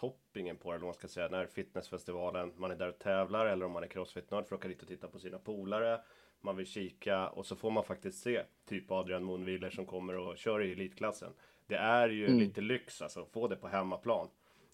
toppingen 0.00 0.56
på 0.56 0.70
det, 0.70 0.76
eller 0.76 0.86
man 0.86 0.94
ska 0.94 1.08
säga, 1.08 1.28
när 1.28 1.46
fitnessfestivalen, 1.46 2.52
man 2.56 2.70
är 2.70 2.76
där 2.76 2.88
och 2.88 2.98
tävlar 2.98 3.46
eller 3.46 3.66
om 3.66 3.72
man 3.72 3.82
är 3.82 3.88
crossfit-nörd 3.88 4.46
för 4.46 4.54
att 4.54 4.60
åka 4.60 4.68
dit 4.68 4.82
och 4.82 4.88
titta 4.88 5.08
på 5.08 5.18
sina 5.18 5.38
polare 5.38 6.00
man 6.40 6.56
vill 6.56 6.66
kika 6.66 7.28
och 7.28 7.46
så 7.46 7.56
får 7.56 7.70
man 7.70 7.84
faktiskt 7.84 8.22
se 8.22 8.42
typ 8.68 8.90
Adrian 8.90 9.24
Moonwiller 9.24 9.70
som 9.70 9.86
kommer 9.86 10.16
och 10.16 10.38
kör 10.38 10.62
i 10.62 10.72
elitklassen. 10.72 11.32
Det 11.66 11.76
är 11.76 12.08
ju 12.08 12.26
mm. 12.26 12.38
lite 12.38 12.60
lyx 12.60 13.02
alltså, 13.02 13.24
få 13.24 13.48
det 13.48 13.56
på 13.56 13.68
hemmaplan. 13.68 14.28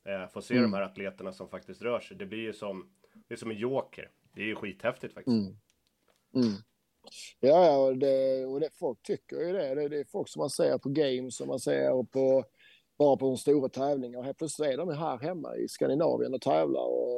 Eh, 0.04 0.28
få 0.28 0.42
se 0.42 0.54
mm. 0.54 0.70
de 0.70 0.76
här 0.76 0.82
atleterna 0.82 1.32
som 1.32 1.48
faktiskt 1.48 1.82
rör 1.82 2.00
sig. 2.00 2.16
Det 2.16 2.26
blir 2.26 2.38
ju 2.38 2.52
som, 2.52 2.90
det 3.28 3.34
är 3.34 3.38
som 3.38 3.50
en 3.50 3.56
joker. 3.56 4.10
Det 4.32 4.42
är 4.42 4.46
ju 4.46 4.54
skithäftigt 4.54 5.14
faktiskt. 5.14 5.34
Mm. 5.34 5.56
mm. 6.34 6.56
Ja, 7.40 7.76
och 7.78 7.96
det, 7.98 8.46
och 8.46 8.60
det 8.60 8.70
folk 8.78 9.02
tycker 9.02 9.36
ju 9.36 9.52
det. 9.52 9.74
det. 9.74 9.88
Det 9.88 10.00
är 10.00 10.04
folk 10.04 10.28
som 10.28 10.40
man 10.40 10.50
ser 10.50 10.78
på 10.78 10.88
games 10.88 11.36
som 11.36 11.48
man 11.48 11.60
ser 11.60 12.02
på 12.04 12.44
bara 12.98 13.16
på 13.16 13.26
de 13.26 13.36
stora 13.36 13.68
tävlingar. 13.68 14.18
Och 14.18 14.24
helt 14.24 14.38
plötsligt 14.38 14.70
är 14.70 14.76
de 14.76 14.88
här 14.88 15.18
hemma 15.18 15.56
i 15.56 15.68
Skandinavien 15.68 16.34
och 16.34 16.40
tävlar. 16.40 16.86
Och 16.86 17.15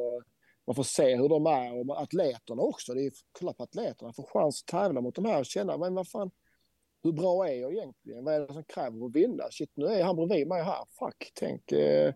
man 0.68 0.74
får 0.74 0.82
se 0.82 1.16
hur 1.16 1.28
de 1.28 1.46
är 1.46 1.90
och 1.90 2.02
atleterna 2.02 2.62
också. 2.62 2.94
Det 2.94 3.06
är 3.06 3.12
kolla 3.32 3.52
på 3.52 3.62
atleterna, 3.62 4.12
få 4.12 4.22
chans 4.32 4.62
att 4.62 4.66
tävla 4.66 5.00
mot 5.00 5.14
de 5.14 5.24
här 5.24 5.40
och 5.40 5.46
känna, 5.46 5.78
men 5.78 5.94
vad 5.94 6.08
fan, 6.08 6.30
hur 7.02 7.12
bra 7.12 7.48
är 7.48 7.60
jag 7.60 7.72
egentligen? 7.72 8.24
Vad 8.24 8.34
är 8.34 8.40
det 8.40 8.52
som 8.52 8.64
kräver 8.64 9.06
att 9.06 9.16
vinna? 9.16 9.44
Shit, 9.50 9.70
nu 9.74 9.86
är 9.86 10.04
han 10.04 10.16
bredvid 10.16 10.48
mig 10.48 10.62
här. 10.62 10.84
Fuck, 10.98 11.32
tänk. 11.34 11.72
Eh, 11.72 12.14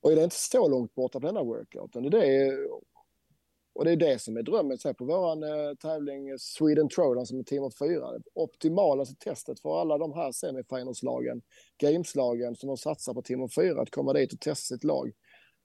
och 0.00 0.12
är 0.12 0.16
det 0.16 0.24
inte 0.24 0.36
så 0.36 0.68
långt 0.68 0.94
borta 0.94 1.20
på 1.20 1.26
denna 1.26 1.42
workouten? 1.42 2.10
Det 2.10 2.26
är 2.26 2.68
och 3.74 3.84
det 3.84 3.92
är 3.92 3.96
det 3.96 4.18
som 4.18 4.36
är 4.36 4.42
drömmen. 4.42 4.78
Se 4.78 4.94
på 4.94 5.04
vår 5.04 5.44
eh, 5.44 5.74
tävling 5.74 6.38
Sweden 6.38 6.88
Trojan 6.88 7.26
som 7.26 7.38
är 7.38 7.42
team 7.42 7.64
of 7.64 7.78
fyra. 7.78 8.10
Optimalaste 8.34 9.14
testet 9.18 9.60
för 9.60 9.80
alla 9.80 9.98
de 9.98 10.12
här 10.12 10.32
semifinalslagen, 10.32 11.42
gameslagen 11.78 12.56
som 12.56 12.68
har 12.68 12.76
satsat 12.76 13.14
på 13.14 13.22
team 13.22 13.42
of 13.42 13.54
fyra 13.54 13.82
att 13.82 13.90
komma 13.90 14.12
dit 14.12 14.32
och 14.32 14.40
testa 14.40 14.74
sitt 14.74 14.84
lag. 14.84 15.12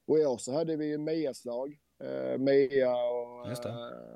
Och 0.07 0.19
i 0.19 0.25
år 0.25 0.37
så 0.37 0.53
hade 0.53 0.75
vi 0.75 0.85
ju 0.85 0.97
Mias 0.97 1.45
lag. 1.45 1.77
Eh, 2.03 2.37
Mia 2.37 2.95
och 2.95 3.47
eh, 3.47 3.75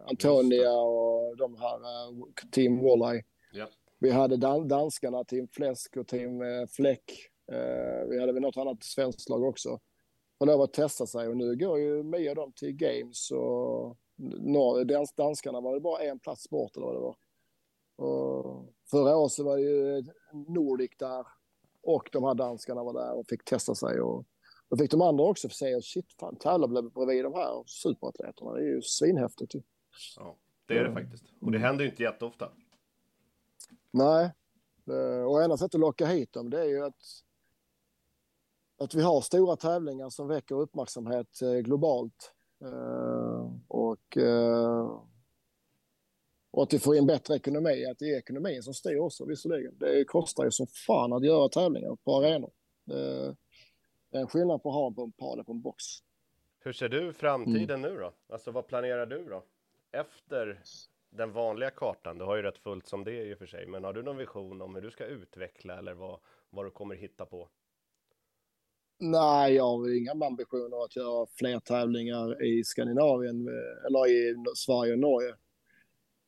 Antonia 0.09 0.71
och 0.71 1.37
de 1.37 1.55
här 1.55 1.75
eh, 1.75 2.25
team 2.51 2.83
Walleye. 2.83 3.23
Ja. 3.53 3.67
Vi 3.99 4.11
hade 4.11 4.37
dan 4.37 4.67
danskarna, 4.67 5.23
team 5.23 5.47
Fläsk 5.47 5.97
och 5.97 6.07
team 6.07 6.41
eh, 6.41 6.67
Fläck. 6.67 7.11
Eh, 7.51 8.07
vi 8.09 8.19
hade 8.19 8.33
väl 8.33 8.41
något 8.41 8.57
annat 8.57 8.83
svenskt 8.83 9.29
lag 9.29 9.43
också 9.43 9.79
får 10.37 10.45
lov 10.45 10.61
att 10.61 10.73
testa 10.73 11.07
sig 11.07 11.27
och 11.27 11.37
nu 11.37 11.55
går 11.55 11.79
ju 11.79 12.03
Mia 12.03 12.33
dem 12.33 12.51
till 12.51 12.71
Games 12.71 13.31
och 13.31 13.97
norr, 14.41 14.83
dans, 14.83 15.13
danskarna 15.13 15.61
var 15.61 15.73
det 15.73 15.79
bara 15.79 16.03
en 16.03 16.19
plats 16.19 16.49
bort 16.49 16.77
eller 16.77 16.85
vad 16.85 16.95
det 16.95 16.99
var. 16.99 17.15
Och 17.95 18.65
förra 18.91 19.17
året 19.17 19.31
så 19.31 19.43
var 19.43 19.57
det 19.57 19.63
ju 19.63 20.03
Nordic 20.47 20.91
där 20.97 21.27
och 21.83 22.09
de 22.11 22.23
här 22.23 22.33
danskarna 22.33 22.83
var 22.83 22.93
där 22.93 23.13
och 23.13 23.27
fick 23.27 23.45
testa 23.45 23.75
sig 23.75 24.01
och 24.01 24.25
då 24.69 24.77
fick 24.77 24.91
de 24.91 25.01
andra 25.01 25.23
också 25.23 25.49
se 25.49 25.75
och 25.75 25.83
shit, 25.83 26.13
fan 26.19 26.35
tävla 26.35 26.67
bredvid 26.67 27.23
de 27.23 27.33
här 27.33 27.63
superatleterna. 27.65 28.53
Det 28.53 28.59
är 28.59 28.75
ju 28.75 28.81
svinhäftigt 28.81 29.55
ju. 29.55 29.61
Ja, 30.17 30.37
det 30.65 30.77
är 30.77 30.83
det 30.83 30.93
faktiskt. 30.93 31.23
Och 31.41 31.51
det 31.51 31.59
händer 31.59 31.83
ju 31.83 31.89
inte 31.89 32.03
jätteofta. 32.03 32.49
Nej, 33.91 34.31
och 35.27 35.43
enda 35.43 35.57
sättet 35.57 35.75
att 35.75 35.81
locka 35.81 36.05
hit 36.05 36.33
dem 36.33 36.49
det 36.49 36.61
är 36.61 36.65
ju 36.65 36.85
att 36.85 37.01
att 38.77 38.93
vi 38.93 39.01
har 39.01 39.21
stora 39.21 39.55
tävlingar 39.55 40.09
som 40.09 40.27
väcker 40.27 40.55
uppmärksamhet 40.55 41.41
eh, 41.41 41.53
globalt. 41.53 42.33
Eh, 42.61 43.51
och, 43.67 44.17
eh, 44.17 45.01
och 46.51 46.63
att 46.63 46.73
vi 46.73 46.79
får 46.79 46.95
in 46.95 47.05
bättre 47.05 47.35
ekonomi, 47.35 47.85
att 47.85 47.99
det 47.99 48.05
är 48.05 48.17
ekonomin 48.17 48.63
som 48.63 48.73
styr 48.73 48.97
också 48.97 49.25
visserligen. 49.25 49.77
Det 49.77 50.05
kostar 50.05 50.43
ju 50.45 50.51
som 50.51 50.67
fan 50.67 51.13
att 51.13 51.25
göra 51.25 51.49
tävlingar 51.49 51.97
på 52.03 52.17
arenor. 52.17 52.51
Det 54.15 54.19
är 54.19 54.21
en 54.21 54.27
skillnad 54.27 54.63
på 54.63 54.69
att 54.69 54.97
ha 54.97 55.03
en 55.03 55.11
pall 55.11 55.43
på 55.43 55.51
en 55.51 55.61
box. 55.61 55.83
Hur 56.59 56.73
ser 56.73 56.89
du 56.89 57.13
framtiden 57.13 57.79
mm. 57.79 57.91
nu 57.91 57.99
då? 57.99 58.13
Alltså 58.29 58.51
vad 58.51 58.67
planerar 58.67 59.05
du 59.05 59.23
då? 59.23 59.43
Efter 59.91 60.61
den 61.09 61.31
vanliga 61.31 61.69
kartan, 61.69 62.17
du 62.17 62.25
har 62.25 62.35
ju 62.35 62.41
rätt 62.41 62.57
fullt 62.57 62.87
som 62.87 63.03
det 63.03 63.11
är 63.11 63.25
i 63.25 63.33
och 63.33 63.37
för 63.37 63.45
sig, 63.45 63.67
men 63.67 63.83
har 63.83 63.93
du 63.93 64.03
någon 64.03 64.17
vision 64.17 64.61
om 64.61 64.75
hur 64.75 64.81
du 64.81 64.91
ska 64.91 65.05
utveckla 65.05 65.77
eller 65.77 65.93
vad, 65.93 66.19
vad 66.49 66.65
du 66.65 66.71
kommer 66.71 66.95
hitta 66.95 67.25
på? 67.25 67.49
Nej, 68.99 69.53
jag 69.53 69.63
har 69.63 69.97
inga 69.97 70.25
ambitioner 70.25 70.85
att 70.85 70.95
göra 70.95 71.27
fler 71.39 71.59
tävlingar 71.59 72.43
i 72.43 72.63
Skandinavien 72.63 73.47
eller 73.87 74.07
i 74.09 74.35
Sverige 74.55 74.93
och 74.93 74.99
Norge. 74.99 75.35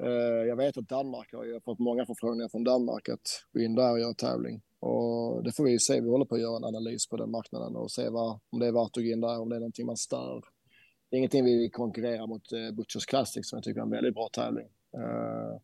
Eh, 0.03 0.47
jag 0.47 0.55
vet 0.55 0.77
att 0.77 0.89
Danmark 0.89 1.33
har 1.33 1.43
ju 1.43 1.61
fått 1.61 1.79
många 1.79 2.05
förfrågningar 2.05 2.49
från 2.49 2.63
Danmark 2.63 3.09
att 3.09 3.45
gå 3.53 3.59
in 3.59 3.75
där 3.75 3.91
och 3.91 3.99
göra 3.99 4.13
tävling. 4.13 4.61
Och 4.79 5.43
det 5.43 5.51
får 5.51 5.63
vi 5.63 5.71
ju 5.71 5.79
se. 5.79 6.01
Vi 6.01 6.09
håller 6.09 6.25
på 6.25 6.35
att 6.35 6.41
göra 6.41 6.57
en 6.57 6.63
analys 6.63 7.07
på 7.07 7.17
den 7.17 7.31
marknaden 7.31 7.75
och 7.75 7.91
se 7.91 8.09
vad, 8.09 8.39
om 8.49 8.59
det 8.59 8.67
är 8.67 8.71
värt 8.71 8.97
att 8.97 9.03
gå 9.03 9.09
in 9.09 9.21
där, 9.21 9.41
om 9.41 9.49
det 9.49 9.55
är 9.55 9.59
någonting 9.59 9.85
man 9.85 9.97
stör. 9.97 10.43
Det 11.09 11.15
är 11.15 11.17
ingenting 11.17 11.45
vi 11.45 11.69
konkurrerar 11.69 12.27
mot 12.27 12.51
eh, 12.51 12.71
Butchers 12.71 13.05
Classic 13.05 13.49
som 13.49 13.57
jag 13.57 13.63
tycker 13.63 13.79
är 13.79 13.85
en 13.85 13.91
väldigt 13.91 14.13
bra 14.13 14.29
tävling. 14.33 14.67
Uh, 14.97 15.57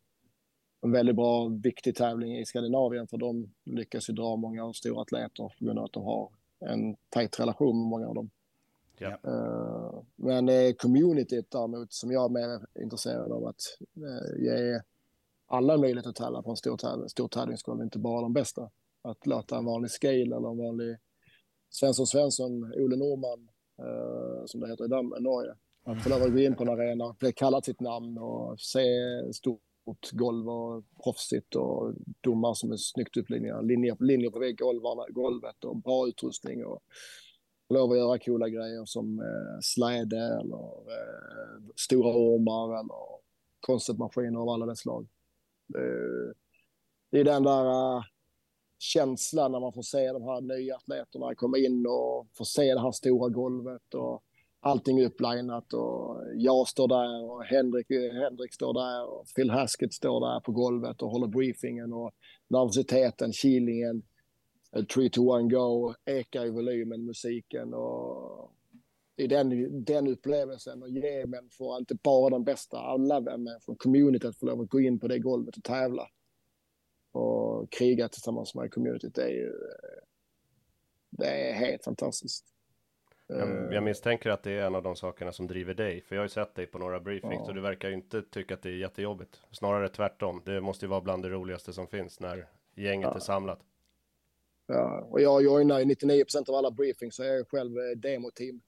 en 0.80 0.92
väldigt 0.92 1.16
bra, 1.16 1.48
viktig 1.48 1.96
tävling 1.96 2.38
i 2.38 2.44
Skandinavien 2.44 3.06
för 3.06 3.16
de 3.16 3.54
lyckas 3.64 4.10
ju 4.10 4.14
dra 4.14 4.36
många 4.36 4.72
stora 4.72 5.02
atleter 5.02 5.52
på 5.58 5.64
grund 5.64 5.78
av 5.78 5.84
att 5.84 5.92
de 5.92 6.04
har 6.04 6.30
en 6.60 6.96
tajt 7.08 7.40
relation 7.40 7.78
med 7.78 7.86
många 7.86 8.08
av 8.08 8.14
dem. 8.14 8.30
Ja. 8.98 9.18
Uh, 9.26 10.02
men 10.16 10.48
uh, 10.48 10.72
communityt 10.72 11.50
däremot 11.50 11.92
som 11.92 12.10
jag 12.10 12.24
är 12.24 12.28
mer 12.28 12.82
intresserad 12.82 13.32
av 13.32 13.46
att 13.46 13.62
ge 14.38 14.80
alla 15.46 15.76
möjlighet 15.76 16.06
att 16.06 16.16
tävla 16.16 16.42
på 16.42 16.50
en 16.50 16.56
stor, 16.56 16.76
täv 16.76 17.06
stor 17.08 17.28
tävlingsgolv, 17.28 17.82
inte 17.82 17.98
bara 17.98 18.20
de 18.20 18.32
bästa. 18.32 18.70
Att 19.04 19.26
låta 19.26 19.56
en 19.56 19.64
vanlig 19.64 19.90
scale 19.90 20.36
eller 20.36 20.50
en 20.50 20.58
vanlig 20.58 20.96
Svensson 21.70 22.06
Svensson, 22.06 22.64
Ole 22.64 22.96
Norman, 22.96 23.48
eh, 23.78 24.44
som 24.46 24.60
det 24.60 24.68
heter 24.68 24.84
i 24.84 25.22
Norge, 25.22 25.54
att 25.84 26.02
få 26.02 26.10
lov 26.10 26.22
att 26.22 26.32
gå 26.32 26.38
in 26.38 26.56
på 26.56 26.62
en 26.62 26.68
arena, 26.68 27.16
bli 27.18 27.32
kallad 27.32 27.64
sitt 27.64 27.80
namn 27.80 28.18
och 28.18 28.60
se 28.60 28.82
stort 29.32 30.10
golv 30.12 30.48
och 30.48 30.84
proffsigt 31.04 31.54
och 31.54 31.94
domar 32.20 32.54
som 32.54 32.72
är 32.72 32.76
snyggt 32.76 33.16
upplinjade. 33.16 33.66
linjer, 33.66 33.96
linjer 34.00 34.30
på 34.30 34.38
vägg, 34.38 34.58
golvarna, 34.58 35.06
golvet 35.08 35.64
och 35.64 35.76
bra 35.76 36.08
utrustning 36.08 36.64
och 36.64 36.82
lov 37.68 37.90
att 37.90 37.98
göra 37.98 38.18
coola 38.18 38.48
grejer 38.48 38.84
som 38.84 39.18
eh, 39.18 39.58
släde 39.60 40.40
eller 40.40 40.90
eh, 40.92 41.60
stora 41.76 42.16
ormar 42.16 42.80
eller 42.80 43.24
konstmaskiner 43.60 44.40
av 44.40 44.48
alla 44.48 44.66
dess 44.66 44.78
slag. 44.78 45.08
Det, 45.68 46.34
det 47.10 47.20
är 47.20 47.24
den 47.24 47.42
där 47.42 47.96
eh, 47.96 48.02
känslan 48.78 49.52
när 49.52 49.60
man 49.60 49.72
får 49.72 49.82
se 49.82 50.12
de 50.12 50.22
här 50.22 50.40
nya 50.40 50.76
atleterna 50.76 51.34
komma 51.34 51.58
in 51.58 51.86
och 51.86 52.26
få 52.36 52.44
se 52.44 52.74
det 52.74 52.80
här 52.80 52.92
stora 52.92 53.28
golvet 53.28 53.94
och 53.94 54.22
allting 54.60 55.04
upplinat 55.04 55.72
och 55.72 56.22
jag 56.34 56.68
står 56.68 56.88
där 56.88 57.30
och 57.30 57.44
Henrik, 57.44 57.86
Henrik 57.90 58.54
står 58.54 58.74
där 58.74 59.04
och 59.04 59.26
Phil 59.36 59.50
Haskett 59.50 59.92
står 59.92 60.20
där 60.20 60.40
på 60.40 60.52
golvet 60.52 61.02
och 61.02 61.10
håller 61.10 61.26
briefingen 61.26 61.92
och 61.92 62.10
nervositeten, 62.48 63.32
kilingen, 63.32 64.02
3, 64.94 65.08
2, 65.08 65.38
1, 65.38 65.50
go, 65.50 65.94
ekar 66.04 66.46
i 66.46 66.50
volymen, 66.50 67.04
musiken 67.04 67.74
och 67.74 68.50
det 69.16 69.24
är 69.24 69.28
den, 69.28 69.84
den 69.84 70.08
upplevelsen 70.08 70.82
och 70.82 70.88
ge 70.88 71.26
människor, 71.26 71.78
inte 71.78 71.94
bara 71.94 72.30
de 72.30 72.44
bästa, 72.44 72.78
alla 72.78 73.20
människor, 73.20 73.74
communityt 73.74 74.38
får 74.38 74.46
lov 74.46 74.60
att 74.60 74.68
gå 74.68 74.80
in 74.80 74.98
på 74.98 75.08
det 75.08 75.18
golvet 75.18 75.56
och 75.56 75.64
tävla 75.64 76.08
och 77.14 77.72
kriga 77.72 78.08
tillsammans 78.08 78.54
med 78.54 78.72
communityt, 78.72 79.14
det 79.14 79.22
är 79.22 79.28
ju 79.28 79.52
det 81.10 81.26
är 81.26 81.52
helt 81.52 81.84
fantastiskt. 81.84 82.44
Jag, 83.26 83.72
jag 83.72 83.82
misstänker 83.82 84.30
att 84.30 84.42
det 84.42 84.52
är 84.52 84.66
en 84.66 84.74
av 84.74 84.82
de 84.82 84.96
sakerna 84.96 85.32
som 85.32 85.46
driver 85.46 85.74
dig, 85.74 86.00
för 86.02 86.14
jag 86.14 86.20
har 86.20 86.24
ju 86.24 86.28
sett 86.28 86.54
dig 86.54 86.66
på 86.66 86.78
några 86.78 87.00
briefings 87.00 87.34
ja. 87.34 87.44
och 87.44 87.54
du 87.54 87.60
verkar 87.60 87.88
ju 87.88 87.94
inte 87.94 88.22
tycka 88.22 88.54
att 88.54 88.62
det 88.62 88.68
är 88.68 88.76
jättejobbigt. 88.76 89.40
Snarare 89.50 89.88
tvärtom. 89.88 90.42
Det 90.44 90.60
måste 90.60 90.84
ju 90.84 90.90
vara 90.90 91.00
bland 91.00 91.22
det 91.22 91.28
roligaste 91.28 91.72
som 91.72 91.86
finns 91.86 92.20
när 92.20 92.48
gänget 92.74 93.08
ja. 93.10 93.16
är 93.16 93.20
samlat. 93.20 93.60
Ja, 94.66 95.00
och 95.10 95.20
jag 95.20 95.42
joinar 95.42 95.80
i 95.80 95.84
99 95.84 96.24
procent 96.24 96.48
av 96.48 96.54
alla 96.54 96.70
briefings, 96.70 97.14
så 97.14 97.24
jag 97.24 97.38
är 97.38 97.44
själv 97.44 97.78
eh, 97.78 97.96
demoteam. 97.96 98.60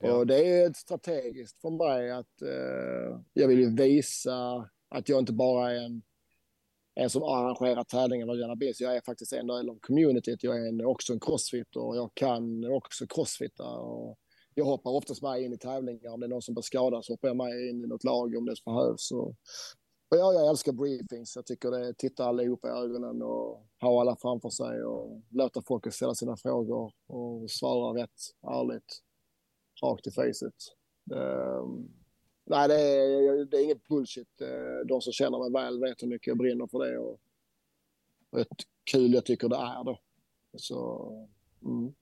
Ja. 0.00 0.12
Och 0.12 0.26
det 0.26 0.48
är 0.48 0.72
strategiskt 0.72 1.60
för 1.60 1.70
mig 1.70 2.10
att 2.10 2.42
eh, 2.42 3.20
jag 3.32 3.48
vill 3.48 3.58
ju 3.58 3.74
visa 3.74 4.68
att 4.88 5.08
jag 5.08 5.18
inte 5.18 5.32
bara 5.32 5.72
är 5.72 5.84
en 5.84 6.02
en 6.98 7.10
som 7.10 7.22
arrangerar 7.22 7.84
tävlingar 7.84 8.26
vad 8.26 8.38
gärna 8.38 8.74
Så 8.74 8.84
jag 8.84 8.96
är 8.96 9.00
faktiskt 9.00 9.32
en 9.32 9.46
del 9.46 9.70
av 9.70 9.78
communityt. 9.78 10.42
Jag 10.42 10.56
är 10.56 10.68
en, 10.68 10.86
också 10.86 11.12
en 11.12 11.20
crossfitter 11.20 11.80
och 11.80 11.96
jag 11.96 12.10
kan 12.14 12.72
också 12.72 13.06
crossfitta. 13.06 13.68
Och 13.68 14.18
jag 14.54 14.64
hoppar 14.64 14.90
oftast 14.90 15.22
med 15.22 15.42
in 15.42 15.52
i 15.52 15.58
tävlingar. 15.58 16.10
Om 16.10 16.20
det 16.20 16.26
är 16.26 16.28
någon 16.28 16.42
som 16.42 16.54
blir 16.54 16.62
skadad 16.62 17.04
så 17.04 17.12
hoppar 17.12 17.28
jag 17.28 17.36
med 17.36 17.68
in 17.68 17.84
i 17.84 17.86
något 17.86 18.04
lag 18.04 18.36
om 18.36 18.44
det 18.44 18.64
behövs. 18.64 19.12
Och, 19.12 19.28
och 20.10 20.16
ja, 20.16 20.32
jag 20.32 20.48
älskar 20.48 20.72
briefings. 20.72 21.36
Jag 21.36 21.46
tycker 21.46 21.70
det 21.70 21.88
är 21.88 21.92
titta 21.92 22.24
allihopa 22.24 22.68
i 22.68 22.70
ögonen 22.70 23.22
och 23.22 23.66
ha 23.80 24.00
alla 24.00 24.16
framför 24.16 24.50
sig 24.50 24.84
och 24.84 25.22
låta 25.30 25.62
folk 25.62 25.92
ställa 25.92 26.14
sina 26.14 26.36
frågor 26.36 26.92
och 27.06 27.50
svara 27.50 28.02
rätt, 28.02 28.20
ärligt, 28.42 29.02
rakt 29.82 30.06
i 30.06 30.10
facet. 30.10 30.54
Um, 31.10 31.18
ehm, 31.18 31.88
Nej, 32.48 32.68
det 32.68 32.80
är, 32.80 33.44
det 33.44 33.56
är 33.56 33.64
inget 33.64 33.88
bullshit. 33.88 34.40
Eh, 34.40 34.86
de 34.86 35.00
som 35.00 35.12
känner 35.12 35.38
mig 35.38 35.52
väl 35.52 35.80
vet 35.80 36.02
hur 36.02 36.08
mycket 36.08 36.26
jag 36.26 36.38
brinner 36.38 36.66
för 36.66 36.78
det 36.78 36.98
och 36.98 37.20
hur 38.32 38.46
kul 38.90 39.14
jag 39.14 39.24
tycker 39.24 39.48
det 39.48 39.56
är 39.56 39.84
då. 39.84 39.98
Så, 40.56 41.28
mm. 41.64 41.94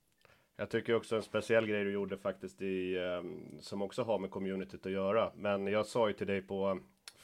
Jag 0.56 0.70
tycker 0.70 0.94
också 0.94 1.16
en 1.16 1.22
speciell 1.22 1.66
grej 1.66 1.84
du 1.84 1.92
gjorde 1.92 2.18
faktiskt 2.18 2.62
i, 2.62 2.98
ehm, 2.98 3.60
som 3.60 3.82
också 3.82 4.02
har 4.02 4.18
med 4.18 4.30
communityt 4.30 4.86
att 4.86 4.92
göra. 4.92 5.32
Men 5.36 5.66
jag 5.66 5.86
sa 5.86 6.08
ju 6.08 6.14
till 6.14 6.26
dig 6.26 6.42
på 6.42 6.80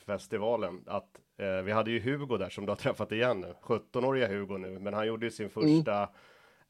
festivalen 0.06 0.82
att 0.86 1.20
eh, 1.36 1.62
vi 1.62 1.72
hade 1.72 1.90
ju 1.90 2.00
Hugo 2.00 2.36
där 2.36 2.48
som 2.48 2.66
du 2.66 2.70
har 2.70 2.76
träffat 2.76 3.12
igen 3.12 3.40
nu. 3.40 3.54
17-åriga 3.62 4.28
Hugo 4.28 4.58
nu, 4.58 4.78
men 4.78 4.94
han 4.94 5.06
gjorde 5.06 5.26
ju 5.26 5.30
sin 5.30 5.50
första 5.50 5.96
mm. 5.96 6.08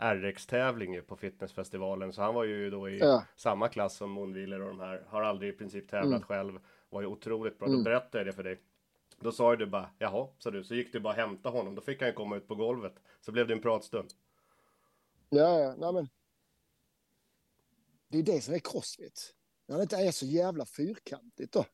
RX-tävling 0.00 1.02
på 1.02 1.16
fitnessfestivalen. 1.16 2.12
Så 2.12 2.22
han 2.22 2.34
var 2.34 2.44
ju 2.44 2.70
då 2.70 2.88
i 2.88 2.98
ja. 2.98 3.24
samma 3.36 3.68
klass 3.68 3.96
som 3.96 4.10
Monwheeler 4.10 4.60
och 4.60 4.68
de 4.68 4.80
här. 4.80 5.04
Har 5.08 5.22
aldrig 5.22 5.54
i 5.54 5.56
princip 5.56 5.88
tävlat 5.88 6.06
mm. 6.06 6.22
själv. 6.22 6.58
Var 6.90 7.00
ju 7.00 7.06
otroligt 7.06 7.58
bra. 7.58 7.68
Mm. 7.68 7.78
Då 7.78 7.84
berättade 7.84 8.18
jag 8.18 8.26
det 8.26 8.32
för 8.32 8.42
dig. 8.42 8.60
Då 9.20 9.32
sa 9.32 9.56
du 9.56 9.66
bara 9.66 9.90
jaha, 9.98 10.28
sa 10.38 10.50
du. 10.50 10.64
Så 10.64 10.74
gick 10.74 10.92
du 10.92 11.00
bara 11.00 11.14
hämta 11.14 11.48
honom. 11.48 11.74
Då 11.74 11.82
fick 11.82 12.02
han 12.02 12.14
komma 12.14 12.36
ut 12.36 12.48
på 12.48 12.54
golvet. 12.54 12.94
Så 13.20 13.32
blev 13.32 13.46
det 13.46 13.54
en 13.54 13.62
pratstund. 13.62 14.10
Ja, 15.28 15.60
ja, 15.60 15.74
nej 15.78 15.92
men. 15.92 16.08
Det 18.08 18.18
är 18.18 18.22
det 18.22 18.40
som 18.40 18.54
är 18.54 18.58
crossfit. 18.58 19.34
När 19.66 19.76
det 19.76 19.82
inte 19.82 19.96
är 19.96 20.10
så 20.10 20.26
jävla 20.26 20.64
fyrkantigt 20.66 21.52
då. 21.52 21.64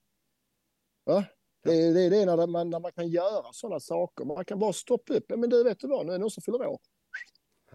Va? 1.05 1.25
Det 1.63 1.73
är 1.73 1.95
det, 1.95 2.01
är 2.01 2.11
det 2.11 2.25
när, 2.25 2.47
man, 2.47 2.71
när 2.71 2.81
man 2.81 2.93
kan 2.93 3.09
göra 3.09 3.53
sådana 3.53 3.81
saker. 3.81 4.25
Man 4.25 4.45
kan 4.45 4.59
bara 4.59 4.73
stoppa 4.73 5.15
upp. 5.15 5.25
Men 5.29 5.51
du, 5.51 5.65
vet 5.65 5.81
du 5.81 5.89
vad? 5.89 6.07
Nu 6.07 6.13
är 6.13 6.19
det 6.19 6.21
någon 6.21 6.31
som 6.31 6.43
fyller 6.43 6.67
år. 6.67 6.81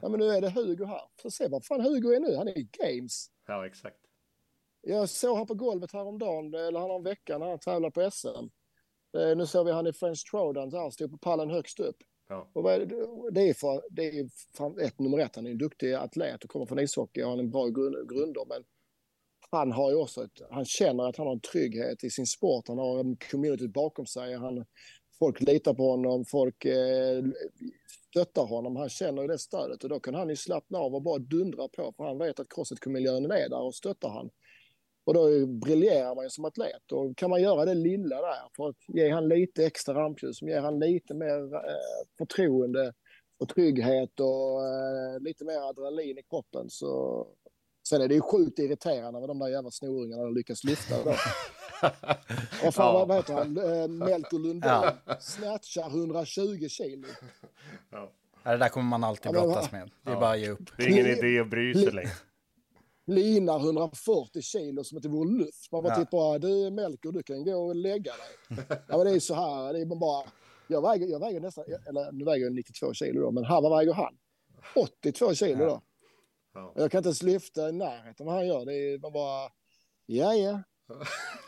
Ja, 0.02 0.10
men 0.10 0.20
nu 0.20 0.26
är 0.26 0.42
det 0.42 0.50
Hugo 0.50 0.86
här. 0.86 1.02
Får 1.22 1.30
se 1.30 1.48
vad 1.48 1.66
fan 1.66 1.82
Hugo 1.82 2.14
är 2.14 2.20
nu. 2.20 2.36
Han 2.36 2.48
är 2.48 2.58
i 2.58 2.70
Games. 2.72 3.28
Ja, 3.48 3.66
exakt. 3.66 3.98
Jag 4.82 5.10
såg 5.10 5.38
han 5.38 5.48
på 5.48 5.54
golvet 5.54 5.94
häromdagen, 5.94 6.54
eller 6.54 6.80
härom 6.80 7.04
veckan, 7.04 7.40
när 7.40 7.50
han 7.50 7.60
tävlade 7.60 7.92
på 7.92 8.12
SM. 8.12 8.28
Eh, 9.18 9.38
nu 9.38 9.46
såg 9.46 9.66
vi 9.66 9.72
han 9.72 9.88
i 9.88 9.94
French 9.94 10.30
där 10.32 10.80
han 10.80 10.92
stod 10.92 11.12
på 11.12 11.18
pallen 11.18 11.50
högst 11.50 11.80
upp. 11.80 11.98
Ja. 12.30 12.52
Och 12.54 12.64
det, 12.64 12.86
det 13.32 13.50
är 13.50 13.54
för, 13.54 13.84
det 13.90 14.20
är 14.20 14.30
fan 14.58 14.80
ett 14.80 15.00
nummer 15.00 15.18
ett, 15.18 15.36
han 15.36 15.48
är 15.48 15.52
en 15.52 15.58
duktig 15.58 15.94
atlet 15.94 16.44
och 16.44 16.50
kommer 16.50 16.66
från 16.66 16.80
ishockey 16.80 17.24
och 17.24 17.30
har 17.30 17.38
en 17.38 17.52
bra 17.52 17.68
grund, 17.68 18.10
grunder. 18.10 18.46
Men 18.48 18.64
han 19.52 19.72
har 19.72 19.90
ju 19.90 19.96
också 19.96 20.24
ett, 20.24 20.42
han 20.50 20.66
känner 20.66 21.10
att 21.10 21.18
han 21.18 21.28
har 21.28 21.34
en 21.34 21.42
trygghet 21.42 22.04
i 22.04 22.10
sin 22.10 22.26
sport. 22.26 22.68
Han 22.68 22.78
har 22.78 23.00
en 23.00 23.18
community 23.18 23.68
bakom 23.68 24.06
sig. 24.06 24.34
Han, 24.34 24.66
folk 25.22 25.42
litar 25.42 25.74
på 25.74 25.92
honom, 25.92 26.26
folk 26.26 26.66
eh, 26.66 27.24
stöttar 28.10 28.46
honom. 28.46 28.76
Han 28.76 28.90
känner 28.90 29.22
ju 29.22 29.28
det 29.28 29.38
stödet 29.38 29.84
och 29.84 29.90
då 29.90 30.00
kan 30.00 30.16
han 30.16 30.30
ju 30.30 30.36
slappna 30.36 30.80
av 30.80 30.96
och 30.96 31.02
bara 31.02 31.20
dundra 31.20 31.68
på 31.68 31.94
för 31.98 32.04
han 32.04 32.18
vet 32.18 32.40
att 32.40 32.50
Crossfit-miljön 32.50 33.32
är 33.32 33.50
där 33.50 33.62
och 33.62 33.76
stöttar 33.76 34.10
han. 34.10 34.30
Och 35.04 35.14
då 35.14 35.46
briljerar 35.46 36.16
man 36.16 36.26
ju 36.26 36.30
som 36.30 36.46
atlet. 36.46 36.92
Och 36.92 37.18
kan 37.18 37.30
man 37.30 37.42
göra 37.42 37.66
det 37.66 37.74
lilla 37.74 38.16
där 38.16 38.56
för 38.56 38.70
att 38.70 38.76
ge 38.88 39.10
han 39.10 39.28
lite 39.28 39.66
extra 39.66 39.94
rampljus, 39.94 40.38
som 40.38 40.48
ger 40.48 40.62
han 40.62 40.80
lite 40.80 41.14
mer 41.14 41.56
eh, 41.56 42.08
förtroende 42.18 42.94
och 43.40 43.50
trygghet 43.50 44.20
och 44.20 44.66
eh, 44.66 45.20
lite 45.20 45.46
mer 45.46 45.70
adrenalin 45.70 46.18
i 46.18 46.24
kroppen 46.30 46.70
så 46.70 47.28
Sen 47.88 48.02
är 48.02 48.08
det 48.08 48.14
ju 48.16 48.22
sjukt 48.22 48.60
irriterande 48.60 49.20
med 49.20 49.30
de 49.30 49.40
där 49.40 49.48
jävla 49.48 49.72
snoringarna 49.72 50.24
som 50.24 50.34
lyckas 50.34 50.64
lyfta. 50.64 50.96
Och 52.68 52.74
fan, 52.74 52.96
Ja. 52.96 53.06
vad 53.06 53.18
heter 53.18 53.34
han? 53.34 53.58
Eh, 53.58 53.88
Melker 53.88 54.38
Lundell. 54.40 54.90
Snatchar 55.20 55.90
120 55.90 56.68
kilo. 56.70 57.08
Ja. 57.92 58.12
Ja, 58.44 58.52
Det 58.52 58.58
där 58.58 58.70
kommer 58.70 58.90
man 58.90 59.04
alltid 59.04 59.26
Ja, 59.36 59.42
brottas 59.42 59.72
med. 59.72 59.92
Det 60.04 60.10
är 60.10 60.14
Ja. 60.14 60.20
bara 60.20 60.32
att 60.32 60.40
ge 60.40 60.50
upp. 60.50 60.78
Det 60.78 60.84
är 60.84 60.90
ingen 60.90 61.06
idé 61.06 61.40
att 61.40 61.50
bry 61.50 61.74
sig 61.74 61.92
längre. 61.92 62.12
Linar 63.06 63.60
140 63.60 64.42
kilo 64.42 64.84
som 64.84 65.02
det 65.02 65.10
vore 65.10 65.38
luft. 65.38 65.72
Man 65.72 65.84
bara 65.84 65.94
Ja. 65.94 65.96
tittar 66.00 66.10
på, 66.12 66.38
du 66.38 66.72
Melker, 66.72 67.12
du 67.12 67.24
kan 67.24 67.44
gå 67.44 67.56
och 67.68 67.76
lägga 67.76 68.12
dig. 68.12 68.66
Ja, 68.88 68.98
men 68.98 69.06
det 69.06 69.12
är 69.12 69.20
så 69.20 69.34
här, 69.36 69.74
det 69.74 69.80
är 69.82 69.86
bara... 69.86 70.24
Jag 70.68 70.82
väger, 70.82 71.08
jag 71.08 71.20
väger 71.20 71.40
nästan, 71.40 71.64
eller 71.90 72.12
nu 72.12 72.26
väger 72.26 72.46
jag 72.46 72.54
92 72.54 72.94
kilo 72.94 73.22
då, 73.22 73.32
men 73.32 73.44
här, 73.46 73.62
vad 73.62 73.78
väger 73.78 73.94
han? 73.94 74.14
82 74.76 75.34
kilo 75.34 75.66
då. 75.66 75.82
Ja. 76.54 76.74
Jag 76.76 76.92
kan 76.92 76.98
inte 77.00 77.08
ens 77.08 77.24
lyfta 77.24 77.70
i 77.70 77.72
närheten 77.72 78.26
vad 78.26 78.36
han 78.36 78.48
gör. 78.48 78.66
Det 78.66 78.74
är 78.74 79.00
man 79.00 79.14
bara, 79.14 79.52
ja 80.06 80.34
ja. 80.34 80.64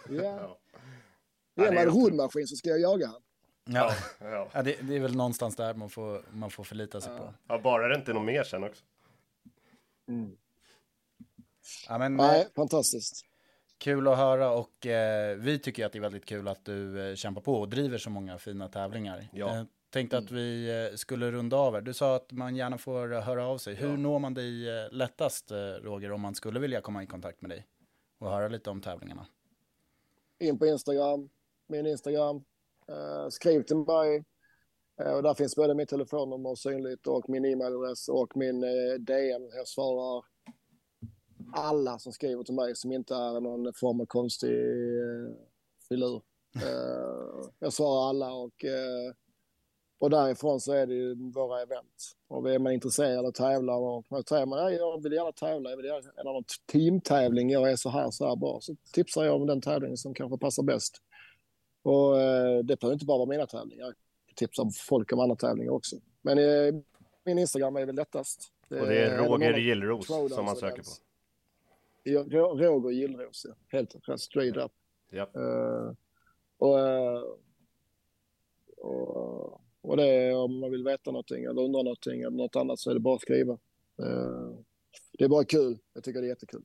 Ja. 0.10 0.60
Ge 1.56 1.66
det 1.66 1.72
mig 1.72 1.84
är 1.84 1.88
en 1.88 1.94
roddmaskin 1.94 2.48
så 2.48 2.56
ska 2.56 2.70
jag 2.70 2.80
jaga 2.80 3.08
han. 3.08 3.22
Ja. 3.66 3.94
Ja. 4.20 4.50
Ja, 4.54 4.64
det, 4.64 4.76
det 4.82 4.96
är 4.96 5.00
väl 5.00 5.16
någonstans 5.16 5.56
där 5.56 5.74
man 5.74 5.90
får, 5.90 6.26
man 6.32 6.52
får 6.52 6.64
förlita 6.64 7.02
sig 7.02 7.18
på. 7.18 7.34
ja, 7.48 7.60
bara 7.60 7.88
det 7.88 7.96
inte 7.96 8.12
är 8.12 8.14
något 8.14 8.26
mer 8.26 8.44
sen 8.44 8.64
också. 8.64 8.84
Ja, 11.88 11.98
men, 11.98 12.16
Nej, 12.16 12.42
eh, 12.42 12.48
fantastiskt. 12.56 13.26
Kul 13.78 14.08
att 14.08 14.18
höra 14.18 14.52
och 14.52 14.86
eh, 14.86 15.38
vi 15.38 15.60
tycker 15.60 15.86
att 15.86 15.92
det 15.92 16.00
är 16.00 16.02
väldigt 16.02 16.26
kul 16.26 16.48
att 16.48 16.66
du 16.66 17.10
eh, 17.10 17.16
kämpar 17.16 17.42
på 17.42 17.56
och 17.56 17.70
driver 17.70 17.98
så 17.98 18.10
många 18.10 18.38
fina 18.38 18.70
tävlingar. 18.70 19.28
Ja. 19.34 19.56
Eh, 19.56 19.64
tänkte 19.94 20.18
att 20.18 20.32
vi 20.32 20.70
eh, 20.70 20.96
skulle 20.96 21.32
runda 21.32 21.58
av 21.58 21.74
här. 21.74 21.82
Du 21.82 21.94
sa 21.94 22.16
att 22.16 22.32
man 22.32 22.56
gärna 22.56 22.78
får 22.78 23.14
eh, 23.14 23.22
höra 23.22 23.48
av 23.48 23.58
sig. 23.58 23.76
Hur 23.76 23.98
når 23.98 24.20
man 24.20 24.34
dig 24.34 24.70
eh, 24.70 24.92
lättast, 24.92 25.52
Roger, 25.82 26.12
om 26.12 26.22
man 26.22 26.36
skulle 26.36 26.60
vilja 26.60 26.82
komma 26.82 27.04
i 27.04 27.08
kontakt 27.08 27.42
med 27.42 27.52
dig 27.52 27.68
och 28.20 28.30
höra 28.30 28.48
lite 28.48 28.70
om 28.70 28.82
tävlingarna? 28.82 29.26
In 30.40 30.60
på 30.60 30.66
Instagram, 30.66 31.30
min 31.68 31.86
Instagram. 31.86 32.44
Eh, 32.88 33.30
skriv 33.30 33.64
till 33.64 33.78
mig. 33.78 34.24
Eh, 35.02 35.14
och 35.14 35.24
där 35.24 35.34
finns 35.34 35.56
både 35.56 35.76
mitt 35.76 35.90
telefonnummer 35.90 36.56
synligt 36.56 37.08
och 37.08 37.30
min 37.30 37.46
e-mailadress 37.46 38.10
och 38.10 38.38
min 38.38 38.64
eh, 38.64 39.00
DM. 39.00 39.50
Jag 39.56 39.68
svarar 39.68 40.26
alla 41.54 42.00
som 42.00 42.14
skriver 42.14 42.44
till 42.44 42.54
mig 42.54 42.76
som 42.76 42.92
inte 42.92 43.16
är 43.16 43.40
någon 43.40 43.74
form 43.74 44.02
av 44.02 44.06
konstig 44.06 44.58
filur. 45.90 46.22
Jag 47.60 47.74
svarar 47.74 48.10
alla 48.10 48.34
och, 48.34 48.66
och 50.04 50.10
därifrån 50.10 50.60
så 50.60 50.74
är 50.74 50.88
det 50.88 50.94
ju 50.94 51.32
våra 51.32 51.62
event. 51.62 52.16
Och 52.28 52.52
är 52.52 52.60
man 52.60 52.74
intresserad 52.74 53.26
och 53.26 53.36
tävlar 53.36 53.78
och 53.78 54.06
säger 54.28 54.46
man 54.46 54.64
"Nej, 54.64 54.76
jag 54.76 55.04
vill 55.04 55.14
gärna 55.14 55.32
tävla, 55.32 55.70
jag 55.70 55.78
vill 55.78 55.86
gärna 55.86 56.12
eller 56.18 56.34
någon 56.34 56.44
teamtävling, 56.72 57.50
jag 57.50 57.72
är 57.72 57.76
så 57.76 57.90
här 57.90 58.12
så 58.12 58.28
här 58.28 58.36
bra. 58.36 58.60
Så 58.62 58.76
tipsar 58.94 59.24
jag 59.24 59.36
om 59.36 59.48
den 59.48 59.62
tävlingen 59.62 59.98
som 59.98 60.14
kanske 60.14 60.38
passar 60.38 60.64
bäst. 60.64 61.02
Och 61.82 62.22
eh, 62.22 62.64
det 62.64 62.80
behöver 62.80 62.94
inte 62.94 63.06
bara 63.06 63.18
vara 63.18 63.30
mina 63.30 63.48
tävlingar. 63.48 63.86
Jag 64.28 64.36
tipsar 64.36 64.70
folk 64.88 65.14
om 65.14 65.20
andra 65.20 65.36
tävlingar 65.36 65.72
också. 65.72 65.96
Men 66.22 66.38
eh, 66.38 66.74
min 67.24 67.40
Instagram 67.40 67.76
är 67.76 67.86
väl 67.86 67.96
lättast. 67.96 68.52
Och 68.70 68.76
det 68.76 69.00
är 69.00 69.18
Roger 69.18 69.58
Gillros 69.58 70.08
som 70.08 70.46
man 70.46 70.56
söker 70.56 70.84
på. 70.84 70.90
Roger 72.66 72.92
Gillros, 72.92 73.46
ja. 73.50 73.56
Helt 73.68 73.96
rätt, 74.10 74.20
straight 74.20 74.58
up. 74.58 74.72
Ja. 75.10 75.28
Eh, 75.36 75.94
och, 76.58 76.78
och, 78.78 79.64
och 79.84 79.98
det 79.98 80.08
är 80.08 80.36
om 80.36 80.60
man 80.60 80.72
vill 80.72 80.84
veta 80.84 81.12
någonting 81.12 81.44
eller 81.44 81.62
undra 81.62 81.82
någonting 81.84 82.22
eller 82.22 82.38
något 82.38 82.56
annat 82.56 82.80
så 82.80 82.90
är 82.90 82.94
det 82.94 83.00
bara 83.00 83.16
att 83.16 83.22
skriva. 83.22 83.54
Eh, 84.00 84.50
det 85.18 85.24
är 85.24 85.30
bara 85.30 85.44
kul. 85.46 85.78
Jag 85.94 86.04
tycker 86.04 86.22
det 86.22 86.28
är 86.28 86.30
jättekul. 86.30 86.64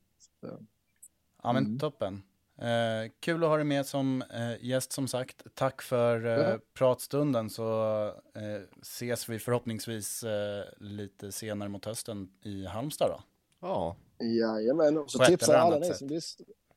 Ja, 1.43 1.53
men 1.53 1.65
Mm. 1.65 1.79
toppen. 1.79 2.23
Eh, 2.57 3.11
kul 3.19 3.43
att 3.43 3.49
ha 3.49 3.55
dig 3.55 3.65
med 3.65 3.85
som 3.85 4.21
eh, 4.21 4.65
gäst 4.65 4.91
som 4.91 5.07
sagt. 5.07 5.43
Tack 5.55 5.81
för 5.81 6.25
eh, 6.25 6.31
Ja. 6.49 6.59
pratstunden 6.73 7.49
så 7.49 8.05
eh, 8.35 8.61
ses 8.81 9.29
vi 9.29 9.39
förhoppningsvis 9.39 10.23
eh, 10.23 10.63
lite 10.77 11.31
senare 11.31 11.69
mot 11.69 11.85
hösten 11.85 12.29
i 12.43 12.65
Halmstad 12.65 13.09
då. 13.09 13.23
Ja, 13.61 13.95
Jajamän, 14.19 14.97
och 14.97 15.11
så 15.11 15.19
tipsar 15.25 15.53
alla 15.55 15.79
ni, 15.79 15.93
som 15.93 16.19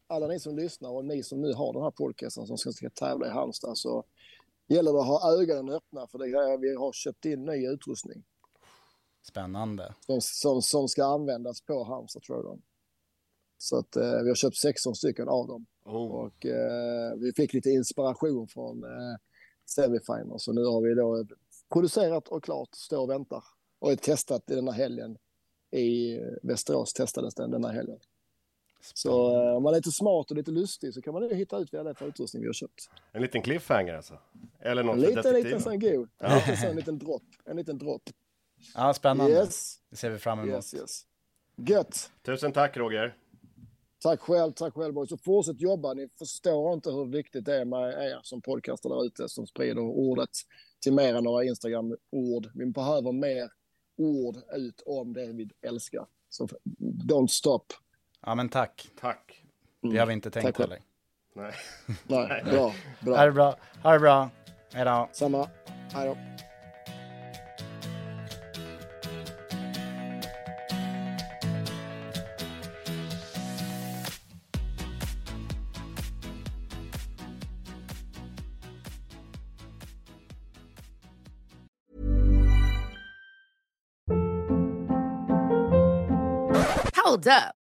alla 0.06 0.26
ni 0.26 0.40
som 0.40 0.56
lyssnar 0.56 0.90
och 0.90 1.04
ni 1.04 1.22
som 1.22 1.40
nu 1.40 1.52
har 1.54 1.72
den 1.72 1.82
här 1.82 1.90
podcasten 1.90 2.46
som 2.46 2.58
ska, 2.58 2.72
ska 2.72 2.90
tävla 2.90 3.26
i 3.26 3.30
Halmstad 3.30 3.78
så 3.78 4.04
gäller 4.68 4.92
det 4.92 5.00
att 5.00 5.06
ha 5.06 5.40
ögonen 5.40 5.74
öppna 5.74 6.06
för 6.06 6.18
det 6.18 6.24
är, 6.24 6.58
vi 6.58 6.74
har 6.74 6.92
köpt 6.92 7.24
in 7.24 7.44
ny 7.44 7.68
utrustning 7.68 8.24
Spännande. 9.22 9.94
som, 10.06 10.20
som, 10.20 10.62
som 10.62 10.88
ska 10.88 11.04
användas 11.04 11.60
på 11.60 11.84
Halmstad 11.84 12.22
Throwdown. 12.22 12.62
Så 13.58 13.78
att 13.78 13.96
eh, 13.96 14.22
vi 14.22 14.28
har 14.28 14.34
köpt 14.34 14.56
16 14.56 14.94
stycken 14.94 15.28
av 15.28 15.46
dem 15.46 15.66
oh. 15.84 16.10
och 16.10 16.46
eh, 16.46 17.14
vi 17.16 17.32
fick 17.36 17.52
lite 17.52 17.70
inspiration 17.70 18.48
från 18.48 18.84
eh, 18.84 19.16
Semifinal 19.66 20.40
så 20.40 20.52
nu 20.52 20.64
har 20.64 20.82
vi 20.82 20.94
då 20.94 21.26
producerat 21.72 22.28
och 22.28 22.44
klart, 22.44 22.68
står 22.74 22.98
och 23.02 23.10
väntar 23.10 23.44
och 23.78 23.92
är 23.92 23.96
testat 23.96 24.50
i 24.50 24.54
den 24.54 24.68
här 24.68 24.74
helgen. 24.74 25.16
I 25.70 26.18
Västerås 26.42 26.92
testades 26.92 27.34
den 27.34 27.50
den 27.50 27.64
här 27.64 27.72
helgen. 27.72 27.98
Så 28.94 29.36
eh, 29.48 29.56
om 29.56 29.62
man 29.62 29.72
är 29.74 29.78
lite 29.78 29.92
smart 29.92 30.30
och 30.30 30.36
lite 30.36 30.50
lustig 30.50 30.94
så 30.94 31.02
kan 31.02 31.14
man 31.14 31.22
ju 31.28 31.34
hitta 31.34 31.58
ut 31.58 31.72
vad 31.72 31.84
det 31.86 31.90
är 31.90 31.94
för 31.94 32.06
utrustning 32.08 32.42
vi 32.42 32.48
har 32.48 32.52
köpt. 32.54 32.90
En 33.12 33.22
liten 33.22 33.42
cliffhanger 33.42 33.94
alltså. 33.94 34.18
Eller 34.60 34.82
något 34.82 34.94
En 34.94 35.00
liten, 35.00 35.34
liten 35.34 35.60
sån 35.60 35.80
god. 35.80 36.08
En 36.18 36.36
liten 36.36 36.56
sån 36.56 36.76
liten 36.76 36.98
dropp. 36.98 37.22
En 37.44 37.56
liten 37.56 37.78
dropp. 37.78 38.02
Ja, 38.74 38.94
spännande. 38.94 39.32
Yes, 39.32 39.80
Det 39.90 39.96
ser 39.96 40.10
vi 40.10 40.18
fram 40.18 40.38
emot. 40.38 40.54
yes, 40.54 40.74
yes. 40.74 41.06
Gött. 41.56 42.10
Tusen 42.22 42.52
tack 42.52 42.76
Roger. 42.76 43.16
Tack 44.02 44.20
själv, 44.20 44.52
tack 44.52 44.74
själv 44.74 44.94
boys. 44.94 45.12
Och 45.12 45.20
fortsätt 45.20 45.60
jobba. 45.60 45.94
Ni 45.94 46.08
förstår 46.18 46.74
inte 46.74 46.90
hur 46.90 47.04
viktigt 47.04 47.44
det 47.44 47.56
är 47.56 47.64
med 47.64 47.88
er 47.88 48.20
som 48.22 48.42
podcaster 48.42 48.88
där 48.88 49.04
ute 49.06 49.28
som 49.28 49.46
sprider 49.46 49.78
ordet 49.80 50.30
till 50.80 50.92
mer 50.92 51.14
än 51.14 51.24
några 51.24 51.44
Instagram-ord. 51.44 52.50
Vi 52.54 52.66
behöver 52.66 53.12
mer 53.12 53.50
ord 53.96 54.36
ut 54.52 54.82
om 54.86 55.12
det 55.12 55.32
vi 55.32 55.50
älskar. 55.66 56.06
Så 56.28 56.48
don't 56.80 57.26
stop. 57.26 57.64
Ja, 58.26 58.34
men 58.34 58.48
tack. 58.48 58.88
Tack. 59.00 59.42
Det 59.92 59.98
har 59.98 60.06
vi 60.06 60.12
inte 60.12 60.30
tänkt 60.30 60.46
Tack 60.46 60.58
heller. 60.58 60.78
Nej. 61.34 61.52
Nej, 62.06 62.42
bra, 62.44 62.66
Ha 62.68 62.74
bra. 63.00 63.24
det 63.26 63.32
bra. 63.32 63.56
Ha 63.82 63.92
det 63.92 63.98
bra. 63.98 64.30
Hej 64.72 64.84
då. 64.84 65.08
Samma. 65.12 65.48
Hej 65.92 66.06
då. 66.06 66.16
Hold 87.04 87.26
up. 87.26 87.61